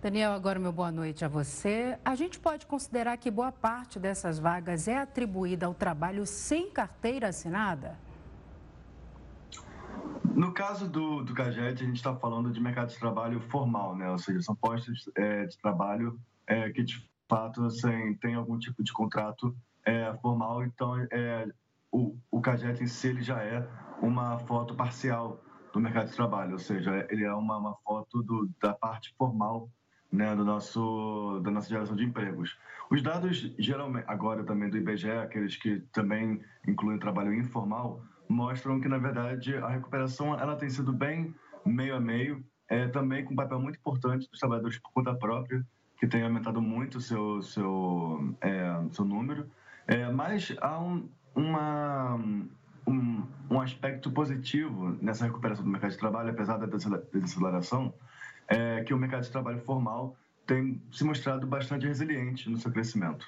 Daniel, 0.00 0.32
agora 0.32 0.60
meu 0.60 0.72
boa 0.72 0.92
noite 0.92 1.24
a 1.24 1.28
você. 1.28 1.98
A 2.04 2.14
gente 2.14 2.38
pode 2.38 2.66
considerar 2.66 3.16
que 3.16 3.30
boa 3.30 3.50
parte 3.50 3.98
dessas 3.98 4.38
vagas 4.38 4.86
é 4.86 4.98
atribuída 4.98 5.66
ao 5.66 5.74
trabalho 5.74 6.24
sem 6.24 6.70
carteira 6.70 7.28
assinada? 7.28 7.98
No 10.38 10.52
caso 10.52 10.88
do, 10.88 11.24
do 11.24 11.34
CAGED, 11.34 11.82
a 11.82 11.86
gente 11.86 11.96
está 11.96 12.14
falando 12.14 12.52
de 12.52 12.60
mercado 12.60 12.90
de 12.90 12.96
trabalho 12.96 13.40
formal, 13.40 13.96
né? 13.96 14.08
ou 14.08 14.18
seja, 14.18 14.40
são 14.40 14.54
postos 14.54 15.10
é, 15.16 15.46
de 15.46 15.58
trabalho 15.58 16.16
é, 16.46 16.70
que, 16.70 16.84
de 16.84 17.04
fato, 17.28 17.64
assim, 17.64 18.14
tem 18.14 18.36
algum 18.36 18.56
tipo 18.56 18.84
de 18.84 18.92
contrato 18.92 19.52
é, 19.84 20.14
formal. 20.22 20.62
Então, 20.62 20.96
é, 21.10 21.48
o, 21.90 22.16
o 22.30 22.40
CAGED 22.40 22.84
em 22.84 22.86
si 22.86 23.08
ele 23.08 23.20
já 23.20 23.42
é 23.42 23.68
uma 24.00 24.38
foto 24.38 24.76
parcial 24.76 25.42
do 25.72 25.80
mercado 25.80 26.08
de 26.08 26.14
trabalho, 26.14 26.52
ou 26.52 26.58
seja, 26.60 27.04
ele 27.10 27.24
é 27.24 27.34
uma, 27.34 27.58
uma 27.58 27.74
foto 27.84 28.22
do, 28.22 28.48
da 28.62 28.72
parte 28.72 29.12
formal 29.18 29.68
né, 30.10 30.36
do 30.36 30.44
nosso, 30.44 31.40
da 31.42 31.50
nossa 31.50 31.68
geração 31.68 31.96
de 31.96 32.04
empregos. 32.04 32.56
Os 32.88 33.02
dados, 33.02 33.52
geralmente, 33.58 34.04
agora 34.06 34.44
também 34.44 34.70
do 34.70 34.76
IBGE, 34.76 35.10
aqueles 35.10 35.56
que 35.56 35.80
também 35.92 36.40
incluem 36.64 36.96
trabalho 36.96 37.34
informal, 37.34 38.04
mostram 38.28 38.80
que, 38.80 38.88
na 38.88 38.98
verdade, 38.98 39.56
a 39.56 39.68
recuperação 39.68 40.38
ela 40.38 40.56
tem 40.56 40.68
sido 40.68 40.92
bem 40.92 41.34
meio 41.64 41.96
a 41.96 42.00
meio, 42.00 42.44
é, 42.68 42.86
também 42.88 43.24
com 43.24 43.32
um 43.32 43.36
papel 43.36 43.60
muito 43.60 43.76
importante 43.78 44.28
dos 44.28 44.38
trabalhadores 44.38 44.78
por 44.78 44.92
conta 44.92 45.14
própria, 45.14 45.64
que 45.98 46.06
tem 46.06 46.22
aumentado 46.22 46.60
muito 46.60 46.98
o 46.98 47.00
seu, 47.00 47.42
seu, 47.42 48.34
é, 48.40 48.80
seu 48.92 49.04
número. 49.04 49.48
É, 49.86 50.10
mas 50.10 50.54
há 50.60 50.78
um, 50.78 51.08
uma, 51.34 52.14
um, 52.86 53.26
um 53.50 53.60
aspecto 53.60 54.10
positivo 54.10 54.96
nessa 55.00 55.24
recuperação 55.24 55.64
do 55.64 55.70
mercado 55.70 55.90
de 55.90 55.98
trabalho, 55.98 56.30
apesar 56.30 56.58
da 56.58 56.66
desaceleração, 56.66 57.92
é 58.46 58.82
que 58.82 58.94
o 58.94 58.98
mercado 58.98 59.22
de 59.22 59.30
trabalho 59.30 59.58
formal 59.60 60.16
tem 60.46 60.80
se 60.90 61.04
mostrado 61.04 61.46
bastante 61.46 61.86
resiliente 61.86 62.48
no 62.48 62.56
seu 62.56 62.72
crescimento. 62.72 63.26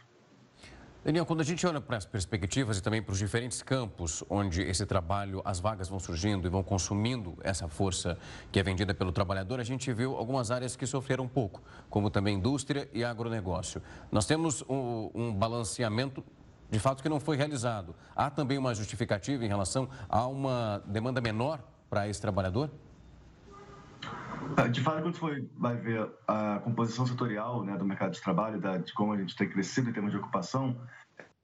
Daniel, 1.03 1.25
quando 1.25 1.41
a 1.41 1.45
gente 1.45 1.67
olha 1.67 1.81
para 1.81 1.97
as 1.97 2.05
perspectivas 2.05 2.77
e 2.77 2.83
também 2.83 3.01
para 3.01 3.13
os 3.13 3.19
diferentes 3.19 3.63
campos 3.63 4.23
onde 4.29 4.61
esse 4.61 4.85
trabalho, 4.85 5.41
as 5.47 5.59
vagas 5.59 5.89
vão 5.89 5.99
surgindo 5.99 6.47
e 6.47 6.51
vão 6.51 6.63
consumindo 6.63 7.39
essa 7.43 7.67
força 7.67 8.19
que 8.53 8.61
é 8.61 8.63
vendida 8.63 8.93
pelo 8.93 9.11
trabalhador, 9.11 9.59
a 9.59 9.65
gente 9.65 9.91
viu 9.95 10.15
algumas 10.15 10.51
áreas 10.51 10.77
que 10.77 10.87
sofreram 10.87 11.25
um 11.25 11.29
pouco, 11.29 11.63
como 11.89 12.11
também 12.11 12.37
indústria 12.37 12.87
e 12.93 13.03
agronegócio. 13.03 13.81
Nós 14.13 14.27
temos 14.27 14.63
um, 14.69 15.11
um 15.15 15.35
balanceamento 15.35 16.23
de 16.71 16.79
fato 16.79 17.03
que 17.03 17.09
não 17.09 17.19
foi 17.19 17.39
realizado. 17.39 17.95
Há 18.15 18.29
também 18.29 18.59
uma 18.59 18.75
justificativa 18.75 19.43
em 19.43 19.49
relação 19.49 19.89
a 20.07 20.27
uma 20.27 20.83
demanda 20.87 21.19
menor 21.19 21.61
para 21.89 22.09
esse 22.09 22.21
trabalhador? 22.21 22.71
De 24.71 24.81
fato, 24.81 25.03
quando 25.03 25.17
você 25.17 25.49
vai 25.57 25.77
ver 25.77 26.11
a 26.27 26.61
composição 26.61 27.07
setorial 27.07 27.65
né, 27.65 27.77
do 27.77 27.85
mercado 27.85 28.13
de 28.13 28.21
trabalho, 28.21 28.61
de 28.83 28.93
como 28.95 29.13
a 29.13 29.19
gente 29.19 29.37
tem 29.37 29.49
crescido 29.49 29.91
em 29.91 29.93
termos 29.93 30.13
de 30.13 30.19
ocupação, 30.19 30.81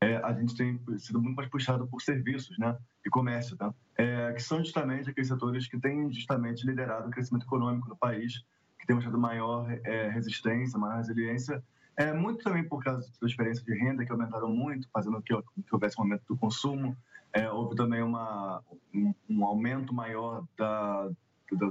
é, 0.00 0.16
a 0.16 0.32
gente 0.32 0.54
tem 0.56 0.80
sido 0.98 1.20
muito 1.20 1.36
mais 1.36 1.48
puxado 1.48 1.86
por 1.86 2.02
serviços 2.02 2.58
né, 2.58 2.76
e 3.04 3.10
comércio, 3.10 3.56
tá? 3.56 3.72
é, 3.96 4.32
que 4.32 4.42
são 4.42 4.58
justamente 4.58 5.08
aqueles 5.08 5.28
setores 5.28 5.66
que 5.66 5.78
têm 5.78 6.12
justamente 6.12 6.66
liderado 6.66 7.08
o 7.08 7.10
crescimento 7.10 7.46
econômico 7.46 7.88
no 7.88 7.96
país, 7.96 8.44
que 8.78 8.86
tem 8.86 8.94
mostrado 8.94 9.18
maior 9.18 9.66
é, 9.84 10.08
resistência, 10.08 10.78
maior 10.78 10.98
resiliência, 10.98 11.62
é, 11.96 12.12
muito 12.12 12.44
também 12.44 12.62
por 12.62 12.84
causa 12.84 13.00
das 13.00 13.18
transferências 13.18 13.64
de 13.64 13.74
renda 13.74 14.04
que 14.04 14.12
aumentaram 14.12 14.50
muito, 14.50 14.86
fazendo 14.92 15.20
que, 15.22 15.34
que 15.34 15.74
houvesse 15.74 15.98
um 15.98 16.02
aumento 16.02 16.24
do 16.28 16.36
consumo, 16.36 16.94
é, 17.32 17.50
houve 17.50 17.74
também 17.74 18.02
uma, 18.02 18.62
um, 18.94 19.14
um 19.30 19.44
aumento 19.44 19.94
maior 19.94 20.44
da, 20.58 21.08
da, 21.52 21.70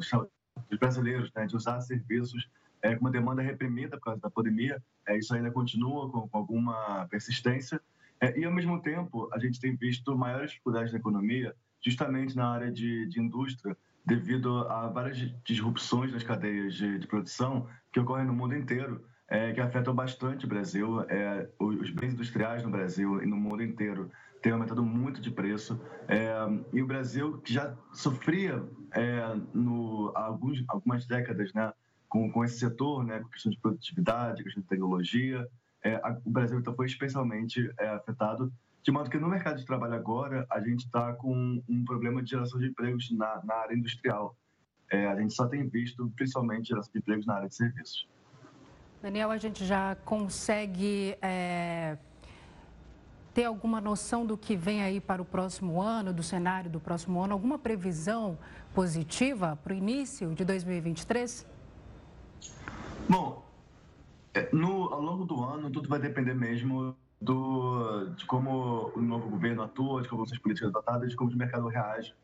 dos 0.70 0.80
brasileiros, 0.80 1.32
né, 1.36 1.46
de 1.46 1.56
usar 1.56 1.82
serviços 1.82 2.50
é, 2.82 2.96
com 2.96 3.02
uma 3.02 3.12
demanda 3.12 3.42
reprimida 3.42 3.98
por 3.98 4.06
causa 4.06 4.22
da 4.22 4.30
pandemia. 4.30 4.82
É, 5.08 5.18
isso 5.18 5.34
ainda 5.34 5.52
continua 5.52 6.10
com, 6.10 6.28
com 6.28 6.38
alguma 6.38 7.08
persistência. 7.10 7.82
É, 8.22 8.38
e, 8.40 8.46
ao 8.46 8.52
mesmo 8.52 8.82
tempo, 8.82 9.30
a 9.34 9.40
gente 9.40 9.60
tem 9.60 9.76
visto 9.76 10.18
maiores 10.18 10.52
dificuldades 10.52 10.92
na 10.92 11.00
economia, 11.00 11.56
justamente 11.82 12.36
na 12.36 12.50
área 12.50 12.72
de, 12.72 13.08
de 13.08 13.20
indústria, 13.20 13.76
devido 14.06 14.68
a 14.70 14.88
várias 14.88 15.18
disrupções 15.44 16.14
nas 16.14 16.24
cadeias 16.24 16.76
de, 16.76 17.00
de 17.00 17.08
produção 17.08 17.68
que 17.92 18.00
ocorrem 18.00 18.26
no 18.26 18.34
mundo 18.34 18.56
inteiro, 18.56 19.04
é, 19.28 19.52
que 19.52 19.60
afetam 19.60 19.94
bastante 19.94 20.46
o 20.46 20.48
Brasil. 20.48 21.02
É, 21.10 21.50
os 21.60 21.90
bens 21.90 22.14
industriais 22.14 22.64
no 22.64 22.70
Brasil 22.70 23.22
e 23.22 23.26
no 23.26 23.36
mundo 23.36 23.64
inteiro 23.64 24.12
tem 24.42 24.54
aumentado 24.54 24.84
muito 24.84 25.20
de 25.20 25.32
preço. 25.32 25.82
É, 26.08 26.32
e 26.72 26.82
o 26.82 26.86
Brasil, 26.86 27.40
que 27.40 27.52
já 27.52 27.76
sofria 27.92 28.64
é, 28.96 29.36
no, 29.54 30.12
há 30.16 30.24
alguns, 30.24 30.64
algumas 30.68 31.06
décadas 31.06 31.54
né, 31.54 31.72
com, 32.08 32.32
com 32.32 32.44
esse 32.44 32.60
setor, 32.60 33.04
né, 33.04 33.20
com 33.20 33.30
questão 33.30 33.52
de 33.52 33.60
produtividade, 33.60 34.44
questão 34.44 34.64
de 34.64 34.70
tecnologia, 34.70 35.48
é, 35.84 35.96
a, 35.96 36.18
o 36.26 36.30
Brasil 36.32 36.58
então, 36.60 36.74
foi 36.74 36.86
especialmente 36.88 37.72
é, 37.78 37.90
afetado, 37.90 38.52
de 38.82 38.92
modo 38.92 39.10
que 39.10 39.18
no 39.18 39.28
mercado 39.28 39.58
de 39.58 39.66
trabalho 39.66 39.94
agora 39.94 40.46
a 40.50 40.60
gente 40.62 40.86
está 40.86 41.14
com 41.14 41.62
um 41.68 41.86
problema 41.86 42.24
de 42.24 42.32
geração 42.32 42.60
de 42.60 42.68
empregos 42.68 43.12
na, 43.12 43.42
na 43.44 43.56
área 43.56 43.76
industrial. 43.76 44.36
É, 44.92 45.08
a 45.08 45.20
gente 45.20 45.34
só 45.34 45.48
tem 45.48 45.68
visto 45.68 46.12
principalmente 46.16 46.70
geração 46.70 46.92
de 46.92 47.00
empregos 47.00 47.26
na 47.26 47.36
área 47.36 47.50
de 47.50 47.56
serviços. 47.56 48.08
Daniel, 49.02 49.30
a 49.30 49.38
gente 49.38 49.66
já 49.66 49.96
consegue 50.06 51.18
é, 51.22 51.98
ter 53.36 53.44
alguma 53.44 53.82
noção 53.82 54.26
do 54.26 54.38
que 54.38 54.56
vem 54.56 54.82
aí 54.82 55.02
para 55.02 55.22
o 55.22 55.26
próximo 55.26 55.82
ano, 55.82 56.14
do 56.14 56.24
cenário 56.24 56.72
do 56.72 56.80
próximo 56.80 57.22
ano? 57.22 57.34
Alguma 57.34 57.60
previsão 57.60 58.38
positiva 58.74 59.60
para 59.62 59.74
o 59.74 59.76
início 59.76 60.34
de 60.34 60.46
2023? 60.46 61.46
Bom, 63.10 63.46
é, 64.34 64.50
no, 64.54 64.94
ao 64.94 65.02
longo 65.02 65.26
do 65.26 65.44
ano, 65.44 65.70
tudo 65.70 65.90
vai 65.90 66.00
depender 66.00 66.34
mesmo 66.34 66.96
do, 67.20 68.06
de 68.16 68.26
como 68.26 68.94
o 68.96 69.02
novo 69.02 69.30
governo 69.30 69.64
atua, 69.64 70.02
de 70.02 70.08
como 70.08 70.26
são 70.26 70.34
as 70.34 70.42
políticas 70.42 70.70
adotadas, 70.70 71.10
de 71.10 71.18
como 71.18 71.30
o 71.30 71.36
mercado 71.36 71.68
reage 71.68 72.16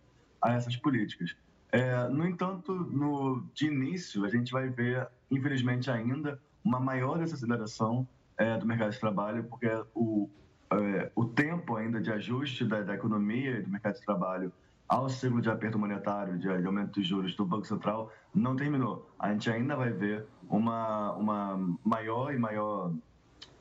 a 0.42 0.54
essas 0.54 0.78
políticas. 0.78 1.36
É, 1.74 2.08
no 2.08 2.26
entanto, 2.26 2.74
no, 2.74 3.44
de 3.54 3.68
início, 3.68 4.24
a 4.24 4.30
gente 4.30 4.54
vai 4.54 4.70
ver, 4.70 5.10
infelizmente 5.30 5.92
ainda, 5.92 6.40
uma 6.64 6.80
maior 6.80 7.20
desaceleração 7.20 8.08
é, 8.38 8.58
do 8.58 8.66
mercado 8.66 8.92
de 8.92 9.00
trabalho, 9.00 9.44
porque 9.44 9.68
o, 9.94 10.30
é, 10.72 11.12
o 11.16 11.26
tempo 11.26 11.76
ainda 11.76 12.00
de 12.00 12.12
ajuste 12.12 12.64
da, 12.66 12.82
da, 12.82 12.96
economia 12.96 13.58
e 13.58 13.62
do 13.62 13.70
mercado 13.70 13.96
de 13.96 14.06
trabalho 14.06 14.52
ao 14.88 15.10
ciclo 15.10 15.42
de 15.42 15.50
aperto 15.50 15.78
monetário, 15.78 16.38
de, 16.38 16.48
de, 16.48 16.66
aumento 16.66 17.00
de 17.00 17.04
juros 17.08 17.36
do 17.36 17.46
Banco 17.46 17.66
Central, 17.66 18.12
não 18.34 18.56
terminou. 18.56 19.10
A 19.20 19.32
gente 19.32 19.50
ainda 19.50 19.76
vai 19.76 19.92
ver 19.92 20.26
uma, 20.50 21.14
uma 21.14 21.78
maior 21.84 22.34
e 22.34 22.38
maior 22.38 22.94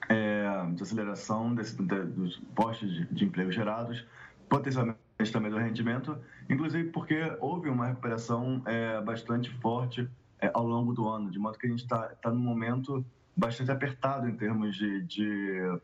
é, 0.08 0.66
desaceleração 0.72 1.54
desse, 1.54 1.76
de, 1.76 2.04
dos 2.04 2.36
postos 2.54 2.92
de, 2.92 3.06
de 3.06 3.24
emprego 3.24 3.50
gerados, 3.50 4.04
potencialmente 4.48 4.98
também 5.32 5.50
do 5.50 5.58
rendimento, 5.58 6.16
inclusive 6.48 6.90
porque 6.90 7.36
houve 7.40 7.68
uma 7.68 7.86
recuperação 7.86 8.62
é, 8.66 9.00
bastante 9.02 9.50
forte 9.60 10.08
é, 10.40 10.50
ao 10.52 10.66
longo 10.66 10.92
do 10.92 11.08
ano, 11.08 11.30
de 11.30 11.38
modo 11.38 11.58
que 11.58 11.66
a 11.66 11.70
gente 11.70 11.82
está 11.82 12.08
tá 12.22 12.30
num 12.30 12.40
momento 12.40 13.04
bastante 13.36 13.70
apertado 13.70 14.28
em 14.28 14.34
termos 14.34 14.76
de, 14.76 15.02
de, 15.04 15.78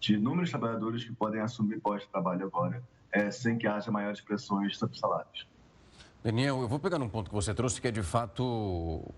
de 0.00 0.16
número 0.16 0.44
de 0.44 0.50
trabalhadores 0.50 1.04
que 1.04 1.12
podem 1.12 1.40
assumir 1.40 1.80
pós-trabalho 1.80 2.46
agora, 2.46 2.82
é, 3.10 3.30
sem 3.30 3.56
que 3.56 3.66
haja 3.66 3.90
maiores 3.90 4.20
pressões 4.20 4.76
sobre 4.76 4.98
salários. 4.98 5.46
Daniel, 6.26 6.60
eu 6.60 6.66
vou 6.66 6.80
pegar 6.80 6.98
num 6.98 7.08
ponto 7.08 7.28
que 7.28 7.34
você 7.36 7.54
trouxe, 7.54 7.80
que 7.80 7.86
é 7.86 7.90
de 7.92 8.02
fato 8.02 8.42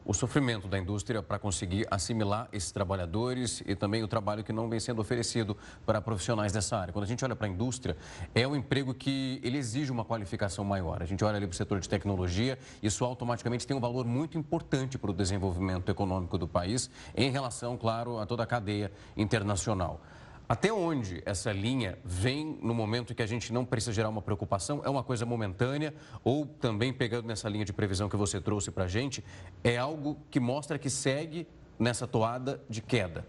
o 0.05 0.13
sofrimento 0.13 0.69
da 0.69 0.79
indústria 0.79 1.23
para 1.23 1.39
conseguir 1.39 1.87
assimilar 1.91 2.51
esses 2.53 2.71
trabalhadores 2.71 3.63
e 3.65 3.75
também 3.75 4.03
o 4.03 4.09
trabalho 4.09 4.45
que 4.45 4.53
não 4.53 4.69
vem 4.69 4.79
sendo 4.79 5.01
oferecido 5.01 5.57
para 5.87 6.03
profissionais 6.03 6.53
dessa 6.53 6.77
área. 6.77 6.93
Quando 6.93 7.05
a 7.05 7.09
gente 7.09 7.25
olha 7.25 7.35
para 7.35 7.47
a 7.47 7.51
indústria, 7.51 7.97
é 8.35 8.47
um 8.47 8.55
emprego 8.55 8.93
que 8.93 9.41
ele 9.43 9.57
exige 9.57 9.91
uma 9.91 10.05
qualificação 10.05 10.67
maior. 10.67 11.03
A 11.03 11.07
gente 11.07 11.25
olha 11.25 11.39
ali 11.39 11.47
para 11.47 11.55
o 11.55 11.57
setor 11.57 11.81
de 11.81 11.89
tecnologia, 11.89 12.59
isso 12.83 13.03
automaticamente 13.07 13.67
tem 13.67 13.75
um 13.75 13.81
valor 13.81 14.05
muito 14.05 14.37
importante 14.37 14.99
para 14.99 15.11
o 15.11 15.15
desenvolvimento 15.15 15.91
econômico 15.91 16.37
do 16.37 16.47
país, 16.47 16.91
em 17.17 17.31
relação, 17.31 17.79
claro, 17.79 18.19
a 18.19 18.27
toda 18.27 18.43
a 18.43 18.47
cadeia 18.47 18.93
internacional. 19.17 19.99
Até 20.49 20.73
onde 20.73 21.23
essa 21.27 21.53
linha 21.53 21.99
vem 22.03 22.59
no 22.63 22.73
momento 22.73 23.15
que 23.15 23.23
a 23.23 23.27
gente 23.27 23.53
não 23.53 23.67
precisa 23.67 23.93
gerar 23.93 24.09
uma 24.09 24.23
preocupação? 24.23 24.81
É 24.83 24.89
uma 24.89 25.05
coisa 25.05 25.27
momentânea 25.27 25.95
ou 26.25 26.47
também 26.47 26.91
pegando 26.91 27.27
nessa 27.27 27.49
linha 27.51 27.67
de 27.67 27.73
previsão 27.73 28.09
que 28.09 28.17
você 28.17 28.41
trouxe 28.41 28.71
para 28.71 28.85
a 28.85 28.89
gente, 28.89 29.23
é 29.63 29.77
algo 29.77 30.17
que 30.31 30.41
mostra 30.41 30.79
que 30.79 30.89
segue 30.89 31.47
nessa 31.79 32.07
toada 32.07 32.63
de 32.69 32.81
queda? 32.81 33.27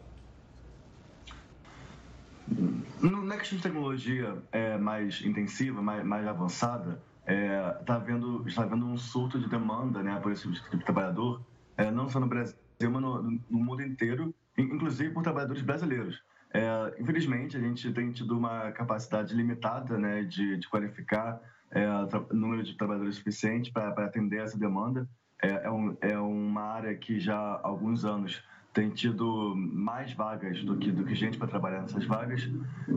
Questão 3.40 3.58
de 3.58 3.64
tecnologia 3.64 4.38
é, 4.52 4.78
mais 4.78 5.22
intensiva, 5.22 5.82
mais, 5.82 6.06
mais 6.06 6.28
avançada, 6.28 7.02
é, 7.26 7.60
tá 7.86 7.98
vendo, 7.98 8.48
está 8.48 8.64
havendo 8.64 8.86
um 8.86 8.98
surto 8.98 9.40
de 9.40 9.50
demanda 9.50 10.04
né, 10.04 10.20
por 10.22 10.32
esse 10.32 10.52
tipo 10.52 10.78
de 10.78 10.84
trabalhador, 10.84 11.42
é, 11.78 11.90
não 11.90 12.08
só 12.10 12.20
no 12.20 12.28
Brasil, 12.28 12.56
mas 12.80 13.02
no, 13.02 13.24
no 13.24 13.60
mundo 13.60 13.82
inteiro, 13.82 14.36
inclusive 14.58 15.14
por 15.14 15.24
trabalhadores 15.24 15.64
brasileiros. 15.64 16.22
É, 16.54 16.96
infelizmente, 17.00 17.58
a 17.58 17.60
gente 17.60 17.92
tem 17.94 18.12
tido 18.12 18.38
uma 18.38 18.72
capacidade 18.72 19.34
limitada 19.36 19.98
né, 19.98 20.24
de, 20.24 20.58
de 20.58 20.68
qualificar 20.68 21.40
é, 21.72 21.86
número 22.34 22.64
de 22.64 22.76
trabalhadores 22.76 23.18
suficiente 23.18 23.72
para 23.72 24.06
atender 24.06 24.42
essa 24.42 24.58
demanda. 24.58 25.08
É, 25.42 25.68
é, 25.68 25.72
um, 25.72 25.98
é, 26.02 26.18
uma 26.18 26.64
área 26.64 26.96
que 26.96 27.20
já 27.20 27.38
há 27.38 27.68
alguns 27.68 28.04
anos 28.04 28.44
tem 28.74 28.90
tido 28.90 29.56
mais 29.56 30.14
vagas 30.14 30.64
do 30.64 30.78
que, 30.78 30.92
do 30.92 31.04
que 31.04 31.16
gente 31.16 31.38
para 31.38 31.48
trabalhar 31.48 31.82
nessas 31.82 32.06
vagas. 32.06 32.50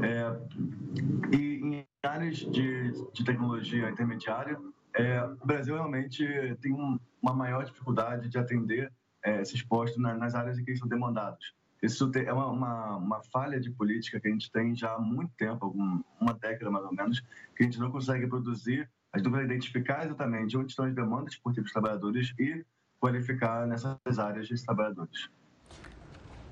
É, 0.03 1.37
e 1.37 1.61
em 1.63 1.87
áreas 2.03 2.39
de, 2.39 2.93
de 3.13 3.25
tecnologia 3.25 3.89
intermediária, 3.89 4.59
é, 4.95 5.25
o 5.25 5.47
Brasil 5.47 5.75
realmente 5.75 6.25
tem 6.61 6.73
um, 6.73 6.99
uma 7.23 7.33
maior 7.33 7.65
dificuldade 7.65 8.29
de 8.29 8.39
atender 8.39 8.93
é, 9.25 9.41
esses 9.41 9.63
postos 9.63 10.03
nas 10.03 10.35
áreas 10.35 10.59
em 10.59 10.65
que 10.65 10.71
eles 10.71 10.81
são 10.81 10.89
demandados. 10.89 11.55
Isso 11.83 12.11
é 12.15 12.33
uma, 12.33 12.47
uma, 12.47 12.97
uma, 12.97 13.23
falha 13.33 13.59
de 13.59 13.71
política 13.73 14.21
que 14.21 14.29
a 14.29 14.31
gente 14.31 14.51
tem 14.53 14.75
já 14.75 14.95
há 14.95 15.01
muito 15.01 15.33
tempo, 15.37 15.65
algum, 15.65 16.01
uma 16.21 16.33
década 16.35 16.71
mais 16.71 16.85
ou 16.85 16.93
menos, 16.93 17.21
que 17.57 17.63
a 17.63 17.65
gente 17.65 17.81
não 17.81 17.91
consegue 17.91 18.27
produzir, 18.29 18.89
a 19.13 19.19
gente 19.19 19.25
não 19.25 19.33
consegue 19.33 19.53
identificar 19.53 20.05
exatamente 20.05 20.57
onde 20.57 20.71
estão 20.71 20.85
as 20.85 20.95
demandas 20.95 21.37
por 21.37 21.53
tipos 21.53 21.71
de 21.71 21.73
trabalhadores 21.73 22.33
e 22.39 22.65
qualificar 23.01 23.67
nessas 23.67 24.19
áreas 24.19 24.47
de 24.47 24.65
trabalhadores. 24.65 25.29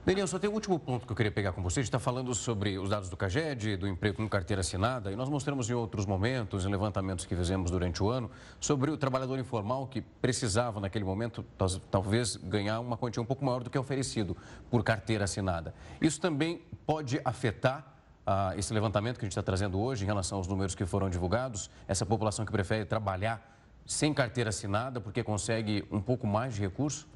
Daniel, 0.02 0.26
só 0.26 0.38
tem 0.38 0.48
um 0.48 0.54
último 0.54 0.78
ponto 0.78 1.04
que 1.04 1.12
eu 1.12 1.16
queria 1.16 1.30
pegar 1.30 1.52
com 1.52 1.62
você. 1.62 1.80
A 1.80 1.82
gente 1.82 1.88
está 1.88 1.98
falando 1.98 2.34
sobre 2.34 2.78
os 2.78 2.88
dados 2.88 3.10
do 3.10 3.18
CAGED, 3.18 3.76
do 3.76 3.86
emprego 3.86 4.16
com 4.16 4.26
carteira 4.26 4.60
assinada, 4.60 5.12
e 5.12 5.16
nós 5.16 5.28
mostramos 5.28 5.68
em 5.68 5.74
outros 5.74 6.06
momentos, 6.06 6.64
em 6.64 6.70
levantamentos 6.70 7.26
que 7.26 7.36
fizemos 7.36 7.70
durante 7.70 8.02
o 8.02 8.08
ano, 8.08 8.30
sobre 8.58 8.90
o 8.90 8.96
trabalhador 8.96 9.38
informal 9.38 9.86
que 9.86 10.00
precisava, 10.00 10.80
naquele 10.80 11.04
momento, 11.04 11.44
talvez 11.90 12.36
ganhar 12.36 12.80
uma 12.80 12.96
quantia 12.96 13.22
um 13.22 13.26
pouco 13.26 13.44
maior 13.44 13.62
do 13.62 13.68
que 13.68 13.76
é 13.76 13.80
oferecido 13.80 14.34
por 14.70 14.82
carteira 14.82 15.24
assinada. 15.24 15.74
Isso 16.00 16.18
também 16.18 16.62
pode 16.86 17.20
afetar 17.22 17.94
ah, 18.26 18.54
esse 18.56 18.72
levantamento 18.72 19.18
que 19.18 19.26
a 19.26 19.26
gente 19.26 19.32
está 19.32 19.42
trazendo 19.42 19.78
hoje 19.78 20.04
em 20.04 20.06
relação 20.06 20.38
aos 20.38 20.46
números 20.46 20.74
que 20.74 20.86
foram 20.86 21.10
divulgados, 21.10 21.70
essa 21.86 22.06
população 22.06 22.46
que 22.46 22.52
prefere 22.52 22.86
trabalhar 22.86 23.54
sem 23.84 24.14
carteira 24.14 24.48
assinada 24.48 24.98
porque 24.98 25.22
consegue 25.22 25.84
um 25.90 26.00
pouco 26.00 26.26
mais 26.26 26.54
de 26.54 26.62
recurso? 26.62 27.06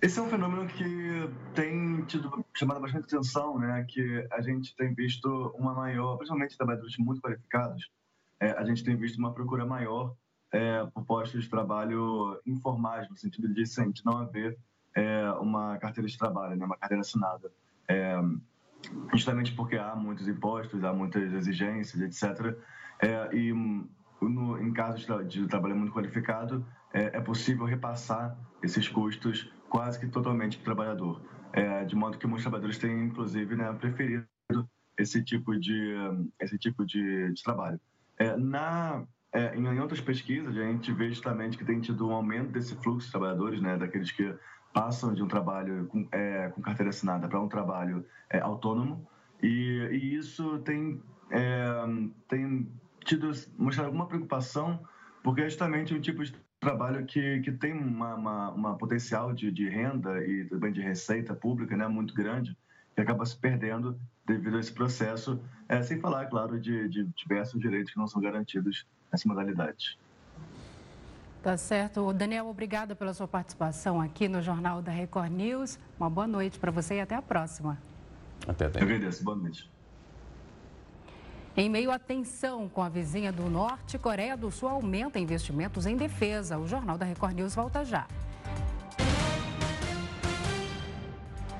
Esse 0.00 0.18
é 0.18 0.22
um 0.22 0.28
fenômeno 0.28 0.66
que 0.66 1.30
tem 1.54 2.04
tido 2.04 2.44
chamado 2.54 2.80
bastante 2.80 3.06
atenção, 3.06 3.58
né? 3.58 3.84
Que 3.88 4.26
a 4.30 4.42
gente 4.42 4.76
tem 4.76 4.94
visto 4.94 5.28
uma 5.56 5.72
maior, 5.72 6.16
principalmente 6.16 6.56
trabalhadores 6.56 6.96
muito 6.98 7.20
qualificados, 7.22 7.90
é, 8.38 8.50
a 8.50 8.64
gente 8.64 8.84
tem 8.84 8.94
visto 8.94 9.18
uma 9.18 9.32
procura 9.32 9.64
maior 9.64 10.14
é, 10.52 10.84
por 10.92 11.04
postos 11.04 11.44
de 11.44 11.50
trabalho 11.50 12.38
informais, 12.46 13.08
no 13.08 13.16
sentido 13.16 13.52
de, 13.52 13.64
sim, 13.64 13.92
não 14.04 14.18
haver 14.18 14.58
é, 14.94 15.30
uma 15.40 15.78
carteira 15.78 16.08
de 16.08 16.18
trabalho, 16.18 16.56
né? 16.56 16.66
Uma 16.66 16.76
carteira 16.76 17.00
assinada. 17.00 17.50
É, 17.88 18.20
justamente 19.14 19.52
porque 19.54 19.76
há 19.76 19.96
muitos 19.96 20.28
impostos, 20.28 20.84
há 20.84 20.92
muitas 20.92 21.32
exigências, 21.32 22.02
etc. 22.02 22.54
É, 23.00 23.34
e 23.34 23.52
no, 24.20 24.60
em 24.60 24.72
casos 24.74 25.06
de 25.26 25.46
trabalho 25.46 25.74
muito 25.74 25.92
qualificado, 25.92 26.66
é, 26.92 27.16
é 27.16 27.20
possível 27.20 27.64
repassar 27.64 28.36
esses 28.62 28.88
custos 28.88 29.50
quase 29.68 29.98
que 29.98 30.06
totalmente 30.06 30.56
para 30.56 30.62
o 30.62 30.64
trabalhador. 30.64 31.20
É, 31.52 31.84
de 31.84 31.94
modo 31.96 32.18
que 32.18 32.26
muitos 32.26 32.44
trabalhadores 32.44 32.78
têm, 32.78 33.04
inclusive, 33.04 33.56
né, 33.56 33.72
preferido 33.72 34.26
esse 34.98 35.22
tipo 35.22 35.58
de, 35.58 35.94
esse 36.40 36.58
tipo 36.58 36.84
de, 36.84 37.32
de 37.32 37.42
trabalho. 37.42 37.80
É, 38.18 38.36
na, 38.36 39.04
é, 39.32 39.54
em, 39.56 39.66
em, 39.66 39.80
outras 39.80 40.00
pesquisas, 40.00 40.56
a 40.56 40.62
gente 40.62 40.92
vê 40.92 41.08
justamente 41.08 41.56
que 41.56 41.64
tem 41.64 41.80
tido 41.80 42.08
um 42.08 42.12
aumento 42.12 42.50
desse 42.50 42.74
fluxo 42.76 43.06
de 43.06 43.12
trabalhadores, 43.12 43.60
né, 43.60 43.76
daqueles 43.76 44.10
que 44.10 44.34
passam 44.72 45.14
de 45.14 45.22
um 45.22 45.28
trabalho 45.28 45.86
com, 45.86 46.06
é, 46.12 46.48
com 46.48 46.60
carteira 46.60 46.90
assinada 46.90 47.28
para 47.28 47.40
um 47.40 47.48
trabalho 47.48 48.04
é, 48.30 48.40
autônomo, 48.40 49.06
e, 49.42 49.88
e, 49.92 50.16
isso 50.16 50.58
tem, 50.60 51.02
é, 51.30 51.66
tem 52.28 52.70
tido, 53.04 53.30
mostrado 53.58 53.88
alguma 53.88 54.06
preocupação, 54.06 54.80
porque 55.22 55.42
é 55.42 55.48
justamente 55.48 55.94
um 55.94 56.00
tipo 56.00 56.24
de 56.24 56.34
trabalho 56.66 57.06
que, 57.06 57.40
que 57.42 57.52
tem 57.52 57.72
uma, 57.72 58.14
uma, 58.14 58.50
uma 58.50 58.76
potencial 58.76 59.32
de, 59.32 59.52
de, 59.52 59.68
renda 59.68 60.20
e 60.26 60.44
também 60.46 60.72
de 60.72 60.80
receita 60.80 61.32
pública 61.32 61.76
né, 61.76 61.86
muito 61.86 62.12
grande, 62.12 62.56
que 62.92 63.00
acaba 63.00 63.24
se 63.24 63.36
perdendo 63.36 63.96
devido 64.26 64.56
a 64.56 64.60
esse 64.60 64.72
processo, 64.72 65.40
é, 65.68 65.80
sem 65.82 66.00
falar, 66.00 66.26
claro, 66.26 66.58
de, 66.58 66.88
de 66.88 67.04
diversos 67.16 67.60
direitos 67.60 67.92
que 67.92 67.98
não 67.98 68.08
são 68.08 68.20
garantidos 68.20 68.84
nessa 69.12 69.28
modalidade. 69.28 69.96
Tá 71.40 71.56
certo. 71.56 72.12
Daniel, 72.12 72.48
obrigada 72.48 72.96
pela 72.96 73.14
sua 73.14 73.28
participação 73.28 74.00
aqui 74.00 74.26
no 74.26 74.42
Jornal 74.42 74.82
da 74.82 74.90
Record 74.90 75.30
News. 75.30 75.78
Uma 75.96 76.10
boa 76.10 76.26
noite 76.26 76.58
para 76.58 76.72
você 76.72 76.96
e 76.96 77.00
até 77.00 77.14
a 77.14 77.22
próxima. 77.22 77.78
Até, 78.48 78.66
até. 78.66 78.80
Eu 78.80 78.84
agradeço. 78.84 79.22
Boa 79.22 79.36
noite. 79.36 79.70
Em 81.58 81.70
meio 81.70 81.90
à 81.90 81.98
tensão 81.98 82.68
com 82.68 82.82
a 82.82 82.88
vizinha 82.90 83.32
do 83.32 83.48
norte, 83.48 83.96
Coreia 83.96 84.36
do 84.36 84.50
Sul 84.50 84.68
aumenta 84.68 85.18
investimentos 85.18 85.86
em 85.86 85.96
defesa. 85.96 86.58
O 86.58 86.68
Jornal 86.68 86.98
da 86.98 87.06
Record 87.06 87.34
News 87.34 87.54
volta 87.54 87.82
já. 87.82 88.06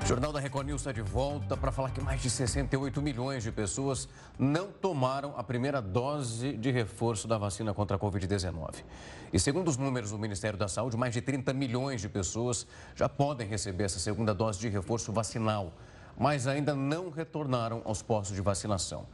O 0.03 0.07
Jornal 0.07 0.35
da 0.35 0.39
Record 0.39 0.67
News 0.67 0.83
está 0.83 0.93
de 0.93 1.01
volta 1.01 1.57
para 1.57 1.73
falar 1.73 1.93
que 1.93 2.03
mais 2.03 2.21
de 2.21 2.29
68 2.29 3.01
milhões 3.01 3.43
de 3.43 3.51
pessoas 3.51 4.07
não 4.39 4.71
tomaram 4.71 5.33
a 5.35 5.43
primeira 5.43 5.81
dose 5.81 6.53
de 6.59 6.71
reforço 6.71 7.27
da 7.27 7.39
vacina 7.39 7.73
contra 7.73 7.97
a 7.97 7.99
Covid-19. 7.99 8.85
E 9.33 9.41
segundo 9.41 9.69
os 9.69 9.79
números 9.79 10.11
do 10.11 10.19
Ministério 10.19 10.59
da 10.59 10.69
Saúde, 10.69 10.95
mais 10.95 11.15
de 11.15 11.23
30 11.23 11.55
milhões 11.55 12.03
de 12.03 12.09
pessoas 12.11 12.67
já 12.95 13.09
podem 13.09 13.49
receber 13.49 13.85
essa 13.85 13.99
segunda 13.99 14.35
dose 14.35 14.61
de 14.61 14.69
reforço 14.69 15.11
vacinal, 15.11 15.73
mas 16.19 16.47
ainda 16.47 16.75
não 16.75 17.09
retornaram 17.09 17.81
aos 17.87 18.03
postos 18.03 18.37
de 18.37 18.43
vacinação. 18.43 19.07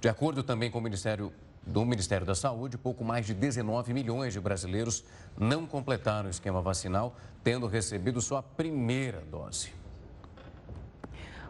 De 0.00 0.08
acordo 0.08 0.42
também 0.42 0.70
com 0.70 0.78
o 0.78 0.82
Ministério 0.82 1.32
do 1.66 1.84
Ministério 1.84 2.26
da 2.26 2.34
Saúde, 2.34 2.78
pouco 2.78 3.04
mais 3.04 3.26
de 3.26 3.34
19 3.34 3.92
milhões 3.92 4.32
de 4.32 4.40
brasileiros 4.40 5.04
não 5.36 5.66
completaram 5.66 6.28
o 6.28 6.30
esquema 6.30 6.62
vacinal, 6.62 7.16
tendo 7.44 7.66
recebido 7.66 8.20
sua 8.20 8.42
primeira 8.42 9.20
dose. 9.30 9.72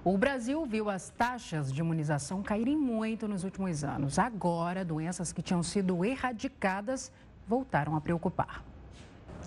O 0.02 0.16
Brasil 0.16 0.64
viu 0.64 0.88
as 0.88 1.10
taxas 1.10 1.72
de 1.72 1.80
imunização 1.80 2.42
caírem 2.42 2.76
muito 2.76 3.28
nos 3.28 3.44
últimos 3.44 3.84
anos. 3.84 4.18
Agora, 4.18 4.84
doenças 4.84 5.32
que 5.32 5.42
tinham 5.42 5.62
sido 5.62 6.04
erradicadas 6.04 7.12
voltaram 7.46 7.94
a 7.94 8.00
preocupar. 8.00 8.64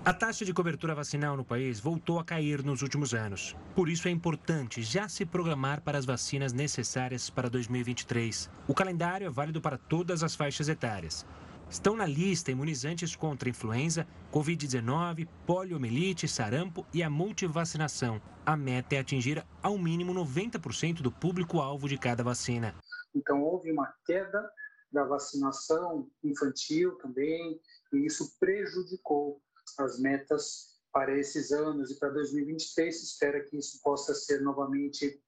A 0.04 0.12
taxa 0.12 0.44
de 0.44 0.52
cobertura 0.52 0.96
vacinal 0.96 1.38
no 1.38 1.46
país 1.46 1.80
voltou 1.80 2.18
a 2.18 2.24
cair 2.26 2.64
nos 2.64 2.82
últimos 2.82 3.14
anos. 3.14 3.56
Por 3.76 3.88
isso 3.88 4.08
é 4.08 4.12
importante 4.12 4.82
já 4.82 5.08
se 5.08 5.28
programar 5.28 5.82
para 5.82 5.96
as 5.96 6.06
vacinas 6.06 6.52
necessárias 6.52 7.30
para 7.30 7.48
2023. 7.48 8.50
O 8.68 8.74
calendário 8.74 9.28
é 9.28 9.30
válido 9.30 9.62
para 9.62 9.78
todas 9.78 10.24
as 10.24 10.34
faixas 10.34 10.68
etárias. 10.70 11.24
Estão 11.70 11.96
na 11.96 12.08
lista 12.08 12.50
imunizantes 12.50 13.16
contra 13.16 13.48
influenza, 13.48 14.08
Covid-19, 14.34 15.28
poliomielite, 15.46 16.28
sarampo 16.28 16.84
e 16.92 17.04
a 17.04 17.10
multivacinação. 17.10 18.20
A 18.44 18.58
meta 18.58 18.96
é 18.96 19.00
atingir 19.00 19.46
ao 19.62 19.78
mínimo 19.78 20.16
90% 20.16 21.04
do 21.04 21.12
público-alvo 21.12 21.88
de 21.88 22.00
cada 22.00 22.24
vacina. 22.24 22.74
Então 23.14 23.44
houve 23.44 23.72
uma 23.72 23.94
queda 24.04 24.50
da 24.92 25.04
vacinação 25.04 26.10
infantil 26.24 26.98
também, 26.98 27.62
e 27.94 28.04
isso 28.08 28.36
prejudicou 28.40 29.40
as 29.80 30.00
metas 30.00 30.72
para 30.94 31.18
esses 31.18 31.52
anos 31.52 31.92
e 31.92 31.96
para 31.96 32.10
2023 32.10 32.96
se 32.96 33.06
espera 33.06 33.44
que 33.44 33.58
isso 33.58 33.82
possa 33.82 34.14
ser 34.14 34.42
novamente 34.42 35.22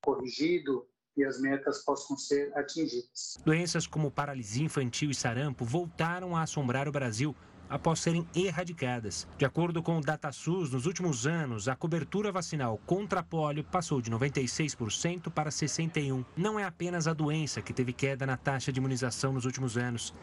corrigido 0.00 0.86
e 1.16 1.24
as 1.24 1.40
metas 1.40 1.84
possam 1.84 2.16
ser 2.16 2.56
atingidas. 2.56 3.36
Doenças 3.44 3.86
como 3.86 4.10
paralisia 4.10 4.64
infantil 4.64 5.10
e 5.10 5.14
sarampo 5.14 5.64
voltaram 5.64 6.36
a 6.36 6.42
assombrar 6.42 6.88
o 6.88 6.92
Brasil 6.92 7.34
após 7.68 8.00
serem 8.00 8.26
erradicadas. 8.34 9.26
De 9.36 9.44
acordo 9.44 9.82
com 9.82 9.98
o 9.98 10.00
DataSUS, 10.00 10.70
nos 10.70 10.86
últimos 10.86 11.26
anos, 11.26 11.68
a 11.68 11.76
cobertura 11.76 12.32
vacinal 12.32 12.78
contra 12.86 13.20
a 13.20 13.22
polio 13.22 13.64
passou 13.64 14.00
de 14.00 14.10
96% 14.10 15.30
para 15.30 15.50
61%. 15.50 16.24
Não 16.36 16.58
é 16.58 16.64
apenas 16.64 17.06
a 17.06 17.12
doença 17.12 17.60
que 17.60 17.72
teve 17.72 17.92
queda 17.92 18.24
na 18.24 18.36
taxa 18.36 18.72
de 18.72 18.78
imunização 18.78 19.32
nos 19.32 19.44
últimos 19.44 19.76
anos. 19.76 20.14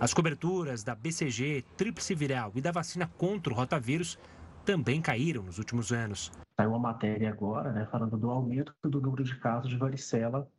As 0.00 0.14
coberturas 0.14 0.82
da 0.82 0.94
BCG, 0.94 1.62
tríplice 1.76 2.14
viral 2.14 2.52
e 2.54 2.62
da 2.62 2.72
vacina 2.72 3.06
contra 3.18 3.52
o 3.52 3.56
rotavírus 3.56 4.18
também 4.64 5.02
caíram 5.02 5.42
nos 5.42 5.58
últimos 5.58 5.92
anos. 5.92 6.32
Saiu 6.56 6.70
uma 6.70 6.78
matéria 6.78 7.28
agora, 7.28 7.70
né, 7.70 7.86
falando 7.92 8.16
do 8.16 8.30
aumento 8.30 8.74
do 8.82 8.98
número 8.98 9.22
de 9.22 9.38
casos 9.38 9.68
de 9.68 9.76
varicela 9.76 10.50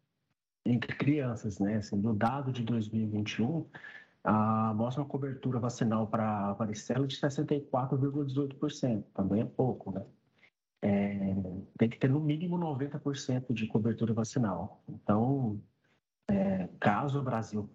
entre 0.63 0.95
crianças, 0.95 1.57
né? 1.57 1.77
Assim, 1.77 1.99
do 1.99 2.13
dado 2.13 2.51
de 2.51 2.61
2021, 2.61 3.65
a, 4.23 4.75
mostra 4.75 5.01
uma 5.01 5.09
cobertura 5.09 5.59
vacinal 5.59 6.05
para 6.05 6.53
varicela 6.53 7.07
de 7.07 7.19
64,18%. 7.19 9.03
Também 9.11 9.41
é 9.41 9.45
pouco, 9.45 9.91
né? 9.91 10.05
É, 10.83 11.35
tem 11.79 11.89
que 11.89 11.97
ter 11.97 12.11
no 12.11 12.19
mínimo 12.19 12.59
90% 12.59 13.51
de 13.53 13.65
cobertura 13.65 14.13
vacinal. 14.13 14.83
Então, 14.87 15.59
é, 16.27 16.69
caso 16.79 17.19
o 17.19 17.23
Brasil 17.23 17.67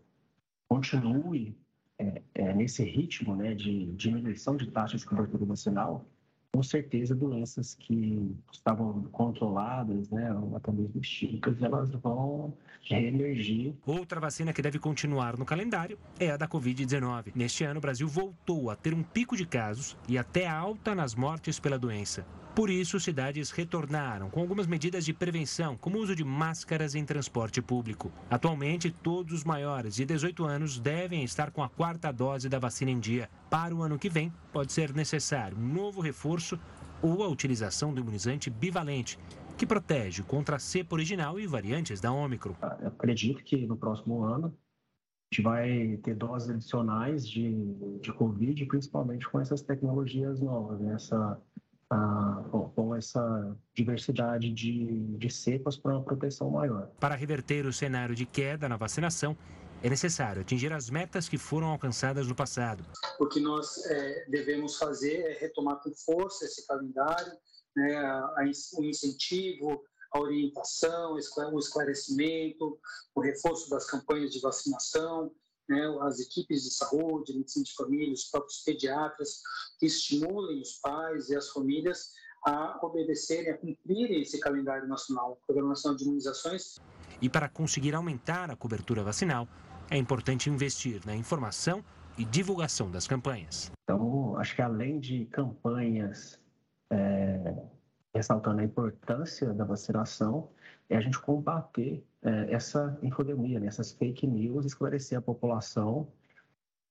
continue 0.69 1.57
é, 1.99 2.23
é 2.35 2.55
nesse 2.55 2.85
ritmo 2.85 3.35
né, 3.35 3.55
de 3.55 3.87
diminuição 3.93 4.57
de 4.57 4.71
taxa 4.71 4.97
de 4.97 5.07
cobertura 5.07 5.45
vacinal, 5.45 6.09
com 6.57 6.62
certeza 6.62 7.14
doenças 7.14 7.75
que 7.75 8.35
estavam 8.51 9.03
controladas, 9.12 10.09
né, 10.09 10.35
até 10.55 10.73
mesmo 10.73 10.99
estílicas, 11.03 11.61
elas 11.61 11.90
vão 11.90 12.55
reemergir. 12.83 13.75
Outra 13.85 14.19
vacina 14.19 14.55
que 14.55 14.62
deve 14.62 14.79
continuar 14.79 15.37
no 15.37 15.45
calendário 15.45 15.99
é 16.19 16.31
a 16.31 16.37
da 16.38 16.49
Covid-19. 16.49 17.33
Neste 17.35 17.62
ano, 17.64 17.77
o 17.77 17.83
Brasil 17.83 18.09
voltou 18.09 18.71
a 18.71 18.77
ter 18.77 18.95
um 18.95 19.03
pico 19.03 19.37
de 19.37 19.45
casos 19.45 19.99
e 20.09 20.16
até 20.16 20.47
alta 20.47 20.95
nas 20.95 21.14
mortes 21.14 21.61
pela 21.61 21.79
doença. 21.79 22.25
Por 22.55 22.71
isso, 22.71 22.99
cidades 22.99 23.51
retornaram 23.51 24.31
com 24.31 24.40
algumas 24.40 24.66
medidas 24.66 25.05
de 25.05 25.12
prevenção, 25.12 25.77
como 25.77 25.99
o 25.99 26.01
uso 26.01 26.16
de 26.16 26.25
máscaras 26.25 26.95
em 26.95 27.05
transporte 27.05 27.61
público. 27.61 28.11
Atualmente, 28.31 28.90
todos 28.90 29.35
os 29.35 29.45
maiores 29.45 29.97
de 29.97 30.07
18 30.07 30.42
anos 30.42 30.81
devem 30.81 31.23
estar 31.23 31.51
com 31.51 31.62
a 31.62 31.69
quarta 31.69 32.11
dose 32.11 32.49
da 32.49 32.59
vacina 32.59 32.90
em 32.90 32.99
dia. 32.99 33.29
Para 33.51 33.75
o 33.75 33.83
ano 33.83 33.99
que 33.99 34.09
vem, 34.09 34.33
pode 34.53 34.73
ser 34.73 34.93
necessário 34.95 35.57
um 35.57 35.67
novo 35.67 36.01
reforço 36.01 36.59
ou 37.03 37.23
a 37.23 37.29
utilização 37.29 37.93
do 37.93 38.01
imunizante 38.01 38.51
bivalente, 38.51 39.19
que 39.57 39.67
protege 39.67 40.23
contra 40.23 40.57
a 40.57 40.59
cepa 40.59 40.95
original 40.95 41.39
e 41.39 41.47
variantes 41.47 42.01
da 42.01 42.13
Ômicron. 42.13 42.55
Eu 42.81 42.89
acredito 42.89 43.43
que 43.43 43.67
no 43.67 43.77
próximo 43.77 44.23
ano 44.23 44.49
a 44.49 45.35
gente 45.35 45.43
vai 45.43 45.97
ter 46.03 46.15
doses 46.15 46.51
adicionais 46.51 47.27
de, 47.27 47.53
de 48.01 48.13
Covid, 48.13 48.65
principalmente 48.67 49.29
com 49.29 49.41
essas 49.41 49.63
tecnologias 49.63 50.41
novas, 50.41 50.81
né? 50.81 50.95
essa 50.95 51.41
ah, 51.89 52.43
com, 52.75 52.97
essa 52.97 53.57
diversidade 53.73 54.53
de, 54.53 55.17
de 55.17 55.31
cepas 55.31 55.77
para 55.77 55.93
uma 55.93 56.03
proteção 56.03 56.51
maior. 56.51 56.89
Para 56.99 57.15
reverter 57.15 57.65
o 57.65 57.73
cenário 57.73 58.15
de 58.15 58.27
queda 58.27 58.69
na 58.69 58.77
vacinação, 58.77 59.37
é 59.87 59.88
necessário 59.88 60.42
atingir 60.42 60.72
as 60.72 60.90
metas 60.90 61.29
que 61.29 61.38
foram 61.38 61.68
alcançadas 61.68 62.27
no 62.27 62.35
passado. 62.35 62.85
O 63.20 63.27
que 63.27 63.38
nós 63.38 63.87
é, 63.87 64.27
devemos 64.29 64.77
fazer 64.77 65.20
é 65.20 65.38
retomar 65.38 65.81
com 65.81 65.94
força 65.94 66.44
esse 66.44 66.66
calendário, 66.66 67.33
né, 67.77 67.96
a, 67.96 68.18
a, 68.18 68.44
o 68.79 68.85
incentivo, 68.85 69.85
a 70.12 70.18
orientação, 70.18 71.14
o 71.14 71.59
esclarecimento, 71.59 72.79
o 73.14 73.20
reforço 73.20 73.70
das 73.70 73.88
campanhas 73.88 74.33
de 74.33 74.40
vacinação, 74.40 75.31
né, 75.68 75.81
as 76.01 76.18
equipes 76.18 76.64
de 76.64 76.70
saúde, 76.72 77.37
medicina 77.37 77.64
de 77.64 77.75
família, 77.75 78.12
os 78.12 78.25
próprios 78.25 78.62
pediatras, 78.64 79.40
que 79.79 79.87
estimulem 79.87 80.61
os 80.61 80.81
pais 80.81 81.29
e 81.29 81.37
as 81.37 81.51
famílias 81.51 82.11
a 82.44 82.79
obedecerem, 82.83 83.53
a 83.53 83.59
cumprirem 83.59 84.22
esse 84.22 84.38
calendário 84.38 84.88
nacional, 84.88 85.40
programação 85.46 85.94
de 85.94 86.05
imunizações. 86.05 86.77
E 87.20 87.29
para 87.29 87.49
conseguir 87.49 87.94
aumentar 87.94 88.51
a 88.51 88.57
cobertura 88.57 89.03
vacinal, 89.03 89.49
é 89.90 89.96
importante 89.96 90.51
investir 90.51 91.01
na 91.05 91.14
informação 91.14 91.85
e 92.18 92.25
divulgação 92.25 92.90
das 92.90 93.07
campanhas. 93.07 93.70
Então, 93.85 94.37
acho 94.38 94.55
que 94.55 94.62
além 94.62 94.99
de 94.99 95.27
campanhas 95.27 96.40
é, 96.90 97.55
ressaltando 98.14 98.61
a 98.61 98.64
importância 98.64 99.53
da 99.53 99.64
vacinação, 99.64 100.49
é 100.88 100.96
a 100.96 101.01
gente 101.01 101.18
combater 101.18 102.05
é, 102.22 102.53
essa 102.53 102.99
infodemia, 103.03 103.61
né, 103.61 103.66
essas 103.66 103.92
fake 103.92 104.27
news, 104.27 104.64
esclarecer 104.64 105.18
a 105.18 105.22
população 105.22 106.09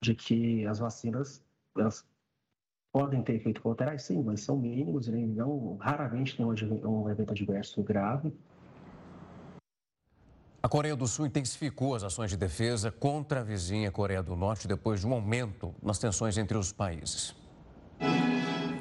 de 0.02 0.14
que 0.14 0.66
as 0.68 0.80
vacinas 0.80 1.44
elas 1.78 2.06
podem 2.92 3.22
ter 3.22 3.34
efeito 3.34 3.62
colaterais, 3.62 4.04
sim, 4.04 4.24
mas 4.24 4.42
são 4.42 4.58
mínimos, 4.58 5.08
né, 5.08 5.26
não 5.26 5.76
raramente 5.78 6.38
tem 6.38 6.46
um 6.46 7.10
evento 7.10 7.32
adverso 7.32 7.84
grave. 7.84 8.34
A 10.66 10.68
Coreia 10.68 10.96
do 10.96 11.08
Sul 11.08 11.28
intensificou 11.28 11.94
as 11.94 12.02
ações 12.02 12.32
de 12.32 12.38
defesa 12.38 12.90
contra 12.90 13.42
a 13.42 13.44
vizinha 13.44 13.92
Coreia 13.92 14.24
do 14.24 14.36
Norte 14.36 14.68
depois 14.68 15.00
de 15.00 15.06
um 15.06 15.14
aumento 15.14 15.76
nas 15.80 16.00
tensões 16.00 16.40
entre 16.40 16.58
os 16.58 16.72
países. 16.72 17.36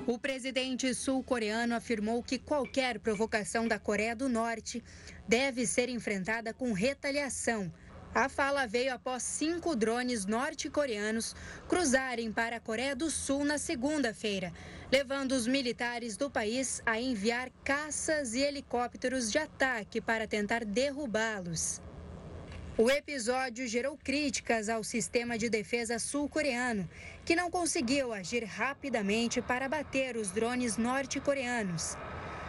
O 0.06 0.18
presidente 0.18 0.94
sul-coreano 0.94 1.74
afirmou 1.74 2.22
que 2.22 2.38
qualquer 2.38 2.98
provocação 3.00 3.68
da 3.68 3.78
Coreia 3.78 4.16
do 4.16 4.30
Norte 4.30 4.82
deve 5.28 5.66
ser 5.66 5.90
enfrentada 5.90 6.54
com 6.54 6.72
retaliação. 6.72 7.70
A 8.14 8.30
fala 8.30 8.64
veio 8.64 8.94
após 8.94 9.22
cinco 9.22 9.76
drones 9.76 10.24
norte-coreanos 10.24 11.36
cruzarem 11.68 12.32
para 12.32 12.56
a 12.56 12.60
Coreia 12.60 12.96
do 12.96 13.10
Sul 13.10 13.44
na 13.44 13.58
segunda-feira, 13.58 14.54
levando 14.94 15.32
os 15.32 15.48
militares 15.48 16.16
do 16.16 16.30
país 16.30 16.80
a 16.86 17.00
enviar 17.00 17.50
caças 17.64 18.32
e 18.32 18.42
helicópteros 18.42 19.28
de 19.28 19.38
ataque 19.38 20.00
para 20.00 20.24
tentar 20.24 20.64
derrubá-los. 20.64 21.82
O 22.78 22.88
episódio 22.88 23.66
gerou 23.66 23.98
críticas 23.98 24.68
ao 24.68 24.84
sistema 24.84 25.36
de 25.36 25.50
defesa 25.50 25.98
sul-coreano, 25.98 26.88
que 27.24 27.34
não 27.34 27.50
conseguiu 27.50 28.12
agir 28.12 28.44
rapidamente 28.44 29.42
para 29.42 29.68
bater 29.68 30.16
os 30.16 30.30
drones 30.30 30.76
norte-coreanos. 30.76 31.96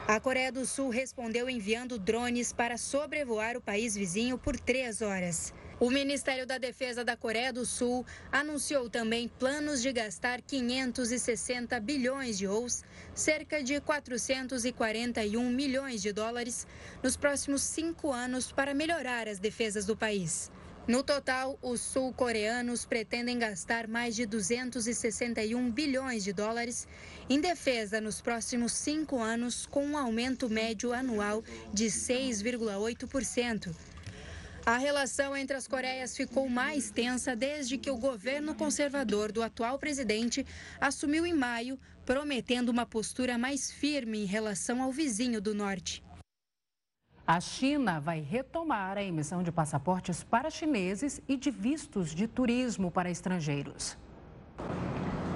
A 0.08 0.20
Coreia 0.20 0.52
do 0.52 0.68
Sul 0.68 0.90
respondeu 0.90 1.50
enviando 1.50 1.98
drones 1.98 2.54
para 2.54 2.78
sobrevoar 2.78 3.58
o 3.58 3.62
país 3.62 3.96
vizinho 3.96 4.38
por 4.38 4.56
três 4.56 5.02
horas. 5.02 5.52
O 5.80 5.90
Ministério 5.90 6.46
da 6.46 6.60
Defesa 6.60 7.04
da 7.04 7.18
Coreia 7.18 7.52
do 7.52 7.66
Sul 7.66 8.06
anunciou 8.32 8.88
também 8.88 9.28
planos 9.28 9.82
de 9.82 9.92
gastar 9.92 10.44
560 10.44 11.80
bilhões 11.80 12.38
de 12.38 12.48
ous, 12.48 12.84
cerca 13.16 13.64
de 13.64 13.82
441 13.82 15.50
milhões 15.50 16.04
de 16.04 16.14
dólares, 16.14 16.68
nos 17.02 17.18
próximos 17.18 17.64
cinco 17.64 18.12
anos 18.12 18.52
para 18.52 18.76
melhorar 18.76 19.28
as 19.28 19.40
defesas 19.40 19.88
do 19.88 19.98
país. 19.98 20.52
No 20.88 21.02
total, 21.02 21.58
os 21.64 21.82
sul-coreanos 21.82 22.86
pretendem 22.86 23.40
gastar 23.40 23.88
mais 23.88 24.16
de 24.16 24.24
261 24.28 25.72
bilhões 25.72 26.24
de 26.24 26.32
dólares 26.32 26.88
em 27.30 27.42
defesa 27.42 28.00
nos 28.00 28.22
próximos 28.22 28.72
cinco 28.72 29.20
anos, 29.20 29.66
com 29.66 29.86
um 29.86 29.98
aumento 29.98 30.50
médio 30.50 30.94
anual 30.94 31.44
de 31.74 31.86
6,8%. 31.86 33.76
A 34.66 34.78
relação 34.78 35.38
entre 35.38 35.56
as 35.56 35.68
Coreias 35.68 36.18
ficou 36.18 36.50
mais 36.50 36.90
tensa 36.90 37.36
desde 37.36 37.78
que 37.78 37.92
o 37.92 37.98
governo 37.98 38.56
conservador 38.56 39.32
do 39.32 39.44
atual 39.44 39.78
presidente 39.78 40.46
assumiu 40.82 41.26
em 41.26 41.34
maio, 41.34 41.80
prometendo 42.04 42.70
uma 42.70 42.86
postura 42.86 43.38
mais 43.38 43.72
firme 43.72 44.24
em 44.24 44.26
relação 44.26 44.82
ao 44.82 44.92
vizinho 44.92 45.40
do 45.40 45.54
norte. 45.54 46.04
A 47.28 47.40
China 47.40 48.00
vai 48.00 48.20
retomar 48.22 48.98
a 48.98 49.04
emissão 49.04 49.42
de 49.42 49.52
passaportes 49.52 50.24
para 50.24 50.52
chineses 50.52 51.22
e 51.28 51.36
de 51.36 51.50
vistos 51.50 52.14
de 52.14 52.28
turismo 52.28 52.92
para 52.92 53.10
estrangeiros. 53.10 53.98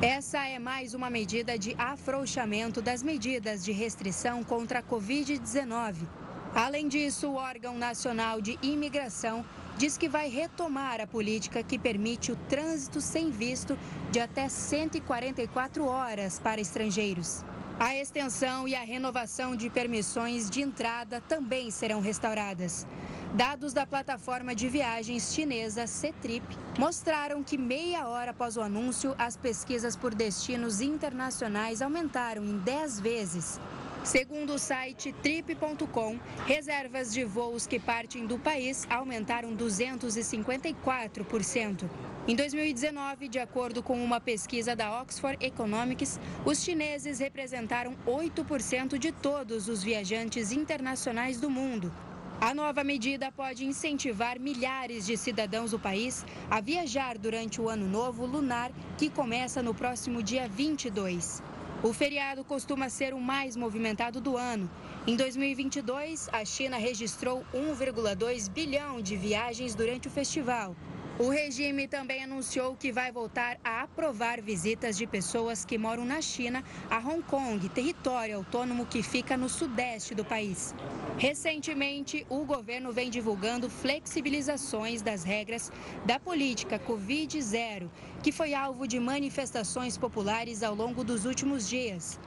Essa 0.02 0.48
é 0.48 0.58
mais 0.58 0.94
uma 0.94 1.10
medida 1.10 1.60
de 1.60 1.76
afrouxamento 1.78 2.82
das 2.82 3.04
medidas 3.04 3.66
de 3.66 3.74
restrição 3.74 4.46
contra 4.46 4.80
a 4.80 4.82
Covid-19. 4.82 6.08
Além 6.56 6.88
disso, 6.88 7.28
o 7.28 7.36
órgão 7.36 7.78
nacional 7.78 8.40
de 8.40 8.58
imigração 8.62 9.44
diz 9.78 9.98
que 9.98 10.08
vai 10.08 10.30
retomar 10.30 11.02
a 11.02 11.08
política 11.08 11.62
que 11.62 11.78
permite 11.78 12.32
o 12.32 12.38
trânsito 12.48 13.02
sem 13.02 13.30
visto 13.30 13.78
de 14.10 14.22
até 14.22 14.48
144 14.48 15.86
horas 15.86 16.40
para 16.40 16.62
estrangeiros. 16.62 17.44
A 17.78 17.94
extensão 17.94 18.70
e 18.70 18.76
a 18.76 18.82
renovação 18.82 19.54
de 19.54 19.70
permissões 19.70 20.50
de 20.50 20.62
entrada 20.62 21.20
também 21.28 21.72
serão 21.72 22.00
restauradas. 22.00 22.88
Dados 23.34 23.74
da 23.74 23.86
plataforma 23.86 24.56
de 24.56 24.68
viagens 24.68 25.34
chinesa 25.34 25.86
Ctrip 25.86 26.44
mostraram 26.80 27.44
que 27.44 27.60
meia 27.60 28.08
hora 28.08 28.32
após 28.32 28.58
o 28.58 28.62
anúncio, 28.62 29.14
as 29.20 29.38
pesquisas 29.38 29.96
por 29.96 30.16
destinos 30.16 30.82
internacionais 30.82 31.84
aumentaram 31.84 32.44
em 32.44 32.58
10 32.58 33.00
vezes. 33.00 33.60
Segundo 34.04 34.54
o 34.54 34.60
site 34.60 35.14
trip.com, 35.22 36.18
reservas 36.48 37.14
de 37.14 37.24
voos 37.24 37.68
que 37.68 37.80
partem 37.80 38.26
do 38.26 38.40
país 38.40 38.88
aumentaram 38.90 39.56
254%. 39.56 41.88
Em 42.28 42.36
2019, 42.36 43.28
de 43.28 43.38
acordo 43.38 43.84
com 43.84 44.04
uma 44.04 44.20
pesquisa 44.20 44.76
da 44.76 45.00
Oxford 45.02 45.38
Economics, 45.46 46.20
os 46.44 46.64
chineses 46.64 47.20
representaram 47.20 47.96
8% 48.08 48.98
de 48.98 49.12
todos 49.12 49.68
os 49.68 49.84
viajantes 49.84 50.52
internacionais 50.52 51.40
do 51.40 51.48
mundo. 51.50 51.94
A 52.42 52.54
nova 52.54 52.86
medida 52.86 53.30
pode 53.34 53.66
incentivar 53.66 54.40
milhares 54.40 55.06
de 55.06 55.18
cidadãos 55.18 55.72
do 55.72 55.80
país 55.80 56.26
a 56.50 56.62
viajar 56.62 57.18
durante 57.18 57.60
o 57.60 57.68
Ano 57.68 57.86
Novo 57.86 58.26
Lunar, 58.26 58.72
que 58.98 59.10
começa 59.10 59.62
no 59.62 59.74
próximo 59.74 60.24
dia 60.24 60.48
22. 60.48 61.44
O 61.84 61.92
feriado 61.92 62.42
costuma 62.46 62.88
ser 62.88 63.14
o 63.14 63.20
mais 63.20 63.58
movimentado 63.58 64.22
do 64.22 64.38
ano. 64.38 64.72
Em 65.06 65.18
2022, 65.18 66.30
a 66.32 66.46
China 66.46 66.78
registrou 66.78 67.46
1,2 67.54 68.50
bilhão 68.50 69.02
de 69.02 69.18
viagens 69.18 69.76
durante 69.76 70.08
o 70.08 70.12
festival. 70.12 70.78
O 71.20 71.28
regime 71.28 71.86
também 71.86 72.24
anunciou 72.24 72.78
que 72.78 72.94
vai 72.94 73.12
voltar 73.12 73.60
a 73.62 73.82
aprovar 73.82 74.42
visitas 74.42 74.98
de 74.98 75.06
pessoas 75.06 75.66
que 75.66 75.78
moram 75.78 76.06
na 76.06 76.22
China 76.22 76.64
a 76.90 76.98
Hong 76.98 77.22
Kong, 77.24 77.68
território 77.68 78.38
autônomo 78.38 78.86
que 78.86 79.04
fica 79.04 79.36
no 79.36 79.50
sudeste 79.50 80.16
do 80.16 80.24
país. 80.24 80.74
Recentemente, 81.18 82.26
o 82.30 82.46
governo 82.46 82.94
vem 82.94 83.10
divulgando 83.10 83.70
flexibilizações 83.70 85.02
das 85.02 85.26
regras 85.26 85.70
da 86.06 86.18
política 86.18 86.80
Covid-0, 86.80 87.90
que 88.24 88.32
foi 88.32 88.54
alvo 88.54 88.88
de 88.88 88.98
manifestações 88.98 89.98
populares 89.98 90.64
ao 90.64 90.74
longo 90.74 91.04
dos 91.04 91.26
últimos 91.26 91.68
dias. 91.68 92.18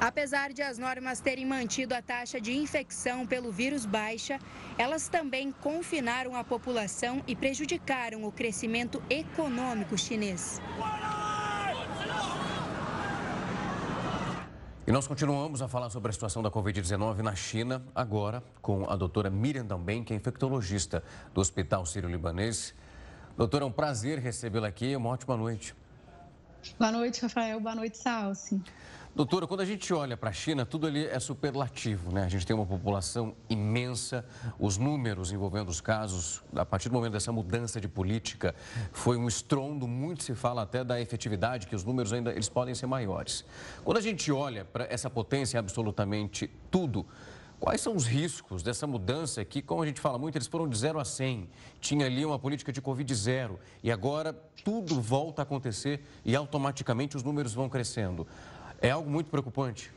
Apesar 0.00 0.52
de 0.52 0.62
as 0.62 0.78
normas 0.78 1.20
terem 1.20 1.46
mantido 1.46 1.94
a 1.94 2.02
taxa 2.02 2.40
de 2.40 2.52
infecção 2.56 3.26
pelo 3.26 3.50
vírus 3.50 3.86
baixa, 3.86 4.38
elas 4.76 5.08
também 5.08 5.52
confinaram 5.52 6.36
a 6.36 6.44
população 6.44 7.22
e 7.26 7.34
prejudicaram 7.34 8.24
o 8.24 8.32
crescimento 8.32 9.02
econômico 9.08 9.96
chinês. 9.96 10.60
E 14.86 14.92
nós 14.92 15.06
continuamos 15.06 15.62
a 15.62 15.68
falar 15.68 15.88
sobre 15.88 16.10
a 16.10 16.12
situação 16.12 16.42
da 16.42 16.50
Covid-19 16.50 17.20
na 17.20 17.34
China, 17.34 17.82
agora 17.94 18.42
com 18.60 18.84
a 18.90 18.94
doutora 18.96 19.30
Miriam 19.30 19.64
Damben, 19.64 20.04
que 20.04 20.12
é 20.12 20.16
infectologista 20.16 21.02
do 21.32 21.40
Hospital 21.40 21.86
Sírio-Libanês. 21.86 22.74
Doutora, 23.34 23.64
é 23.64 23.66
um 23.66 23.72
prazer 23.72 24.18
recebê-la 24.18 24.68
aqui. 24.68 24.94
Uma 24.94 25.08
ótima 25.08 25.38
noite. 25.38 25.74
Boa 26.78 26.92
noite, 26.92 27.22
Rafael. 27.22 27.58
Boa 27.60 27.74
noite, 27.74 27.96
Salsi. 27.96 28.62
Doutora, 29.16 29.46
quando 29.46 29.60
a 29.60 29.64
gente 29.64 29.94
olha 29.94 30.16
para 30.16 30.30
a 30.30 30.32
China, 30.32 30.66
tudo 30.66 30.88
ali 30.88 31.06
é 31.06 31.20
superlativo, 31.20 32.10
né? 32.10 32.24
A 32.24 32.28
gente 32.28 32.44
tem 32.44 32.56
uma 32.56 32.66
população 32.66 33.32
imensa, 33.48 34.26
os 34.58 34.76
números 34.76 35.30
envolvendo 35.30 35.68
os 35.68 35.80
casos, 35.80 36.42
a 36.52 36.66
partir 36.66 36.88
do 36.88 36.96
momento 36.96 37.12
dessa 37.12 37.30
mudança 37.30 37.80
de 37.80 37.86
política, 37.86 38.56
foi 38.92 39.16
um 39.16 39.28
estrondo, 39.28 39.86
muito 39.86 40.24
se 40.24 40.34
fala 40.34 40.62
até 40.62 40.82
da 40.82 41.00
efetividade, 41.00 41.68
que 41.68 41.76
os 41.76 41.84
números 41.84 42.12
ainda 42.12 42.32
eles 42.32 42.48
podem 42.48 42.74
ser 42.74 42.86
maiores. 42.86 43.44
Quando 43.84 43.98
a 43.98 44.00
gente 44.00 44.32
olha 44.32 44.64
para 44.64 44.84
essa 44.92 45.08
potência 45.08 45.60
absolutamente 45.60 46.50
tudo, 46.68 47.06
Quais 47.64 47.80
são 47.80 47.96
os 47.96 48.04
riscos 48.04 48.62
dessa 48.62 48.86
mudança 48.86 49.42
que, 49.42 49.62
como 49.62 49.82
a 49.82 49.86
gente 49.86 49.98
fala 49.98 50.18
muito, 50.18 50.36
eles 50.36 50.46
foram 50.46 50.68
de 50.68 50.76
0 50.76 50.98
a 50.98 51.04
100, 51.04 51.48
tinha 51.80 52.04
ali 52.04 52.22
uma 52.22 52.38
política 52.38 52.70
de 52.70 52.82
Covid 52.82 53.14
zero 53.14 53.58
e 53.82 53.90
agora 53.90 54.34
tudo 54.62 55.00
volta 55.00 55.40
a 55.40 55.44
acontecer 55.44 56.04
e 56.24 56.36
automaticamente 56.36 57.16
os 57.16 57.22
números 57.22 57.54
vão 57.54 57.68
crescendo. 57.68 58.26
É 58.84 58.90
algo 58.90 59.08
muito 59.08 59.30
preocupante. 59.30 59.90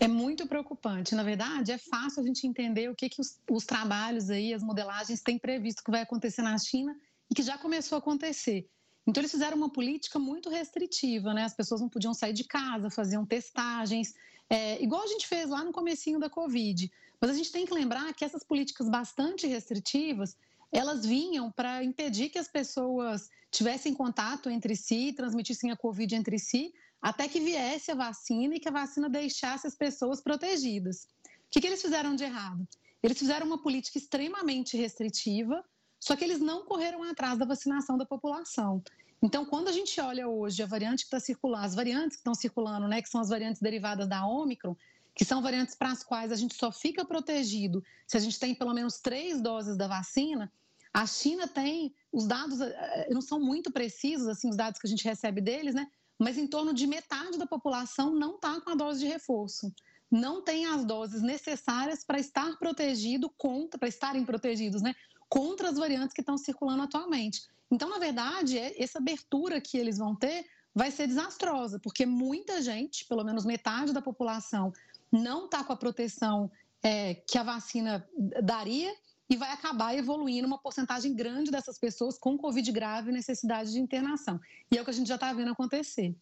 É 0.00 0.08
muito 0.08 0.44
preocupante. 0.48 1.14
Na 1.14 1.22
verdade, 1.22 1.70
é 1.70 1.78
fácil 1.78 2.20
a 2.20 2.26
gente 2.26 2.44
entender 2.44 2.90
o 2.90 2.96
que, 2.96 3.08
que 3.08 3.20
os, 3.20 3.38
os 3.48 3.64
trabalhos 3.64 4.28
aí, 4.28 4.52
as 4.52 4.60
modelagens 4.60 5.22
têm 5.22 5.38
previsto 5.38 5.84
que 5.84 5.90
vai 5.92 6.02
acontecer 6.02 6.42
na 6.42 6.58
China 6.58 6.92
e 7.30 7.34
que 7.36 7.44
já 7.44 7.56
começou 7.56 7.94
a 7.94 8.00
acontecer. 8.00 8.68
Então, 9.06 9.20
eles 9.20 9.30
fizeram 9.30 9.56
uma 9.56 9.70
política 9.70 10.18
muito 10.18 10.50
restritiva, 10.50 11.32
né? 11.32 11.44
As 11.44 11.54
pessoas 11.54 11.80
não 11.80 11.88
podiam 11.88 12.12
sair 12.12 12.32
de 12.32 12.42
casa, 12.42 12.90
faziam 12.90 13.24
testagens, 13.24 14.14
é, 14.50 14.82
igual 14.82 15.04
a 15.04 15.06
gente 15.06 15.28
fez 15.28 15.48
lá 15.48 15.62
no 15.62 15.70
comecinho 15.70 16.18
da 16.18 16.28
Covid. 16.28 16.90
Mas 17.20 17.30
a 17.30 17.34
gente 17.34 17.52
tem 17.52 17.64
que 17.64 17.72
lembrar 17.72 18.12
que 18.14 18.24
essas 18.24 18.42
políticas 18.42 18.88
bastante 18.88 19.46
restritivas, 19.46 20.36
elas 20.72 21.06
vinham 21.06 21.52
para 21.52 21.84
impedir 21.84 22.30
que 22.30 22.38
as 22.38 22.48
pessoas 22.48 23.30
tivessem 23.48 23.94
contato 23.94 24.50
entre 24.50 24.74
si, 24.74 25.12
transmitissem 25.12 25.70
a 25.70 25.76
Covid 25.76 26.16
entre 26.16 26.36
si, 26.36 26.74
até 27.00 27.28
que 27.28 27.40
viesse 27.40 27.90
a 27.90 27.94
vacina 27.94 28.56
e 28.56 28.60
que 28.60 28.68
a 28.68 28.72
vacina 28.72 29.08
deixasse 29.08 29.66
as 29.66 29.74
pessoas 29.74 30.20
protegidas. 30.20 31.04
O 31.24 31.50
que, 31.50 31.60
que 31.60 31.66
eles 31.66 31.82
fizeram 31.82 32.14
de 32.14 32.24
errado? 32.24 32.66
Eles 33.02 33.18
fizeram 33.18 33.46
uma 33.46 33.62
política 33.62 33.98
extremamente 33.98 34.76
restritiva, 34.76 35.64
só 36.00 36.16
que 36.16 36.24
eles 36.24 36.40
não 36.40 36.64
correram 36.64 37.02
atrás 37.04 37.38
da 37.38 37.44
vacinação 37.44 37.96
da 37.96 38.04
população. 38.04 38.82
Então, 39.22 39.46
quando 39.46 39.68
a 39.68 39.72
gente 39.72 40.00
olha 40.00 40.28
hoje 40.28 40.62
a 40.62 40.66
variante 40.66 41.00
que 41.00 41.06
está 41.06 41.20
circulando, 41.20 41.64
as 41.64 41.74
variantes 41.74 42.16
que 42.16 42.20
estão 42.20 42.34
circulando, 42.34 42.86
né, 42.88 43.00
que 43.00 43.08
são 43.08 43.20
as 43.20 43.28
variantes 43.28 43.62
derivadas 43.62 44.08
da 44.08 44.26
Ômicron, 44.26 44.76
que 45.14 45.24
são 45.24 45.40
variantes 45.40 45.74
para 45.74 45.90
as 45.90 46.04
quais 46.04 46.30
a 46.30 46.36
gente 46.36 46.54
só 46.54 46.70
fica 46.70 47.04
protegido 47.04 47.82
se 48.06 48.16
a 48.16 48.20
gente 48.20 48.38
tem 48.38 48.54
pelo 48.54 48.74
menos 48.74 48.98
três 49.00 49.40
doses 49.40 49.76
da 49.76 49.88
vacina, 49.88 50.52
a 50.92 51.06
China 51.06 51.46
tem, 51.48 51.94
os 52.12 52.26
dados 52.26 52.60
eh, 52.60 53.08
não 53.10 53.20
são 53.20 53.40
muito 53.40 53.70
precisos, 53.70 54.28
assim, 54.28 54.48
os 54.48 54.56
dados 54.56 54.80
que 54.80 54.86
a 54.86 54.90
gente 54.90 55.04
recebe 55.04 55.40
deles, 55.40 55.74
né? 55.74 55.86
Mas 56.18 56.38
em 56.38 56.46
torno 56.46 56.72
de 56.72 56.86
metade 56.86 57.38
da 57.38 57.46
população 57.46 58.14
não 58.14 58.36
está 58.36 58.60
com 58.60 58.70
a 58.70 58.74
dose 58.74 59.00
de 59.00 59.06
reforço. 59.06 59.72
Não 60.10 60.42
tem 60.42 60.66
as 60.66 60.84
doses 60.84 61.22
necessárias 61.22 62.04
para 62.04 62.18
estar 62.18 62.56
protegido 62.58 63.28
contra, 63.36 63.78
para 63.78 63.88
estarem 63.88 64.24
protegidos, 64.24 64.80
né? 64.80 64.94
Contra 65.28 65.68
as 65.68 65.76
variantes 65.76 66.14
que 66.14 66.20
estão 66.20 66.38
circulando 66.38 66.82
atualmente. 66.82 67.42
Então, 67.70 67.90
na 67.90 67.98
verdade, 67.98 68.58
é, 68.58 68.80
essa 68.82 68.98
abertura 68.98 69.60
que 69.60 69.76
eles 69.76 69.98
vão 69.98 70.14
ter 70.14 70.46
vai 70.74 70.90
ser 70.90 71.06
desastrosa, 71.06 71.80
porque 71.80 72.06
muita 72.06 72.62
gente, 72.62 73.06
pelo 73.06 73.24
menos 73.24 73.44
metade 73.44 73.92
da 73.92 74.02
população, 74.02 74.72
não 75.10 75.46
está 75.46 75.64
com 75.64 75.72
a 75.72 75.76
proteção 75.76 76.50
é, 76.82 77.14
que 77.14 77.38
a 77.38 77.42
vacina 77.42 78.06
daria 78.42 78.94
e 79.28 79.36
vai 79.36 79.52
acabar 79.52 79.94
evoluindo 79.94 80.46
uma 80.46 80.58
porcentagem 80.58 81.14
grande 81.14 81.50
dessas 81.50 81.78
pessoas 81.78 82.18
com 82.18 82.38
Covid 82.38 82.70
grave 82.72 83.10
e 83.10 83.12
necessidade 83.12 83.72
de 83.72 83.80
internação. 83.80 84.40
E 84.70 84.78
é 84.78 84.80
o 84.80 84.84
que 84.84 84.90
a 84.90 84.94
gente 84.94 85.08
já 85.08 85.16
está 85.16 85.32
vendo 85.32 85.50
acontecer. 85.50 86.16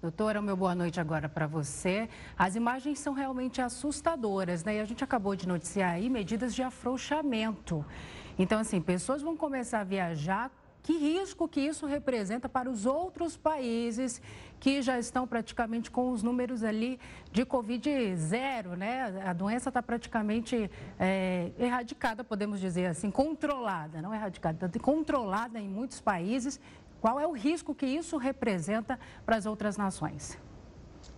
Doutora, 0.00 0.42
meu 0.42 0.56
boa 0.56 0.74
noite 0.74 0.98
agora 0.98 1.28
para 1.28 1.46
você. 1.46 2.08
As 2.36 2.56
imagens 2.56 2.98
são 2.98 3.12
realmente 3.12 3.62
assustadoras, 3.62 4.64
né? 4.64 4.78
E 4.78 4.80
a 4.80 4.84
gente 4.84 5.04
acabou 5.04 5.36
de 5.36 5.46
noticiar 5.46 5.92
aí 5.92 6.10
medidas 6.10 6.52
de 6.52 6.60
afrouxamento. 6.60 7.84
Então, 8.36 8.58
assim, 8.58 8.80
pessoas 8.80 9.22
vão 9.22 9.36
começar 9.36 9.80
a 9.80 9.84
viajar 9.84 10.50
que 10.82 10.92
risco 10.92 11.46
que 11.46 11.60
isso 11.60 11.86
representa 11.86 12.48
para 12.48 12.68
os 12.70 12.86
outros 12.86 13.36
países 13.36 14.20
que 14.58 14.82
já 14.82 14.98
estão 14.98 15.26
praticamente 15.26 15.90
com 15.90 16.10
os 16.10 16.22
números 16.22 16.62
ali 16.64 16.98
de 17.30 17.44
Covid 17.44 18.16
zero, 18.16 18.76
né? 18.76 19.22
A 19.24 19.32
doença 19.32 19.70
está 19.70 19.82
praticamente 19.82 20.70
é, 20.98 21.52
erradicada, 21.58 22.24
podemos 22.24 22.60
dizer 22.60 22.86
assim, 22.86 23.10
controlada, 23.10 24.02
não 24.02 24.14
erradicada, 24.14 24.70
controlada 24.80 25.58
em 25.58 25.68
muitos 25.68 26.00
países. 26.00 26.60
Qual 27.00 27.18
é 27.18 27.26
o 27.26 27.32
risco 27.32 27.74
que 27.74 27.86
isso 27.86 28.16
representa 28.16 28.98
para 29.26 29.36
as 29.36 29.46
outras 29.46 29.76
nações? 29.76 30.38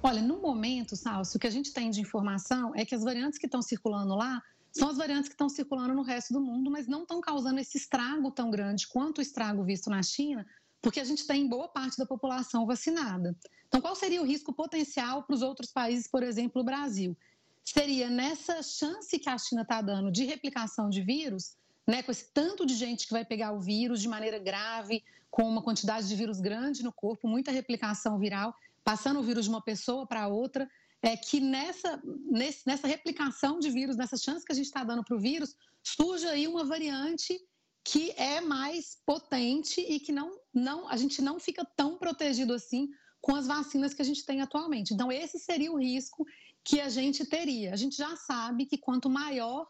Olha, 0.02 0.22
no 0.22 0.40
momento, 0.40 0.96
Salso, 0.96 1.36
o 1.36 1.40
que 1.40 1.46
a 1.46 1.50
gente 1.50 1.72
tem 1.72 1.90
de 1.90 2.00
informação 2.00 2.72
é 2.74 2.84
que 2.84 2.94
as 2.94 3.02
variantes 3.02 3.38
que 3.38 3.46
estão 3.46 3.60
circulando 3.60 4.14
lá 4.14 4.42
são 4.76 4.88
as 4.88 4.96
variantes 4.96 5.28
que 5.28 5.34
estão 5.34 5.48
circulando 5.48 5.94
no 5.94 6.02
resto 6.02 6.32
do 6.32 6.40
mundo, 6.40 6.70
mas 6.70 6.88
não 6.88 7.02
estão 7.02 7.20
causando 7.20 7.60
esse 7.60 7.78
estrago 7.78 8.30
tão 8.32 8.50
grande 8.50 8.88
quanto 8.88 9.18
o 9.18 9.22
estrago 9.22 9.62
visto 9.62 9.88
na 9.88 10.02
China, 10.02 10.44
porque 10.82 10.98
a 11.00 11.04
gente 11.04 11.26
tem 11.26 11.48
boa 11.48 11.68
parte 11.68 11.96
da 11.96 12.04
população 12.04 12.66
vacinada. 12.66 13.36
Então, 13.68 13.80
qual 13.80 13.94
seria 13.94 14.20
o 14.20 14.26
risco 14.26 14.52
potencial 14.52 15.22
para 15.22 15.34
os 15.34 15.42
outros 15.42 15.70
países, 15.70 16.08
por 16.08 16.22
exemplo, 16.22 16.60
o 16.60 16.64
Brasil? 16.64 17.16
Seria 17.64 18.10
nessa 18.10 18.62
chance 18.62 19.18
que 19.18 19.28
a 19.28 19.38
China 19.38 19.62
está 19.62 19.80
dando 19.80 20.10
de 20.10 20.24
replicação 20.24 20.90
de 20.90 21.00
vírus, 21.02 21.56
né, 21.86 22.02
com 22.02 22.10
esse 22.10 22.26
tanto 22.32 22.66
de 22.66 22.74
gente 22.74 23.06
que 23.06 23.12
vai 23.12 23.24
pegar 23.24 23.52
o 23.52 23.60
vírus 23.60 24.00
de 24.00 24.08
maneira 24.08 24.38
grave, 24.38 25.02
com 25.30 25.48
uma 25.48 25.62
quantidade 25.62 26.08
de 26.08 26.16
vírus 26.16 26.40
grande 26.40 26.82
no 26.82 26.92
corpo, 26.92 27.28
muita 27.28 27.50
replicação 27.50 28.18
viral, 28.18 28.54
passando 28.82 29.20
o 29.20 29.22
vírus 29.22 29.44
de 29.44 29.50
uma 29.50 29.62
pessoa 29.62 30.06
para 30.06 30.28
outra, 30.28 30.68
é 31.04 31.18
que 31.18 31.38
nessa, 31.38 32.02
nesse, 32.24 32.66
nessa 32.66 32.86
replicação 32.86 33.58
de 33.58 33.70
vírus, 33.70 33.94
nessa 33.94 34.16
chance 34.16 34.44
que 34.44 34.52
a 34.52 34.54
gente 34.54 34.64
está 34.64 34.82
dando 34.82 35.04
para 35.04 35.14
o 35.14 35.20
vírus, 35.20 35.54
surge 35.82 36.26
aí 36.26 36.48
uma 36.48 36.64
variante 36.64 37.38
que 37.84 38.12
é 38.12 38.40
mais 38.40 39.02
potente 39.04 39.82
e 39.82 40.00
que 40.00 40.10
não, 40.10 40.34
não, 40.52 40.88
a 40.88 40.96
gente 40.96 41.20
não 41.20 41.38
fica 41.38 41.62
tão 41.76 41.98
protegido 41.98 42.54
assim 42.54 42.88
com 43.20 43.36
as 43.36 43.46
vacinas 43.46 43.92
que 43.92 44.00
a 44.00 44.04
gente 44.04 44.24
tem 44.24 44.40
atualmente. 44.40 44.94
Então, 44.94 45.12
esse 45.12 45.38
seria 45.38 45.70
o 45.70 45.78
risco 45.78 46.26
que 46.64 46.80
a 46.80 46.88
gente 46.88 47.26
teria. 47.26 47.74
A 47.74 47.76
gente 47.76 47.96
já 47.96 48.16
sabe 48.16 48.64
que 48.64 48.78
quanto 48.78 49.10
maior 49.10 49.66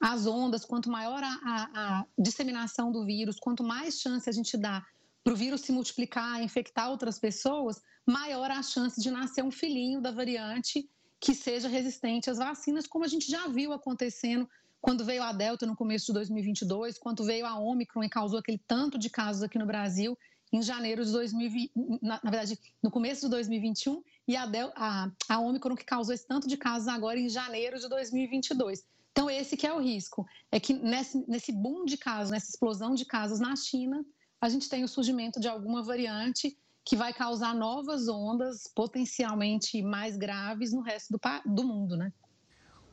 as 0.00 0.26
ondas, 0.26 0.64
quanto 0.64 0.90
maior 0.90 1.22
a, 1.22 1.40
a, 1.44 2.00
a 2.00 2.06
disseminação 2.18 2.90
do 2.90 3.04
vírus, 3.04 3.38
quanto 3.38 3.62
mais 3.62 4.00
chance 4.00 4.28
a 4.28 4.32
gente 4.32 4.56
dá 4.56 4.84
para 5.22 5.32
o 5.32 5.36
vírus 5.36 5.60
se 5.60 5.72
multiplicar, 5.72 6.42
infectar 6.42 6.90
outras 6.90 7.18
pessoas, 7.18 7.80
maior 8.06 8.50
a 8.50 8.62
chance 8.62 9.00
de 9.00 9.10
nascer 9.10 9.44
um 9.44 9.50
filhinho 9.50 10.00
da 10.00 10.10
variante 10.10 10.88
que 11.20 11.34
seja 11.34 11.68
resistente 11.68 12.28
às 12.28 12.38
vacinas, 12.38 12.86
como 12.86 13.04
a 13.04 13.08
gente 13.08 13.30
já 13.30 13.46
viu 13.46 13.72
acontecendo 13.72 14.48
quando 14.80 15.04
veio 15.04 15.22
a 15.22 15.32
Delta 15.32 15.64
no 15.64 15.76
começo 15.76 16.06
de 16.06 16.14
2022, 16.14 16.98
quando 16.98 17.24
veio 17.24 17.46
a 17.46 17.56
Omicron 17.56 18.02
e 18.02 18.08
causou 18.08 18.40
aquele 18.40 18.58
tanto 18.66 18.98
de 18.98 19.08
casos 19.08 19.42
aqui 19.42 19.56
no 19.56 19.64
Brasil 19.64 20.18
em 20.52 20.60
janeiro 20.60 21.04
de 21.04 21.12
2020, 21.12 21.72
na, 22.02 22.20
na 22.22 22.30
verdade, 22.30 22.58
no 22.82 22.90
começo 22.90 23.22
de 23.22 23.30
2021, 23.30 24.02
e 24.28 24.36
a, 24.36 24.44
Del, 24.44 24.70
a, 24.76 25.10
a 25.28 25.38
Omicron 25.38 25.74
que 25.74 25.84
causou 25.84 26.12
esse 26.12 26.26
tanto 26.26 26.46
de 26.46 26.56
casos 26.56 26.88
agora 26.88 27.18
em 27.18 27.28
janeiro 27.28 27.78
de 27.78 27.88
2022. 27.88 28.84
Então, 29.12 29.30
esse 29.30 29.56
que 29.56 29.66
é 29.66 29.72
o 29.72 29.80
risco, 29.80 30.26
é 30.50 30.58
que 30.58 30.74
nesse, 30.74 31.24
nesse 31.28 31.52
boom 31.52 31.84
de 31.84 31.96
casos, 31.96 32.30
nessa 32.30 32.50
explosão 32.50 32.94
de 32.94 33.04
casos 33.04 33.40
na 33.40 33.54
China, 33.56 34.04
a 34.42 34.48
gente 34.48 34.68
tem 34.68 34.82
o 34.82 34.88
surgimento 34.88 35.38
de 35.38 35.46
alguma 35.46 35.84
variante 35.84 36.58
que 36.84 36.96
vai 36.96 37.12
causar 37.14 37.54
novas 37.54 38.08
ondas 38.08 38.64
potencialmente 38.74 39.80
mais 39.80 40.16
graves 40.16 40.72
no 40.72 40.80
resto 40.80 41.12
do, 41.12 41.54
do 41.54 41.62
mundo, 41.62 41.96
né? 41.96 42.12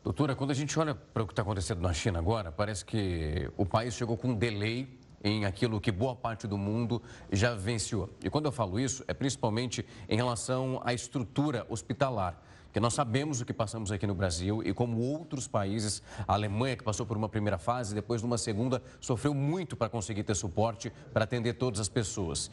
Doutora, 0.04 0.36
quando 0.36 0.52
a 0.52 0.54
gente 0.54 0.78
olha 0.78 0.94
para 0.94 1.24
o 1.24 1.26
que 1.26 1.34
está 1.34 1.42
acontecendo 1.42 1.82
na 1.82 1.92
China 1.92 2.20
agora, 2.20 2.52
parece 2.52 2.86
que 2.86 3.52
o 3.58 3.66
país 3.66 3.96
chegou 3.96 4.16
com 4.16 4.30
um 4.30 4.36
delay 4.36 4.99
em 5.24 5.46
aquilo 5.46 5.80
que 5.80 5.92
boa 5.92 6.16
parte 6.16 6.48
do 6.48 6.58
mundo 6.58 7.02
já 7.32 7.54
venciou. 7.54 8.10
E 8.24 8.30
quando 8.30 8.46
eu 8.46 8.52
falo 8.52 8.80
isso, 8.80 9.04
é 9.08 9.14
principalmente 9.14 9.86
em 10.08 10.16
relação 10.16 10.82
à 10.84 10.94
estrutura 10.94 11.66
hospitalar. 11.70 12.42
Que 12.72 12.80
nós 12.80 12.94
sabemos 12.94 13.42
o 13.42 13.46
que 13.46 13.54
passamos 13.54 13.92
aqui 13.92 14.06
no 14.06 14.14
Brasil 14.14 14.62
e 14.64 14.72
como 14.74 15.00
outros 15.00 15.48
países, 15.48 16.04
a 16.28 16.34
Alemanha, 16.34 16.78
que 16.78 16.84
passou 16.84 17.04
por 17.04 17.18
uma 17.18 17.28
primeira 17.28 17.58
fase, 17.58 17.96
depois 17.96 18.22
numa 18.22 18.38
segunda, 18.38 18.82
sofreu 19.02 19.34
muito 19.34 19.76
para 19.76 19.90
conseguir 19.90 20.24
ter 20.24 20.36
suporte 20.36 20.92
para 21.12 21.24
atender 21.24 21.54
todas 21.54 21.80
as 21.80 21.90
pessoas. 21.90 22.52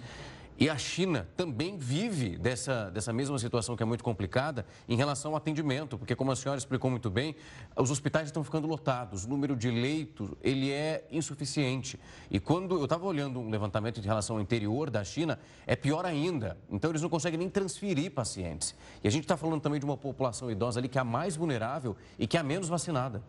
E 0.59 0.71
a 0.71 0.79
China 0.79 1.29
também 1.37 1.77
vive 1.77 2.39
dessa, 2.39 2.91
dessa 2.91 3.13
mesma 3.13 3.39
situação 3.39 3.77
que 3.77 3.83
é 3.83 3.87
muito 3.87 4.03
complicada 4.03 4.65
em 4.89 4.97
relação 4.97 5.33
ao 5.33 5.37
atendimento, 5.37 5.99
porque 5.99 6.17
como 6.17 6.33
a 6.33 6.37
senhora 6.37 6.59
explicou 6.59 6.91
muito 6.91 7.11
bem, 7.11 7.37
os 7.77 7.91
hospitais 7.91 8.29
estão 8.29 8.43
ficando 8.43 8.67
lotados, 8.67 9.25
o 9.25 9.29
número 9.29 9.55
de 9.55 9.71
leitos 9.71 10.31
ele 10.43 10.73
é 10.73 11.07
insuficiente. 11.11 12.01
E 12.31 12.41
quando 12.41 12.75
eu 12.77 12.85
estava 12.85 13.05
olhando 13.05 13.39
um 13.39 13.51
levantamento 13.51 14.01
em 14.01 14.03
relação 14.03 14.37
ao 14.37 14.43
interior 14.43 14.89
da 14.89 15.05
China, 15.05 15.39
é 15.67 15.77
pior 15.77 16.07
ainda. 16.07 16.57
Então 16.71 16.91
eles 16.91 17.03
não 17.03 17.11
conseguem 17.11 17.39
nem 17.39 17.51
transferir 17.51 18.11
pacientes. 18.11 18.75
E 19.05 19.09
a 19.09 19.11
gente 19.11 19.25
está 19.25 19.37
falando 19.37 19.61
também 19.61 19.79
de 19.79 19.85
uma 19.85 19.97
população 19.97 20.51
idosa 20.51 20.81
ali 20.81 20.89
que 20.89 20.97
é 20.97 21.03
a 21.03 21.05
mais 21.05 21.37
vulnerável 21.37 21.95
e 22.19 22.27
que 22.27 22.37
é 22.37 22.41
a 22.41 22.43
menos 22.43 22.69
vacinada. 22.69 23.23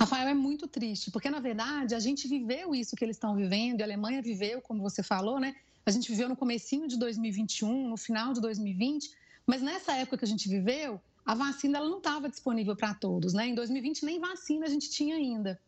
Rafael, 0.00 0.28
é 0.28 0.32
muito 0.32 0.66
triste, 0.66 1.10
porque 1.10 1.28
na 1.28 1.40
verdade 1.40 1.94
a 1.94 2.00
gente 2.00 2.26
viveu 2.26 2.74
isso 2.74 2.96
que 2.96 3.04
eles 3.04 3.16
estão 3.16 3.36
vivendo, 3.36 3.80
e 3.80 3.82
a 3.82 3.84
Alemanha 3.84 4.22
viveu, 4.22 4.62
como 4.62 4.80
você 4.80 5.02
falou, 5.02 5.38
né? 5.38 5.54
A 5.84 5.90
gente 5.90 6.10
viveu 6.10 6.26
no 6.26 6.34
comecinho 6.34 6.88
de 6.88 6.98
2021, 6.98 7.86
no 7.86 7.98
final 7.98 8.32
de 8.32 8.40
2020, 8.40 9.10
mas 9.46 9.60
nessa 9.60 9.92
época 9.94 10.16
que 10.16 10.24
a 10.24 10.28
gente 10.28 10.48
viveu, 10.48 10.98
a 11.22 11.34
vacina 11.34 11.76
ela 11.76 11.86
não 11.86 11.98
estava 11.98 12.30
disponível 12.30 12.74
para 12.74 12.94
todos, 12.94 13.34
né? 13.34 13.48
Em 13.48 13.54
2020 13.54 14.06
nem 14.06 14.18
vacina 14.18 14.64
a 14.64 14.70
gente 14.70 14.88
tinha 14.88 15.16
ainda. 15.16 15.60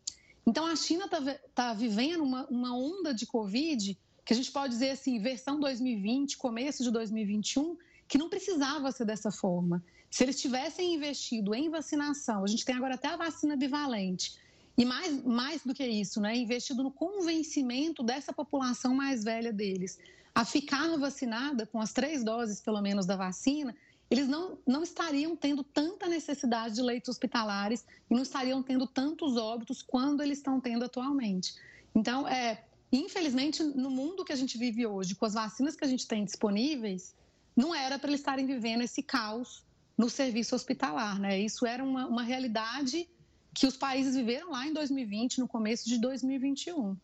Então 0.47 0.65
a 0.65 0.75
China 0.75 1.05
está 1.05 1.21
tá 1.53 1.73
vivendo 1.75 2.23
uma, 2.23 2.47
uma 2.47 2.75
onda 2.75 3.13
de 3.13 3.27
Covid, 3.27 3.95
que 4.25 4.33
a 4.33 4.35
gente 4.35 4.51
pode 4.51 4.73
dizer 4.73 4.89
assim, 4.89 5.19
versão 5.19 5.59
2020, 5.59 6.39
começo 6.39 6.81
de 6.81 6.89
2021, 6.89 7.77
que 8.07 8.17
não 8.17 8.29
precisava 8.29 8.91
ser 8.91 9.05
dessa 9.05 9.29
forma. 9.29 9.83
Se 10.13 10.23
eles 10.23 10.39
tivessem 10.39 10.93
investido 10.93 11.55
em 11.55 11.71
vacinação, 11.71 12.43
a 12.43 12.47
gente 12.47 12.63
tem 12.63 12.75
agora 12.75 12.93
até 12.93 13.07
a 13.07 13.17
vacina 13.17 13.55
bivalente, 13.55 14.37
e 14.77 14.85
mais, 14.85 15.23
mais 15.23 15.63
do 15.63 15.73
que 15.73 15.83
isso, 15.83 16.21
né, 16.21 16.37
investido 16.37 16.83
no 16.83 16.91
convencimento 16.91 18.03
dessa 18.03 18.31
população 18.31 18.93
mais 18.93 19.23
velha 19.23 19.51
deles 19.51 19.97
a 20.35 20.45
ficar 20.45 20.95
vacinada 20.99 21.65
com 21.65 21.81
as 21.81 21.91
três 21.91 22.23
doses, 22.23 22.61
pelo 22.61 22.79
menos, 22.79 23.07
da 23.07 23.15
vacina, 23.15 23.75
eles 24.07 24.27
não, 24.27 24.55
não 24.67 24.83
estariam 24.83 25.35
tendo 25.35 25.63
tanta 25.63 26.07
necessidade 26.07 26.75
de 26.75 26.83
leitos 26.83 27.09
hospitalares 27.09 27.83
e 28.07 28.13
não 28.13 28.21
estariam 28.21 28.61
tendo 28.61 28.85
tantos 28.85 29.35
óbitos 29.35 29.81
quando 29.81 30.21
eles 30.21 30.37
estão 30.37 30.61
tendo 30.61 30.85
atualmente. 30.85 31.55
Então, 31.95 32.27
é, 32.27 32.63
infelizmente, 32.91 33.63
no 33.63 33.89
mundo 33.89 34.23
que 34.23 34.31
a 34.31 34.35
gente 34.35 34.59
vive 34.59 34.85
hoje, 34.85 35.15
com 35.15 35.25
as 35.25 35.33
vacinas 35.33 35.75
que 35.75 35.83
a 35.83 35.87
gente 35.87 36.07
tem 36.07 36.23
disponíveis, 36.23 37.15
não 37.55 37.73
era 37.73 37.97
para 37.97 38.09
eles 38.09 38.19
estarem 38.19 38.45
vivendo 38.45 38.83
esse 38.83 39.01
caos 39.01 39.63
no 39.97 40.09
serviço 40.09 40.55
hospitalar. 40.55 41.19
Né? 41.19 41.39
Isso 41.39 41.65
era 41.65 41.83
uma, 41.83 42.07
uma 42.07 42.23
realidade 42.23 43.07
que 43.53 43.67
os 43.67 43.77
países 43.77 44.15
viveram 44.15 44.51
lá 44.51 44.67
em 44.67 44.73
2020, 44.73 45.39
no 45.39 45.47
começo 45.47 45.87
de 45.87 45.99
2021. 45.99 46.97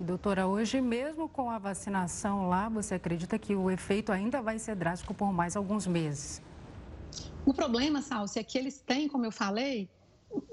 E, 0.00 0.04
doutora, 0.04 0.46
hoje 0.46 0.80
mesmo 0.80 1.28
com 1.28 1.50
a 1.50 1.58
vacinação 1.58 2.48
lá, 2.48 2.68
você 2.68 2.94
acredita 2.94 3.38
que 3.38 3.54
o 3.54 3.70
efeito 3.70 4.12
ainda 4.12 4.42
vai 4.42 4.58
ser 4.58 4.76
drástico 4.76 5.14
por 5.14 5.32
mais 5.32 5.56
alguns 5.56 5.86
meses? 5.86 6.42
O 7.44 7.52
problema, 7.52 8.02
Salsi, 8.02 8.38
é 8.38 8.44
que 8.44 8.56
eles 8.58 8.80
têm, 8.80 9.08
como 9.08 9.24
eu 9.24 9.32
falei, 9.32 9.88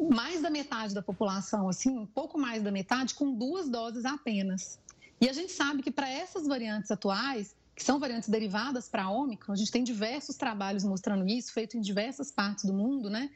mais 0.10 0.42
da 0.42 0.50
metade 0.50 0.94
da 0.94 1.02
população, 1.02 1.70
assim, 1.70 1.98
um 1.98 2.06
pouco 2.06 2.38
mais 2.38 2.64
da 2.64 2.72
metade, 2.72 3.14
com 3.14 3.34
duas 3.34 3.70
doses 3.70 4.06
apenas. 4.06 4.80
E 5.22 5.30
a 5.30 5.34
gente 5.34 5.52
sabe 5.52 5.84
que 5.84 5.92
para 5.92 6.10
essas 6.10 6.48
variantes 6.48 6.90
atuais, 6.92 7.56
que 7.80 7.86
são 7.86 7.98
variantes 7.98 8.28
derivadas 8.28 8.90
para 8.90 9.04
a 9.04 9.10
Ômicron. 9.10 9.54
A 9.54 9.56
gente 9.56 9.72
tem 9.72 9.86
diversos 9.86 10.36
trabalhos 10.36 10.84
mostrando 10.84 11.26
isso, 11.26 11.54
feito 11.54 11.78
em 11.78 11.82
diversas 11.82 12.30
partes 12.30 12.66
do 12.66 12.74
mundo, 12.74 13.10
né? 13.10 13.30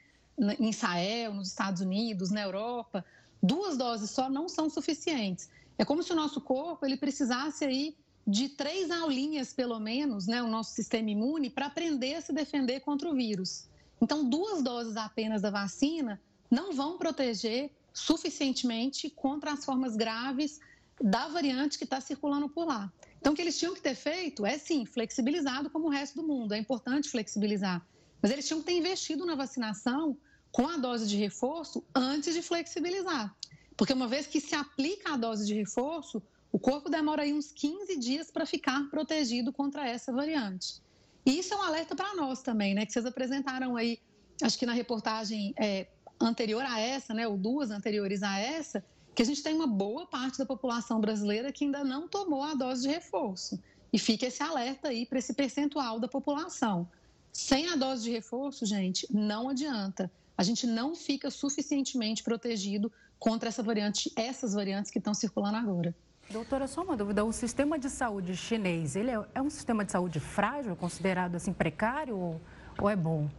Em 0.59 0.69
Israel, 0.69 1.33
nos 1.33 1.47
Estados 1.47 1.79
Unidos, 1.81 2.29
na 2.29 2.41
Europa. 2.41 3.05
Duas 3.41 3.77
doses 3.77 4.09
só 4.09 4.29
não 4.29 4.49
são 4.49 4.69
suficientes. 4.69 5.49
É 5.77 5.85
como 5.85 6.03
se 6.03 6.11
o 6.11 6.15
nosso 6.15 6.41
corpo 6.41 6.85
ele 6.85 6.97
precisasse 6.97 7.63
aí 7.63 7.95
de 8.27 8.49
três 8.49 8.91
aulinhas, 8.91 9.53
pelo 9.53 9.79
menos, 9.79 10.27
né, 10.27 10.43
o 10.43 10.47
nosso 10.47 10.71
sistema 10.73 11.09
imune, 11.09 11.49
para 11.49 11.67
aprender 11.67 12.15
a 12.15 12.21
se 12.21 12.33
defender 12.33 12.81
contra 12.81 13.09
o 13.09 13.13
vírus. 13.13 13.69
Então, 14.01 14.27
duas 14.29 14.61
doses 14.61 14.97
apenas 14.97 15.41
da 15.41 15.51
vacina 15.51 16.21
não 16.51 16.73
vão 16.73 16.97
proteger 16.97 17.71
suficientemente 17.93 19.09
contra 19.09 19.53
as 19.53 19.63
formas 19.63 19.95
graves 19.95 20.59
da 21.01 21.29
variante 21.29 21.77
que 21.77 21.85
está 21.85 22.01
circulando 22.01 22.49
por 22.49 22.67
lá. 22.67 22.91
Então, 23.23 23.31
o 23.31 23.35
que 23.37 23.41
eles 23.41 23.57
tinham 23.57 23.73
que 23.73 23.79
ter 23.79 23.95
feito 23.95 24.45
é, 24.45 24.57
sim, 24.57 24.85
flexibilizado 24.85 25.69
como 25.69 25.87
o 25.87 25.89
resto 25.89 26.17
do 26.17 26.27
mundo. 26.27 26.53
É 26.53 26.57
importante 26.57 27.07
flexibilizar. 27.07 27.81
Mas 28.21 28.33
eles 28.33 28.45
tinham 28.45 28.59
que 28.59 28.65
ter 28.65 28.73
investido 28.73 29.25
na 29.25 29.33
vacinação 29.33 30.17
com 30.51 30.67
a 30.67 30.75
dose 30.75 31.07
de 31.07 31.15
reforço 31.15 31.85
antes 31.95 32.33
de 32.33 32.41
flexibilizar. 32.41 33.33
Porque 33.77 33.93
uma 33.93 34.09
vez 34.09 34.27
que 34.27 34.41
se 34.41 34.53
aplica 34.53 35.13
a 35.13 35.15
dose 35.15 35.47
de 35.47 35.53
reforço, 35.53 36.21
o 36.51 36.59
corpo 36.59 36.89
demora 36.89 37.21
aí 37.21 37.31
uns 37.31 37.49
15 37.53 37.95
dias 37.97 38.29
para 38.29 38.45
ficar 38.45 38.89
protegido 38.89 39.53
contra 39.53 39.87
essa 39.87 40.11
variante. 40.11 40.81
E 41.25 41.39
isso 41.39 41.53
é 41.53 41.57
um 41.57 41.61
alerta 41.61 41.95
para 41.95 42.13
nós 42.15 42.41
também, 42.41 42.73
né? 42.73 42.85
Que 42.85 42.91
vocês 42.91 43.05
apresentaram 43.05 43.77
aí, 43.77 44.01
acho 44.41 44.59
que 44.59 44.65
na 44.65 44.73
reportagem 44.73 45.53
é, 45.57 45.87
anterior 46.19 46.65
a 46.65 46.77
essa, 46.77 47.13
né? 47.13 47.25
Ou 47.25 47.37
duas 47.37 47.71
anteriores 47.71 48.21
a 48.21 48.37
essa, 48.37 48.83
que 49.15 49.21
a 49.21 49.25
gente 49.25 49.43
tem 49.43 49.53
uma 49.53 49.67
boa 49.67 50.05
parte 50.05 50.37
da 50.37 50.45
população 50.45 50.99
brasileira 50.99 51.51
que 51.51 51.65
ainda 51.65 51.83
não 51.83 52.07
tomou 52.07 52.43
a 52.43 52.53
dose 52.53 52.83
de 52.83 52.87
reforço. 52.89 53.59
E 53.91 53.99
fica 53.99 54.25
esse 54.25 54.41
alerta 54.41 54.87
aí 54.87 55.05
para 55.05 55.19
esse 55.19 55.33
percentual 55.33 55.99
da 55.99 56.07
população. 56.07 56.87
Sem 57.31 57.69
a 57.69 57.75
dose 57.75 58.03
de 58.03 58.11
reforço, 58.11 58.65
gente, 58.65 59.07
não 59.11 59.49
adianta. 59.49 60.11
A 60.35 60.43
gente 60.43 60.65
não 60.65 60.95
fica 60.95 61.29
suficientemente 61.29 62.23
protegido 62.23 62.91
contra 63.19 63.49
essa 63.49 63.61
variante, 63.61 64.11
essas 64.15 64.53
variantes 64.53 64.91
que 64.91 64.97
estão 64.97 65.13
circulando 65.13 65.57
agora. 65.57 65.95
Doutora, 66.29 66.67
só 66.67 66.81
uma 66.81 66.97
dúvida. 66.97 67.23
O 67.23 67.31
sistema 67.31 67.77
de 67.77 67.89
saúde 67.89 68.35
chinês, 68.35 68.95
ele 68.95 69.11
é, 69.11 69.23
é 69.35 69.41
um 69.41 69.49
sistema 69.49 69.85
de 69.85 69.91
saúde 69.91 70.19
frágil, 70.19 70.75
considerado 70.75 71.35
assim 71.35 71.53
precário 71.53 72.17
ou, 72.17 72.41
ou 72.79 72.89
é 72.89 72.95
bom? 72.95 73.29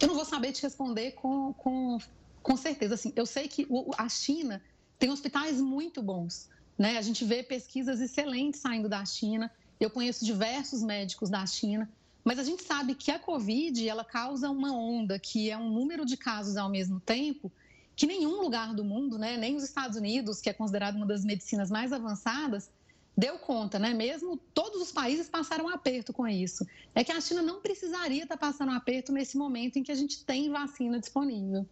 Eu 0.00 0.08
não 0.08 0.14
vou 0.14 0.24
saber 0.24 0.52
te 0.52 0.62
responder 0.62 1.12
com, 1.12 1.52
com 1.54 1.98
com 2.44 2.58
certeza, 2.58 2.94
assim, 2.94 3.10
eu 3.16 3.24
sei 3.24 3.48
que 3.48 3.66
a 3.96 4.08
China 4.08 4.62
tem 4.98 5.10
hospitais 5.10 5.58
muito 5.60 6.02
bons, 6.02 6.50
né? 6.78 6.98
A 6.98 7.02
gente 7.02 7.24
vê 7.24 7.42
pesquisas 7.42 8.02
excelentes 8.02 8.60
saindo 8.60 8.86
da 8.86 9.02
China. 9.06 9.50
Eu 9.80 9.88
conheço 9.88 10.26
diversos 10.26 10.82
médicos 10.82 11.30
da 11.30 11.46
China, 11.46 11.90
mas 12.22 12.38
a 12.38 12.44
gente 12.44 12.62
sabe 12.62 12.94
que 12.94 13.10
a 13.10 13.18
Covid 13.18 13.88
ela 13.88 14.04
causa 14.04 14.50
uma 14.50 14.72
onda 14.72 15.18
que 15.18 15.50
é 15.50 15.56
um 15.56 15.70
número 15.70 16.04
de 16.04 16.18
casos 16.18 16.58
ao 16.58 16.68
mesmo 16.68 17.00
tempo 17.00 17.50
que 17.96 18.06
nenhum 18.06 18.42
lugar 18.42 18.74
do 18.74 18.84
mundo, 18.84 19.16
né, 19.16 19.38
nem 19.38 19.56
os 19.56 19.62
Estados 19.62 19.96
Unidos, 19.96 20.40
que 20.40 20.50
é 20.50 20.52
considerado 20.52 20.96
uma 20.96 21.06
das 21.06 21.24
medicinas 21.24 21.70
mais 21.70 21.92
avançadas, 21.92 22.68
deu 23.16 23.38
conta, 23.38 23.78
né? 23.78 23.94
Mesmo 23.94 24.36
todos 24.52 24.82
os 24.82 24.92
países 24.92 25.28
passaram 25.30 25.66
um 25.66 25.68
aperto 25.68 26.12
com 26.12 26.28
isso. 26.28 26.66
É 26.94 27.02
que 27.02 27.12
a 27.12 27.20
China 27.20 27.40
não 27.40 27.62
precisaria 27.62 28.24
estar 28.24 28.36
passando 28.36 28.70
um 28.70 28.74
aperto 28.74 29.12
nesse 29.12 29.38
momento 29.38 29.78
em 29.78 29.82
que 29.82 29.92
a 29.92 29.94
gente 29.94 30.24
tem 30.24 30.50
vacina 30.50 30.98
disponível. 30.98 31.64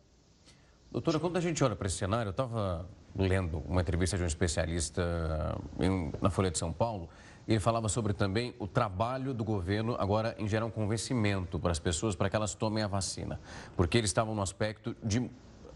Doutora, 0.93 1.19
quando 1.19 1.39
a 1.39 1.41
gente 1.41 1.65
olha 1.65 1.75
para 1.75 1.87
esse 1.87 1.97
cenário, 1.97 2.29
eu 2.29 2.33
estava 2.33 2.87
lendo 3.17 3.63
uma 3.67 3.81
entrevista 3.81 4.15
de 4.19 4.25
um 4.25 4.27
especialista 4.27 5.59
em, 5.81 6.13
na 6.21 6.29
Folha 6.29 6.51
de 6.51 6.59
São 6.59 6.71
Paulo, 6.71 7.09
e 7.49 7.53
ele 7.53 7.61
falava 7.61 7.89
sobre 7.89 8.13
também 8.13 8.55
o 8.59 8.67
trabalho 8.67 9.33
do 9.33 9.43
governo 9.43 9.97
agora 9.99 10.35
em 10.39 10.47
gerar 10.47 10.67
um 10.67 10.71
convencimento 10.71 11.59
para 11.59 11.73
as 11.73 11.79
pessoas 11.79 12.15
para 12.15 12.29
que 12.29 12.37
elas 12.37 12.55
tomem 12.55 12.85
a 12.85 12.87
vacina, 12.87 13.41
porque 13.75 13.97
eles 13.97 14.11
estavam 14.11 14.35
no 14.35 14.43
aspecto 14.43 14.95
de 15.03 15.31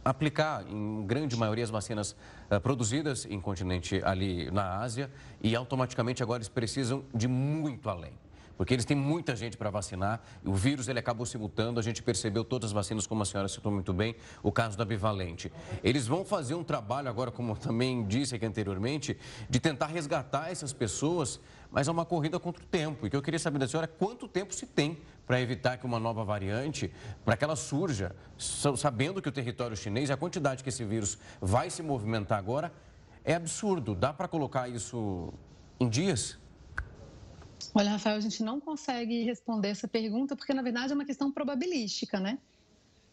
aplicar 0.05 0.62
em 0.69 1.07
grande 1.07 1.35
maioria 1.35 1.64
as 1.64 1.71
vacinas 1.71 2.14
uh, 2.51 2.61
produzidas 2.61 3.25
em 3.25 3.41
continente 3.41 4.03
ali 4.05 4.51
na 4.51 4.81
Ásia 4.81 5.11
e 5.41 5.57
automaticamente 5.57 6.23
agora 6.23 6.39
eles 6.39 6.51
precisam 6.51 7.03
de 7.14 7.27
muito 7.27 7.89
além 7.89 8.12
porque 8.57 8.75
eles 8.75 8.85
têm 8.85 8.97
muita 8.97 9.37
gente 9.37 9.57
para 9.57 9.71
vacinar 9.71 10.21
o 10.45 10.55
vírus 10.55 10.89
ele 10.89 10.99
acabou 10.99 11.27
se 11.27 11.37
mutando. 11.39 11.81
A 11.81 11.83
gente 11.83 12.03
percebeu 12.03 12.45
todas 12.45 12.71
as 12.71 12.73
vacinas, 12.73 13.07
como 13.07 13.23
a 13.23 13.25
senhora 13.25 13.49
citou 13.49 13.73
muito 13.73 13.93
bem, 13.93 14.17
o 14.43 14.53
caso 14.53 14.77
da 14.77 14.85
bivalente. 14.85 15.53
Eles 15.83 16.07
vão 16.07 16.25
fazer 16.25 16.55
um 16.55 16.65
trabalho 16.65 17.09
agora, 17.09 17.31
como 17.31 17.57
também 17.57 18.07
disse 18.07 18.35
aqui 18.35 18.47
anteriormente, 18.47 19.17
de 19.49 19.61
tentar 19.61 19.87
resgatar 19.87 20.51
essas 20.51 20.73
pessoas, 20.73 21.41
mas 21.71 21.89
é 21.89 21.91
uma 21.91 22.05
corrida 22.05 22.39
contra 22.39 22.63
o 22.63 22.67
tempo. 22.67 23.07
E 23.07 23.11
que 23.11 23.17
eu 23.17 23.23
queria 23.23 23.39
saber 23.39 23.59
da 23.59 23.69
senhora 23.69 23.87
é 23.87 24.05
quanto 24.05 24.29
tempo 24.29 24.55
se 24.55 24.67
tem 24.67 24.99
para 25.27 25.41
evitar 25.41 25.77
que 25.77 25.85
uma 25.85 25.99
nova 25.99 26.25
variante, 26.25 26.93
para 27.25 27.37
que 27.37 27.45
ela 27.45 27.57
surja, 27.57 28.15
sabendo 28.39 29.21
que 29.21 29.29
o 29.29 29.33
território 29.33 29.77
chinês, 29.77 30.11
a 30.11 30.17
quantidade 30.17 30.63
que 30.63 30.69
esse 30.69 30.85
vírus 30.85 31.19
vai 31.41 31.69
se 31.69 31.83
movimentar 31.83 32.39
agora, 32.39 32.73
é 33.25 33.35
absurdo. 33.35 33.95
Dá 33.95 34.13
para 34.13 34.29
colocar 34.29 34.69
isso 34.69 35.33
em 35.81 35.89
dias? 35.89 36.39
Olha, 37.75 37.91
Rafael, 37.91 38.17
a 38.17 38.21
gente 38.21 38.43
não 38.43 38.61
consegue 38.61 39.23
responder 39.23 39.69
essa 39.69 39.87
pergunta 39.89 40.35
porque, 40.35 40.55
na 40.55 40.62
verdade, 40.62 40.93
é 40.93 40.95
uma 40.95 41.05
questão 41.05 41.31
probabilística, 41.31 42.19
né? 42.19 42.39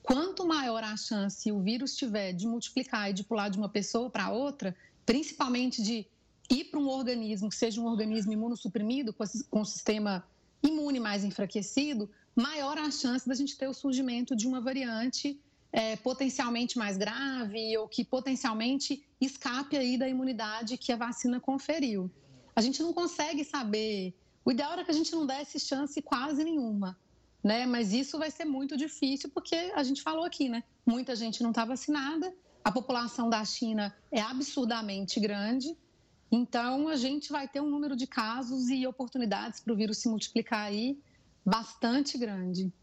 Quanto 0.02 0.46
maior 0.46 0.84
a 0.84 0.98
chance 0.98 1.52
o 1.52 1.62
vírus 1.62 1.96
tiver 1.96 2.34
de 2.34 2.46
multiplicar 2.46 3.10
e 3.10 3.14
de 3.14 3.24
pular 3.24 3.50
de 3.50 3.58
uma 3.58 3.70
pessoa 3.70 4.10
para 4.10 4.32
outra, 4.32 4.76
principalmente 5.06 5.82
de 5.82 6.06
ir 6.50 6.66
para 6.66 6.80
um 6.80 6.88
organismo 6.88 7.50
que 7.50 7.56
seja 7.56 7.80
um 7.80 7.86
organismo 7.86 8.34
imunossuprimido, 8.34 9.14
com 9.50 9.62
o 9.62 9.66
sistema 9.66 10.26
imune 10.62 11.00
mais 11.00 11.24
enfraquecido, 11.24 12.10
maior 12.36 12.78
a 12.78 12.92
chance 12.92 13.28
da 13.28 13.36
gente 13.36 13.58
ter 13.58 13.68
o 13.68 13.74
surgimento 13.74 14.36
de 14.36 14.48
uma 14.48 14.60
variante 14.60 15.40
é, 15.72 15.96
potencialmente 15.96 16.78
mais 16.78 16.98
grave 16.98 17.76
ou 17.78 17.88
que 17.88 18.04
potencialmente 18.04 19.04
escape 19.20 19.76
aí 19.76 19.98
da 19.98 20.08
imunidade 20.08 20.78
que 20.78 20.92
a 20.92 20.96
vacina 20.96 21.40
conferiu. 21.40 22.10
A 22.56 22.62
gente 22.62 22.82
não 22.84 22.94
consegue 22.94 23.44
saber. 23.44 24.14
O 24.46 24.52
ideal 24.52 24.74
era 24.74 24.84
que 24.84 24.92
a 24.92 24.94
gente 24.94 25.12
não 25.12 25.26
desse 25.26 25.60
chance 25.60 26.02
quase 26.02 26.44
nenhuma, 26.44 26.98
né? 27.44 27.66
Mas 27.66 27.94
isso 27.94 28.18
vai 28.18 28.30
ser 28.30 28.46
muito 28.46 28.76
difícil 28.76 29.30
porque 29.30 29.72
a 29.76 29.84
gente 29.84 30.02
falou 30.02 30.26
aqui, 30.26 30.50
né? 30.50 30.64
Muita 30.86 31.16
gente 31.16 31.42
não 31.42 31.52
está 31.52 31.66
vacinada, 31.66 32.34
a 32.64 32.72
população 32.72 33.30
da 33.30 33.44
China 33.46 33.96
é 34.12 34.22
absurdamente 34.22 35.20
grande 35.20 35.76
então, 36.36 36.88
a 36.88 36.96
gente 36.96 37.32
vai 37.32 37.48
ter 37.48 37.62
um 37.62 37.70
número 37.70 37.96
de 37.96 38.08
casos 38.08 38.68
e 38.68 38.88
oportunidades 38.88 39.60
para 39.60 39.72
o 39.72 39.76
vírus 39.76 40.00
se 40.00 40.10
multiplicar 40.10 40.62
aí 40.62 41.00
bastante 41.46 42.18
grande. 42.18 42.74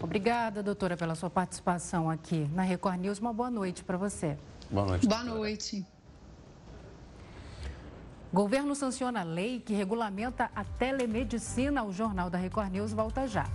Obrigada, 0.00 0.64
doutora, 0.64 0.96
pela 0.96 1.14
sua 1.14 1.30
participação 1.30 2.10
aqui 2.10 2.48
na 2.52 2.62
Record 2.62 2.98
News. 2.98 3.20
Uma 3.20 3.32
boa 3.32 3.52
noite 3.52 3.84
para 3.84 3.96
você. 3.96 4.36
Boa 4.68 4.84
noite. 4.84 5.06
Boa 5.06 5.22
noite. 5.22 5.86
Governo 8.34 8.74
sanciona 8.74 9.20
a 9.20 9.22
lei 9.22 9.60
que 9.60 9.72
regulamenta 9.72 10.50
a 10.56 10.64
telemedicina. 10.64 11.84
O 11.84 11.92
Jornal 11.92 12.28
da 12.28 12.36
Record 12.36 12.72
News 12.72 12.92
volta 12.92 13.28
já. 13.28 13.48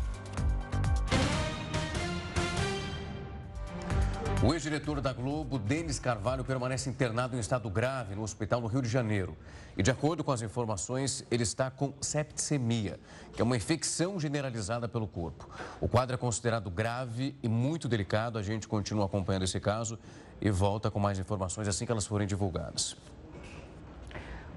O 4.41 4.53
ex-diretor 4.53 5.01
da 5.01 5.11
Globo, 5.11 5.59
Denis 5.59 5.99
Carvalho, 5.99 6.45
permanece 6.45 6.89
internado 6.89 7.35
em 7.35 7.41
estado 7.41 7.69
grave 7.69 8.15
no 8.15 8.21
hospital 8.21 8.61
no 8.61 8.67
Rio 8.67 8.81
de 8.81 8.87
Janeiro. 8.87 9.35
E, 9.75 9.83
de 9.83 9.91
acordo 9.91 10.23
com 10.23 10.31
as 10.31 10.41
informações, 10.41 11.25
ele 11.29 11.43
está 11.43 11.69
com 11.69 11.93
septicemia, 11.99 12.97
que 13.33 13.41
é 13.41 13.43
uma 13.43 13.57
infecção 13.57 14.17
generalizada 14.17 14.87
pelo 14.87 15.09
corpo. 15.09 15.45
O 15.81 15.89
quadro 15.89 16.15
é 16.15 16.17
considerado 16.17 16.71
grave 16.71 17.35
e 17.43 17.49
muito 17.49 17.89
delicado. 17.89 18.37
A 18.37 18.41
gente 18.41 18.65
continua 18.65 19.07
acompanhando 19.07 19.43
esse 19.43 19.59
caso 19.59 19.99
e 20.39 20.49
volta 20.49 20.89
com 20.89 21.01
mais 21.01 21.19
informações 21.19 21.67
assim 21.67 21.85
que 21.85 21.91
elas 21.91 22.07
forem 22.07 22.25
divulgadas. 22.25 22.95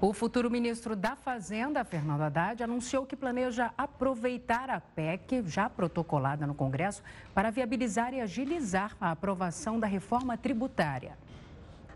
O 0.01 0.11
futuro 0.11 0.51
ministro 0.51 0.95
da 0.95 1.15
Fazenda, 1.15 1.83
Fernando 1.85 2.21
Haddad, 2.21 2.61
anunciou 2.61 3.05
que 3.05 3.15
planeja 3.15 3.71
aproveitar 3.77 4.69
a 4.69 4.81
PEC, 4.81 5.43
já 5.47 5.69
protocolada 5.69 6.45
no 6.45 6.53
Congresso, 6.53 7.01
para 7.33 7.49
viabilizar 7.49 8.13
e 8.13 8.19
agilizar 8.19 8.97
a 8.99 9.11
aprovação 9.11 9.79
da 9.79 9.87
reforma 9.87 10.37
tributária. 10.37 11.17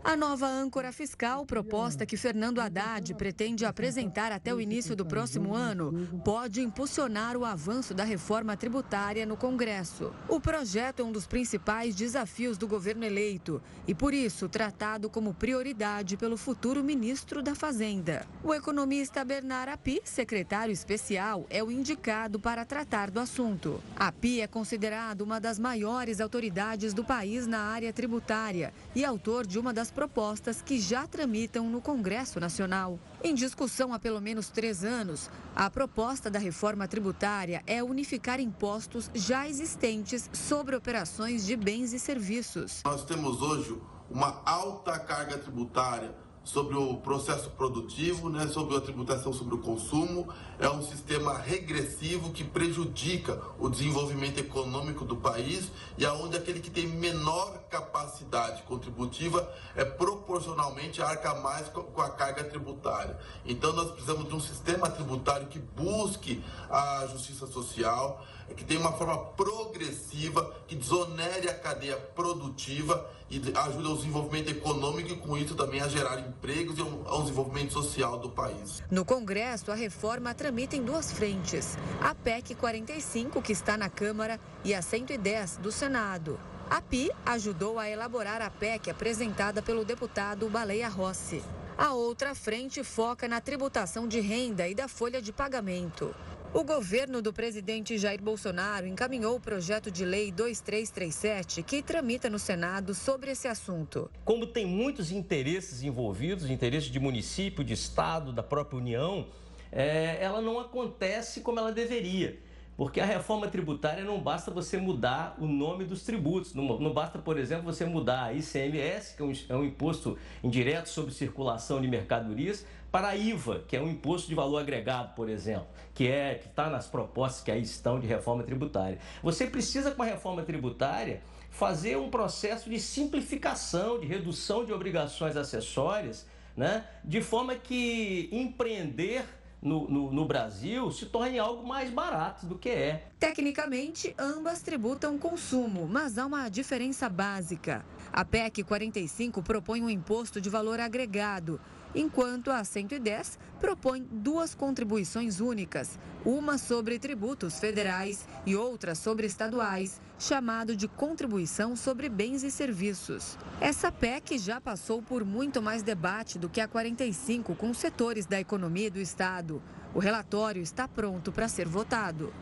A 0.04 0.16
nova 0.16 0.46
âncora 0.46 0.92
fiscal 0.92 1.44
proposta 1.44 2.06
que 2.06 2.16
Fernando 2.16 2.60
Haddad 2.60 3.14
pretende 3.14 3.64
apresentar 3.64 4.32
até 4.32 4.54
o 4.54 4.60
início 4.60 4.94
do 4.94 5.04
próximo 5.04 5.54
ano 5.54 6.08
pode 6.24 6.62
impulsionar 6.62 7.36
o 7.36 7.44
avanço 7.44 7.92
da 7.92 8.04
reforma 8.04 8.56
tributária 8.56 9.26
no 9.26 9.36
Congresso. 9.36 10.12
O 10.28 10.40
projeto 10.40 11.00
é 11.00 11.04
um 11.04 11.12
dos 11.12 11.26
principais 11.26 11.94
desafios 11.94 12.56
do 12.56 12.66
governo 12.66 13.04
eleito 13.04 13.60
e, 13.86 13.94
por 13.94 14.14
isso, 14.14 14.48
tratado 14.48 15.10
como 15.10 15.34
prioridade 15.34 16.16
pelo 16.16 16.36
futuro 16.36 16.82
ministro 16.82 17.42
da 17.42 17.54
Fazenda. 17.54 18.24
O 18.42 18.54
economista 18.54 19.24
Bernard 19.24 19.72
Api, 19.72 20.00
secretário 20.04 20.72
especial, 20.72 21.44
é 21.50 21.62
o 21.62 21.70
indicado 21.70 22.38
para 22.38 22.64
tratar 22.64 23.10
do 23.10 23.20
assunto. 23.20 23.82
Api 23.96 24.40
é 24.40 24.46
considerado 24.46 25.22
uma 25.22 25.40
das 25.40 25.58
maiores 25.58 26.20
autoridades 26.20 26.94
do 26.94 27.04
país 27.04 27.46
na 27.46 27.60
área 27.60 27.92
tributária 27.92 28.72
e 28.94 29.04
autor 29.04 29.46
de 29.46 29.58
uma 29.58 29.72
das 29.72 29.87
das 29.88 29.90
propostas 29.90 30.60
que 30.60 30.78
já 30.78 31.06
tramitam 31.06 31.70
no 31.70 31.80
Congresso 31.80 32.38
Nacional. 32.38 32.98
Em 33.24 33.34
discussão 33.34 33.94
há 33.94 33.98
pelo 33.98 34.20
menos 34.20 34.50
três 34.50 34.84
anos, 34.84 35.30
a 35.56 35.70
proposta 35.70 36.30
da 36.30 36.38
reforma 36.38 36.86
tributária 36.86 37.62
é 37.66 37.82
unificar 37.82 38.38
impostos 38.38 39.10
já 39.14 39.48
existentes 39.48 40.28
sobre 40.32 40.76
operações 40.76 41.46
de 41.46 41.56
bens 41.56 41.94
e 41.94 41.98
serviços. 41.98 42.82
Nós 42.84 43.04
temos 43.04 43.40
hoje 43.40 43.80
uma 44.10 44.42
alta 44.44 44.98
carga 44.98 45.38
tributária 45.38 46.14
sobre 46.48 46.76
o 46.76 46.96
processo 46.96 47.50
produtivo, 47.50 48.30
né, 48.30 48.46
sobre 48.46 48.74
a 48.74 48.80
tributação 48.80 49.34
sobre 49.34 49.54
o 49.54 49.58
consumo. 49.58 50.28
É 50.58 50.68
um 50.68 50.82
sistema 50.82 51.36
regressivo 51.36 52.32
que 52.32 52.42
prejudica 52.42 53.38
o 53.58 53.68
desenvolvimento 53.68 54.38
econômico 54.38 55.04
do 55.04 55.14
país 55.14 55.70
e 55.98 56.06
aonde 56.06 56.38
aquele 56.38 56.60
que 56.60 56.70
tem 56.70 56.86
menor 56.86 57.58
capacidade 57.68 58.62
contributiva 58.62 59.46
é 59.76 59.84
proporcionalmente 59.84 61.02
arca 61.02 61.34
mais 61.34 61.68
com 61.68 62.00
a 62.00 62.08
carga 62.08 62.42
tributária. 62.44 63.18
Então 63.44 63.74
nós 63.74 63.90
precisamos 63.90 64.26
de 64.26 64.34
um 64.34 64.40
sistema 64.40 64.88
tributário 64.88 65.48
que 65.48 65.58
busque 65.58 66.42
a 66.70 67.06
justiça 67.08 67.46
social, 67.46 68.24
que 68.54 68.64
tenha 68.64 68.80
uma 68.80 68.92
forma 68.92 69.18
progressiva, 69.18 70.54
que 70.66 70.74
desonere 70.74 71.48
a 71.48 71.54
cadeia 71.54 71.96
produtiva 71.96 73.08
e 73.30 73.36
ajude 73.54 73.86
ao 73.86 73.96
desenvolvimento 73.96 74.50
econômico 74.50 75.10
e 75.10 75.16
com 75.16 75.36
isso 75.36 75.54
também 75.54 75.80
a 75.80 75.88
gerar 75.88 76.18
empregos 76.18 76.78
e 76.78 76.80
ao 76.80 77.22
desenvolvimento 77.22 77.72
social 77.72 78.18
do 78.18 78.30
país. 78.30 78.82
No 78.90 79.04
Congresso, 79.04 79.70
a 79.70 79.74
reforma 79.74 80.34
tramita 80.34 80.76
em 80.76 80.82
duas 80.82 81.12
frentes: 81.12 81.76
a 82.00 82.14
PEC 82.14 82.54
45, 82.54 83.42
que 83.42 83.52
está 83.52 83.76
na 83.76 83.90
Câmara, 83.90 84.40
e 84.64 84.74
a 84.74 84.80
110 84.80 85.58
do 85.58 85.70
Senado. 85.70 86.38
A 86.70 86.82
PI 86.82 87.10
ajudou 87.24 87.78
a 87.78 87.88
elaborar 87.88 88.42
a 88.42 88.50
PEC 88.50 88.90
apresentada 88.90 89.62
pelo 89.62 89.84
deputado 89.84 90.48
Baleia 90.48 90.88
Rossi. 90.88 91.42
A 91.78 91.94
outra 91.94 92.34
frente 92.34 92.82
foca 92.82 93.28
na 93.28 93.40
tributação 93.40 94.08
de 94.08 94.20
renda 94.20 94.68
e 94.68 94.74
da 94.74 94.88
folha 94.88 95.22
de 95.22 95.32
pagamento. 95.32 96.14
O 96.54 96.64
governo 96.64 97.20
do 97.20 97.30
presidente 97.30 97.98
Jair 97.98 98.22
Bolsonaro 98.22 98.86
encaminhou 98.86 99.36
o 99.36 99.40
projeto 99.40 99.90
de 99.90 100.02
lei 100.02 100.32
2337 100.32 101.62
que 101.62 101.82
tramita 101.82 102.30
no 102.30 102.38
Senado 102.38 102.94
sobre 102.94 103.30
esse 103.30 103.46
assunto. 103.46 104.10
Como 104.24 104.46
tem 104.46 104.64
muitos 104.64 105.12
interesses 105.12 105.82
envolvidos, 105.82 106.48
interesses 106.48 106.90
de 106.90 106.98
município, 106.98 107.62
de 107.62 107.74
estado, 107.74 108.32
da 108.32 108.42
própria 108.42 108.78
União, 108.78 109.26
é, 109.70 110.16
ela 110.22 110.40
não 110.40 110.58
acontece 110.58 111.42
como 111.42 111.58
ela 111.58 111.70
deveria. 111.70 112.38
Porque 112.78 113.00
a 113.00 113.04
reforma 113.04 113.48
tributária 113.48 114.04
não 114.04 114.20
basta 114.20 114.52
você 114.52 114.78
mudar 114.78 115.36
o 115.40 115.46
nome 115.46 115.84
dos 115.84 116.04
tributos. 116.04 116.54
Não, 116.54 116.92
basta, 116.94 117.18
por 117.18 117.36
exemplo, 117.36 117.64
você 117.64 117.84
mudar 117.84 118.26
a 118.26 118.32
ICMS, 118.32 119.16
que 119.16 119.22
é 119.22 119.52
é 119.52 119.56
um 119.56 119.64
imposto 119.64 120.16
indireto 120.44 120.88
sobre 120.88 121.12
circulação 121.12 121.80
de 121.82 121.88
mercadorias, 121.88 122.64
para 122.90 123.08
a 123.08 123.16
IVA, 123.16 123.64
que 123.68 123.76
é 123.76 123.80
um 123.80 123.88
imposto 123.88 124.28
de 124.28 124.34
valor 124.34 124.58
agregado, 124.58 125.14
por 125.14 125.28
exemplo, 125.28 125.66
que 125.94 126.08
é 126.08 126.34
que 126.36 126.48
está 126.48 126.70
nas 126.70 126.86
propostas 126.86 127.42
que 127.42 127.50
aí 127.50 127.62
estão 127.62 128.00
de 128.00 128.06
reforma 128.06 128.42
tributária. 128.42 128.98
Você 129.22 129.46
precisa, 129.46 129.90
com 129.90 130.02
a 130.02 130.06
reforma 130.06 130.42
tributária, 130.42 131.20
fazer 131.50 131.96
um 131.96 132.10
processo 132.10 132.70
de 132.70 132.78
simplificação, 132.78 133.98
de 134.00 134.06
redução 134.06 134.64
de 134.64 134.72
obrigações 134.72 135.36
acessórias, 135.36 136.26
né? 136.56 136.84
de 137.04 137.20
forma 137.20 137.54
que 137.54 138.28
empreender 138.32 139.24
no, 139.60 139.88
no, 139.88 140.12
no, 140.12 140.24
Brasil 140.24 140.90
se 140.92 141.06
torne 141.06 141.38
algo 141.38 141.66
mais 141.66 141.90
barato 141.90 142.46
do 142.46 142.56
que 142.56 142.68
é. 142.68 143.08
Tecnicamente, 143.18 144.14
ambas 144.16 144.62
tributam 144.62 145.18
consumo, 145.18 145.86
mas 145.88 146.16
há 146.16 146.26
uma 146.26 146.48
diferença 146.48 147.08
básica. 147.08 147.84
A 148.12 148.24
PEC 148.24 148.62
45 148.62 149.42
propõe 149.42 149.82
um 149.82 149.90
imposto 149.90 150.40
de 150.40 150.48
valor 150.48 150.78
agregado 150.78 151.60
enquanto 151.94 152.50
a 152.50 152.62
110 152.62 153.38
propõe 153.60 154.06
duas 154.10 154.54
contribuições 154.54 155.40
únicas, 155.40 155.98
uma 156.24 156.58
sobre 156.58 156.98
tributos 156.98 157.58
federais 157.58 158.26
e 158.44 158.54
outra 158.54 158.94
sobre 158.94 159.26
estaduais, 159.26 160.00
chamado 160.18 160.76
de 160.76 160.88
Contribuição 160.88 161.76
sobre 161.76 162.08
Bens 162.08 162.42
e 162.42 162.50
Serviços. 162.50 163.38
Essa 163.60 163.90
PEC 163.90 164.38
já 164.38 164.60
passou 164.60 165.00
por 165.00 165.24
muito 165.24 165.62
mais 165.62 165.82
debate 165.82 166.38
do 166.38 166.48
que 166.48 166.60
a 166.60 166.68
45 166.68 167.54
com 167.54 167.72
setores 167.72 168.26
da 168.26 168.40
economia 168.40 168.90
do 168.90 169.00
Estado. 169.00 169.62
O 169.94 169.98
relatório 169.98 170.62
está 170.62 170.86
pronto 170.86 171.32
para 171.32 171.48
ser 171.48 171.66
votado. 171.66 172.32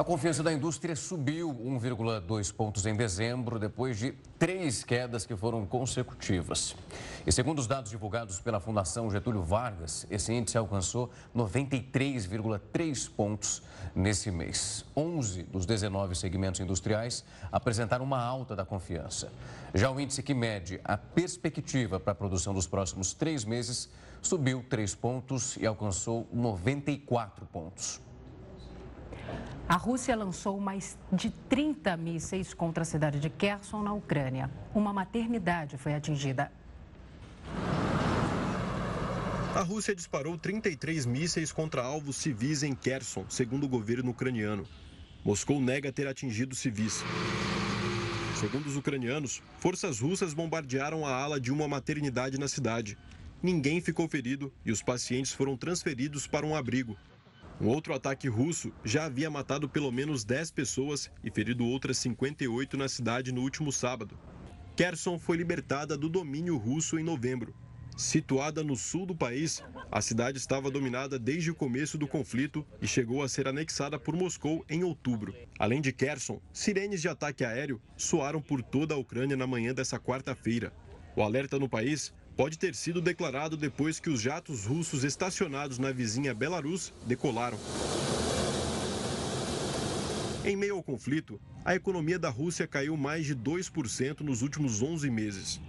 A 0.00 0.02
confiança 0.02 0.42
da 0.42 0.50
indústria 0.50 0.96
subiu 0.96 1.54
1,2 1.54 2.54
pontos 2.54 2.86
em 2.86 2.96
dezembro, 2.96 3.58
depois 3.58 3.98
de 3.98 4.12
três 4.38 4.82
quedas 4.82 5.26
que 5.26 5.36
foram 5.36 5.66
consecutivas. 5.66 6.74
E 7.26 7.30
segundo 7.30 7.58
os 7.58 7.66
dados 7.66 7.90
divulgados 7.90 8.40
pela 8.40 8.58
Fundação 8.60 9.10
Getúlio 9.10 9.42
Vargas, 9.42 10.06
esse 10.10 10.32
índice 10.32 10.56
alcançou 10.56 11.10
93,3 11.36 13.10
pontos 13.14 13.62
nesse 13.94 14.30
mês. 14.30 14.86
11 14.96 15.42
dos 15.42 15.66
19 15.66 16.14
segmentos 16.14 16.62
industriais 16.62 17.22
apresentaram 17.52 18.06
uma 18.06 18.24
alta 18.24 18.56
da 18.56 18.64
confiança. 18.64 19.30
Já 19.74 19.90
o 19.90 20.00
índice 20.00 20.22
que 20.22 20.32
mede 20.32 20.80
a 20.82 20.96
perspectiva 20.96 22.00
para 22.00 22.12
a 22.12 22.16
produção 22.16 22.54
dos 22.54 22.66
próximos 22.66 23.12
três 23.12 23.44
meses 23.44 23.90
subiu 24.22 24.64
3 24.66 24.94
pontos 24.94 25.58
e 25.58 25.66
alcançou 25.66 26.26
94 26.32 27.44
pontos. 27.44 28.00
A 29.68 29.76
Rússia 29.76 30.16
lançou 30.16 30.58
mais 30.58 30.98
de 31.12 31.30
30 31.30 31.96
mísseis 31.96 32.52
contra 32.52 32.82
a 32.82 32.84
cidade 32.84 33.20
de 33.20 33.30
Kherson, 33.30 33.82
na 33.82 33.92
Ucrânia. 33.92 34.50
Uma 34.74 34.92
maternidade 34.92 35.78
foi 35.78 35.94
atingida. 35.94 36.50
A 39.54 39.62
Rússia 39.62 39.94
disparou 39.94 40.38
33 40.38 41.06
mísseis 41.06 41.52
contra 41.52 41.82
alvos 41.82 42.16
civis 42.16 42.62
em 42.62 42.74
Kherson, 42.74 43.24
segundo 43.28 43.64
o 43.64 43.68
governo 43.68 44.10
ucraniano. 44.10 44.64
Moscou 45.24 45.60
nega 45.60 45.92
ter 45.92 46.06
atingido 46.06 46.54
civis. 46.54 47.04
Segundo 48.40 48.66
os 48.66 48.76
ucranianos, 48.76 49.42
forças 49.58 50.00
russas 50.00 50.32
bombardearam 50.32 51.06
a 51.06 51.12
ala 51.12 51.40
de 51.40 51.52
uma 51.52 51.68
maternidade 51.68 52.38
na 52.38 52.48
cidade. 52.48 52.96
Ninguém 53.42 53.80
ficou 53.80 54.08
ferido 54.08 54.52
e 54.64 54.72
os 54.72 54.82
pacientes 54.82 55.32
foram 55.32 55.56
transferidos 55.56 56.26
para 56.26 56.46
um 56.46 56.56
abrigo. 56.56 56.96
Um 57.60 57.68
outro 57.68 57.92
ataque 57.92 58.26
russo 58.26 58.72
já 58.82 59.04
havia 59.04 59.30
matado 59.30 59.68
pelo 59.68 59.92
menos 59.92 60.24
10 60.24 60.50
pessoas 60.52 61.10
e 61.22 61.30
ferido 61.30 61.66
outras 61.66 61.98
58 61.98 62.74
na 62.78 62.88
cidade 62.88 63.32
no 63.32 63.42
último 63.42 63.70
sábado. 63.70 64.18
Kherson 64.74 65.18
foi 65.18 65.36
libertada 65.36 65.94
do 65.94 66.08
domínio 66.08 66.56
russo 66.56 66.98
em 66.98 67.04
novembro. 67.04 67.54
Situada 67.98 68.64
no 68.64 68.76
sul 68.76 69.04
do 69.04 69.14
país, 69.14 69.62
a 69.92 70.00
cidade 70.00 70.38
estava 70.38 70.70
dominada 70.70 71.18
desde 71.18 71.50
o 71.50 71.54
começo 71.54 71.98
do 71.98 72.08
conflito 72.08 72.64
e 72.80 72.86
chegou 72.86 73.22
a 73.22 73.28
ser 73.28 73.46
anexada 73.46 73.98
por 73.98 74.16
Moscou 74.16 74.64
em 74.70 74.82
outubro. 74.82 75.34
Além 75.58 75.82
de 75.82 75.92
Kherson, 75.92 76.40
sirenes 76.54 77.02
de 77.02 77.10
ataque 77.10 77.44
aéreo 77.44 77.78
soaram 77.94 78.40
por 78.40 78.62
toda 78.62 78.94
a 78.94 78.98
Ucrânia 78.98 79.36
na 79.36 79.46
manhã 79.46 79.74
dessa 79.74 79.98
quarta-feira. 79.98 80.72
O 81.14 81.22
alerta 81.22 81.58
no 81.58 81.68
país 81.68 82.14
pode 82.36 82.58
ter 82.58 82.74
sido 82.74 83.00
declarado 83.00 83.56
depois 83.56 84.00
que 84.00 84.10
os 84.10 84.20
jatos 84.20 84.64
russos 84.64 85.04
estacionados 85.04 85.78
na 85.78 85.92
vizinha 85.92 86.34
Belarus 86.34 86.92
decolaram. 87.06 87.58
Em 90.44 90.56
meio 90.56 90.76
ao 90.76 90.82
conflito, 90.82 91.38
a 91.64 91.74
economia 91.74 92.18
da 92.18 92.30
Rússia 92.30 92.66
caiu 92.66 92.96
mais 92.96 93.26
de 93.26 93.36
2% 93.36 94.20
nos 94.20 94.40
últimos 94.40 94.80
11 94.80 95.10
meses. 95.10 95.60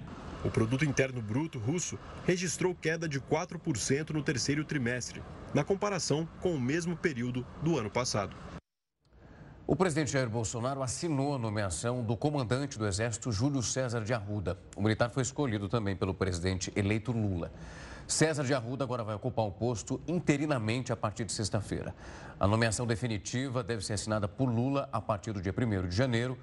O 0.43 0.49
produto 0.49 0.85
interno 0.85 1.21
bruto 1.21 1.59
russo 1.59 1.99
registrou 2.25 2.73
queda 2.73 3.07
de 3.07 3.19
4% 3.19 4.09
no 4.11 4.23
terceiro 4.23 4.63
trimestre, 4.63 5.21
na 5.53 5.63
comparação 5.63 6.27
com 6.39 6.55
o 6.55 6.59
mesmo 6.59 6.95
período 6.95 7.45
do 7.61 7.77
ano 7.77 7.89
passado. 7.89 8.35
O 9.67 9.75
presidente 9.75 10.11
Jair 10.11 10.27
Bolsonaro 10.27 10.81
assinou 10.81 11.35
a 11.35 11.37
nomeação 11.37 12.03
do 12.03 12.17
comandante 12.17 12.79
do 12.79 12.87
Exército, 12.87 13.31
Júlio 13.31 13.61
César 13.61 14.01
de 14.01 14.11
Arruda. 14.11 14.57
O 14.75 14.81
militar 14.81 15.09
foi 15.09 15.21
escolhido 15.21 15.69
também 15.69 15.95
pelo 15.95 16.13
presidente 16.13 16.73
eleito 16.75 17.11
Lula. 17.11 17.51
César 18.07 18.43
de 18.43 18.53
Arruda 18.53 18.83
agora 18.83 19.03
vai 19.03 19.15
ocupar 19.15 19.45
o 19.45 19.51
posto 19.51 20.01
interinamente 20.07 20.91
a 20.91 20.97
partir 20.97 21.25
de 21.25 21.31
sexta-feira. 21.31 21.93
A 22.39 22.47
nomeação 22.47 22.87
definitiva 22.87 23.63
deve 23.63 23.85
ser 23.85 23.93
assinada 23.93 24.27
por 24.27 24.49
Lula 24.49 24.89
a 24.91 24.99
partir 24.99 25.31
do 25.31 25.41
dia 25.41 25.53
1 25.55 25.87
de 25.87 25.95
janeiro. 25.95 26.37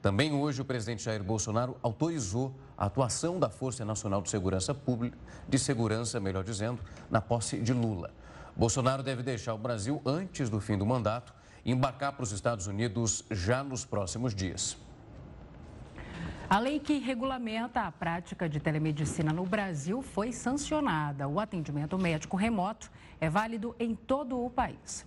Também 0.00 0.32
hoje 0.32 0.62
o 0.62 0.64
presidente 0.64 1.04
Jair 1.04 1.22
Bolsonaro 1.22 1.76
autorizou 1.82 2.54
a 2.76 2.86
atuação 2.86 3.38
da 3.38 3.50
Força 3.50 3.84
Nacional 3.84 4.22
de 4.22 4.30
Segurança 4.30 4.74
Pública, 4.74 5.16
de 5.46 5.58
Segurança, 5.58 6.18
melhor 6.18 6.42
dizendo, 6.42 6.80
na 7.10 7.20
posse 7.20 7.58
de 7.58 7.72
Lula. 7.72 8.10
Bolsonaro 8.56 9.02
deve 9.02 9.22
deixar 9.22 9.54
o 9.54 9.58
Brasil 9.58 10.00
antes 10.04 10.48
do 10.50 10.58
fim 10.58 10.76
do 10.76 10.86
mandato 10.86 11.32
embarcar 11.64 12.12
para 12.12 12.22
os 12.22 12.32
Estados 12.32 12.66
Unidos 12.66 13.24
já 13.30 13.62
nos 13.62 13.84
próximos 13.84 14.34
dias. 14.34 14.76
A 16.48 16.58
lei 16.58 16.78
que 16.78 16.98
regulamenta 16.98 17.80
a 17.80 17.90
prática 17.90 18.46
de 18.46 18.60
telemedicina 18.60 19.32
no 19.32 19.46
Brasil 19.46 20.02
foi 20.02 20.32
sancionada. 20.32 21.26
O 21.26 21.40
atendimento 21.40 21.98
médico 21.98 22.36
remoto 22.36 22.90
é 23.20 23.30
válido 23.30 23.74
em 23.78 23.94
todo 23.94 24.38
o 24.38 24.50
país. 24.50 25.06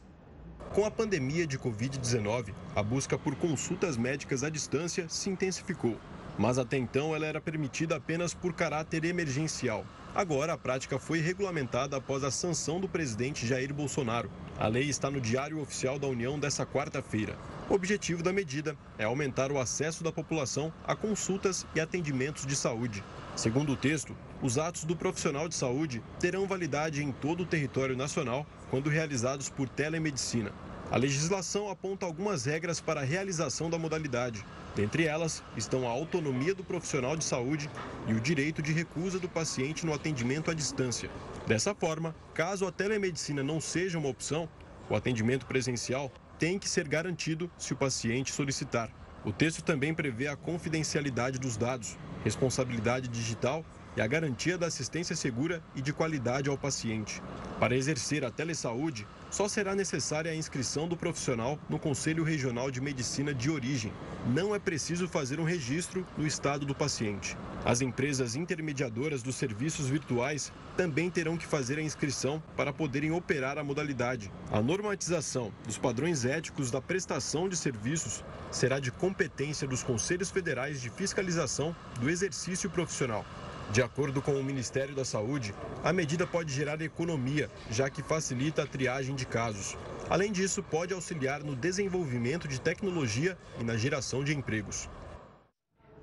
Com 0.74 0.86
a 0.86 0.90
pandemia 0.90 1.46
de 1.46 1.60
Covid-19, 1.60 2.52
a 2.76 2.82
busca 2.82 3.18
por 3.18 3.36
consultas 3.36 3.96
médicas 3.96 4.44
à 4.44 4.50
distância 4.50 5.08
se 5.08 5.30
intensificou. 5.30 6.00
Mas 6.38 6.58
até 6.58 6.78
então 6.78 7.16
ela 7.16 7.26
era 7.26 7.40
permitida 7.40 7.96
apenas 7.96 8.34
por 8.34 8.54
caráter 8.54 9.06
emergencial. 9.06 9.86
Agora 10.14 10.54
a 10.54 10.58
prática 10.58 10.98
foi 10.98 11.20
regulamentada 11.20 11.98
após 11.98 12.24
a 12.24 12.32
sanção 12.32 12.80
do 12.80 12.88
presidente 12.88 13.46
Jair 13.46 13.74
Bolsonaro. 13.74 14.30
A 14.58 14.68
lei 14.68 14.84
está 14.84 15.12
no 15.12 15.20
Diário 15.20 15.60
Oficial 15.60 16.00
da 16.00 16.08
União 16.08 16.40
dessa 16.40 16.66
quarta-feira. 16.66 17.36
O 17.70 17.74
objetivo 17.74 18.24
da 18.24 18.32
medida 18.32 18.78
é 18.98 19.04
aumentar 19.04 19.52
o 19.52 19.60
acesso 19.60 20.04
da 20.04 20.12
população 20.12 20.72
a 20.88 20.96
consultas 20.96 21.66
e 21.76 21.82
atendimentos 21.82 22.46
de 22.46 22.56
saúde. 22.56 23.04
Segundo 23.36 23.74
o 23.74 23.76
texto, 23.76 24.16
os 24.42 24.58
atos 24.58 24.86
do 24.86 24.96
profissional 24.96 25.50
de 25.50 25.56
saúde 25.56 26.02
terão 26.20 26.48
validade 26.48 27.04
em 27.04 27.12
todo 27.12 27.44
o 27.44 27.46
território 27.46 27.98
nacional 27.98 28.46
quando 28.70 28.90
realizados 28.90 29.50
por 29.50 29.68
telemedicina. 29.68 30.52
A 30.92 30.98
legislação 30.98 31.70
aponta 31.70 32.06
algumas 32.06 32.46
regras 32.46 32.80
para 32.80 33.02
a 33.02 33.04
realização 33.04 33.70
da 33.70 33.78
modalidade. 33.78 34.46
Dentre 34.76 35.06
elas 35.06 35.42
estão 35.58 35.88
a 35.88 35.92
autonomia 35.92 36.54
do 36.54 36.64
profissional 36.64 37.18
de 37.18 37.24
saúde 37.24 37.70
e 38.08 38.14
o 38.14 38.20
direito 38.20 38.62
de 38.62 38.72
recusa 38.72 39.18
do 39.18 39.28
paciente 39.28 39.86
no 39.86 39.94
atendimento 39.94 40.52
à 40.52 40.54
distância. 40.54 41.10
Dessa 41.48 41.74
forma, 41.74 42.16
caso 42.34 42.68
a 42.68 42.72
telemedicina 42.72 43.42
não 43.42 43.60
seja 43.60 43.98
uma 43.98 44.10
opção, 44.10 44.48
o 44.88 44.96
atendimento 44.96 45.48
presencial 45.48 46.12
tem 46.38 46.60
que 46.60 46.70
ser 46.70 46.88
garantido 46.88 47.50
se 47.58 47.74
o 47.74 47.78
paciente 47.78 48.32
solicitar. 48.32 48.92
O 49.26 49.32
texto 49.32 49.64
também 49.64 49.94
prevê 49.94 50.28
a 50.28 50.36
confidencialidade 50.36 51.40
dos 51.40 51.58
dados, 51.58 51.98
responsabilidade 52.24 53.08
digital 53.08 53.66
e 53.96 54.02
a 54.02 54.08
garantia 54.08 54.58
da 54.58 54.68
assistência 54.68 55.16
segura 55.16 55.62
e 55.76 55.82
de 55.82 55.94
qualidade 55.94 56.50
ao 56.50 56.58
paciente. 56.58 57.22
Para 57.60 57.76
exercer 57.76 58.26
a 58.26 58.32
telesaúde, 58.32 59.08
só 59.32 59.48
será 59.48 59.76
necessária 59.76 60.32
a 60.32 60.36
inscrição 60.36 60.88
do 60.88 60.96
profissional 60.96 61.60
no 61.70 61.80
Conselho 61.80 62.24
Regional 62.24 62.70
de 62.70 62.80
Medicina 62.80 63.34
de 63.34 63.50
origem. 63.50 63.92
Não 64.28 64.56
é 64.56 64.60
preciso 64.60 65.08
fazer 65.08 65.40
um 65.40 65.44
registro 65.44 66.06
no 66.18 66.26
estado 66.26 66.66
do 66.66 66.76
paciente. 66.76 67.38
As 67.64 67.82
empresas 67.82 68.36
intermediadoras 68.36 69.24
dos 69.24 69.36
serviços 69.36 69.88
virtuais 69.88 70.52
também 70.78 71.10
terão 71.10 71.38
que 71.38 71.46
fazer 71.46 71.78
a 71.80 71.82
inscrição 71.82 72.42
para 72.56 72.72
poderem 72.72 73.12
operar 73.12 73.58
a 73.58 73.64
modalidade. 73.64 74.32
A 74.52 74.62
normatização 74.62 75.52
dos 75.66 75.78
padrões 75.78 76.26
éticos 76.26 76.72
da 76.72 76.82
prestação 76.82 77.50
de 77.50 77.56
serviços 77.56 78.24
será 78.52 78.80
de 78.80 78.92
competência 78.92 79.68
dos 79.68 79.84
Conselhos 79.84 80.30
Federais 80.30 80.82
de 80.82 80.90
Fiscalização 80.90 81.76
do 82.00 82.10
Exercício 82.10 82.70
Profissional. 82.70 83.26
De 83.72 83.82
acordo 83.82 84.22
com 84.22 84.34
o 84.34 84.44
Ministério 84.44 84.96
da 84.96 85.04
Saúde, 85.04 85.54
a 85.84 85.92
medida 85.92 86.26
pode 86.26 86.54
gerar 86.54 86.82
economia, 86.82 87.50
já 87.70 87.90
que 87.90 88.04
facilita 88.04 88.64
a 88.64 88.68
triagem 88.68 89.16
de 89.16 89.26
casos. 89.26 89.78
Além 90.10 90.32
disso, 90.32 90.62
pode 90.62 90.94
auxiliar 90.94 91.44
no 91.44 91.56
desenvolvimento 91.56 92.48
de 92.48 92.62
tecnologia 92.62 93.38
e 93.60 93.64
na 93.64 93.76
geração 93.76 94.24
de 94.24 94.36
empregos. 94.36 94.88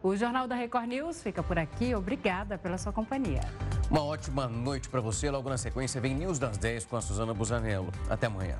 O 0.02 0.16
Jornal 0.16 0.48
da 0.48 0.56
Record 0.56 0.88
News 0.88 1.22
fica 1.22 1.42
por 1.42 1.56
aqui. 1.56 1.94
Obrigada 1.94 2.58
pela 2.58 2.76
sua 2.76 2.92
companhia. 2.92 3.40
Uma 3.88 4.02
ótima 4.02 4.48
noite 4.48 4.88
para 4.88 5.00
você. 5.00 5.30
Logo 5.30 5.48
na 5.48 5.56
sequência 5.56 6.00
vem 6.00 6.14
News 6.14 6.40
das 6.40 6.58
10 6.58 6.86
com 6.86 6.96
a 6.96 7.00
Suzana 7.00 7.32
Busanello. 7.32 7.92
Até 8.10 8.26
amanhã. 8.26 8.58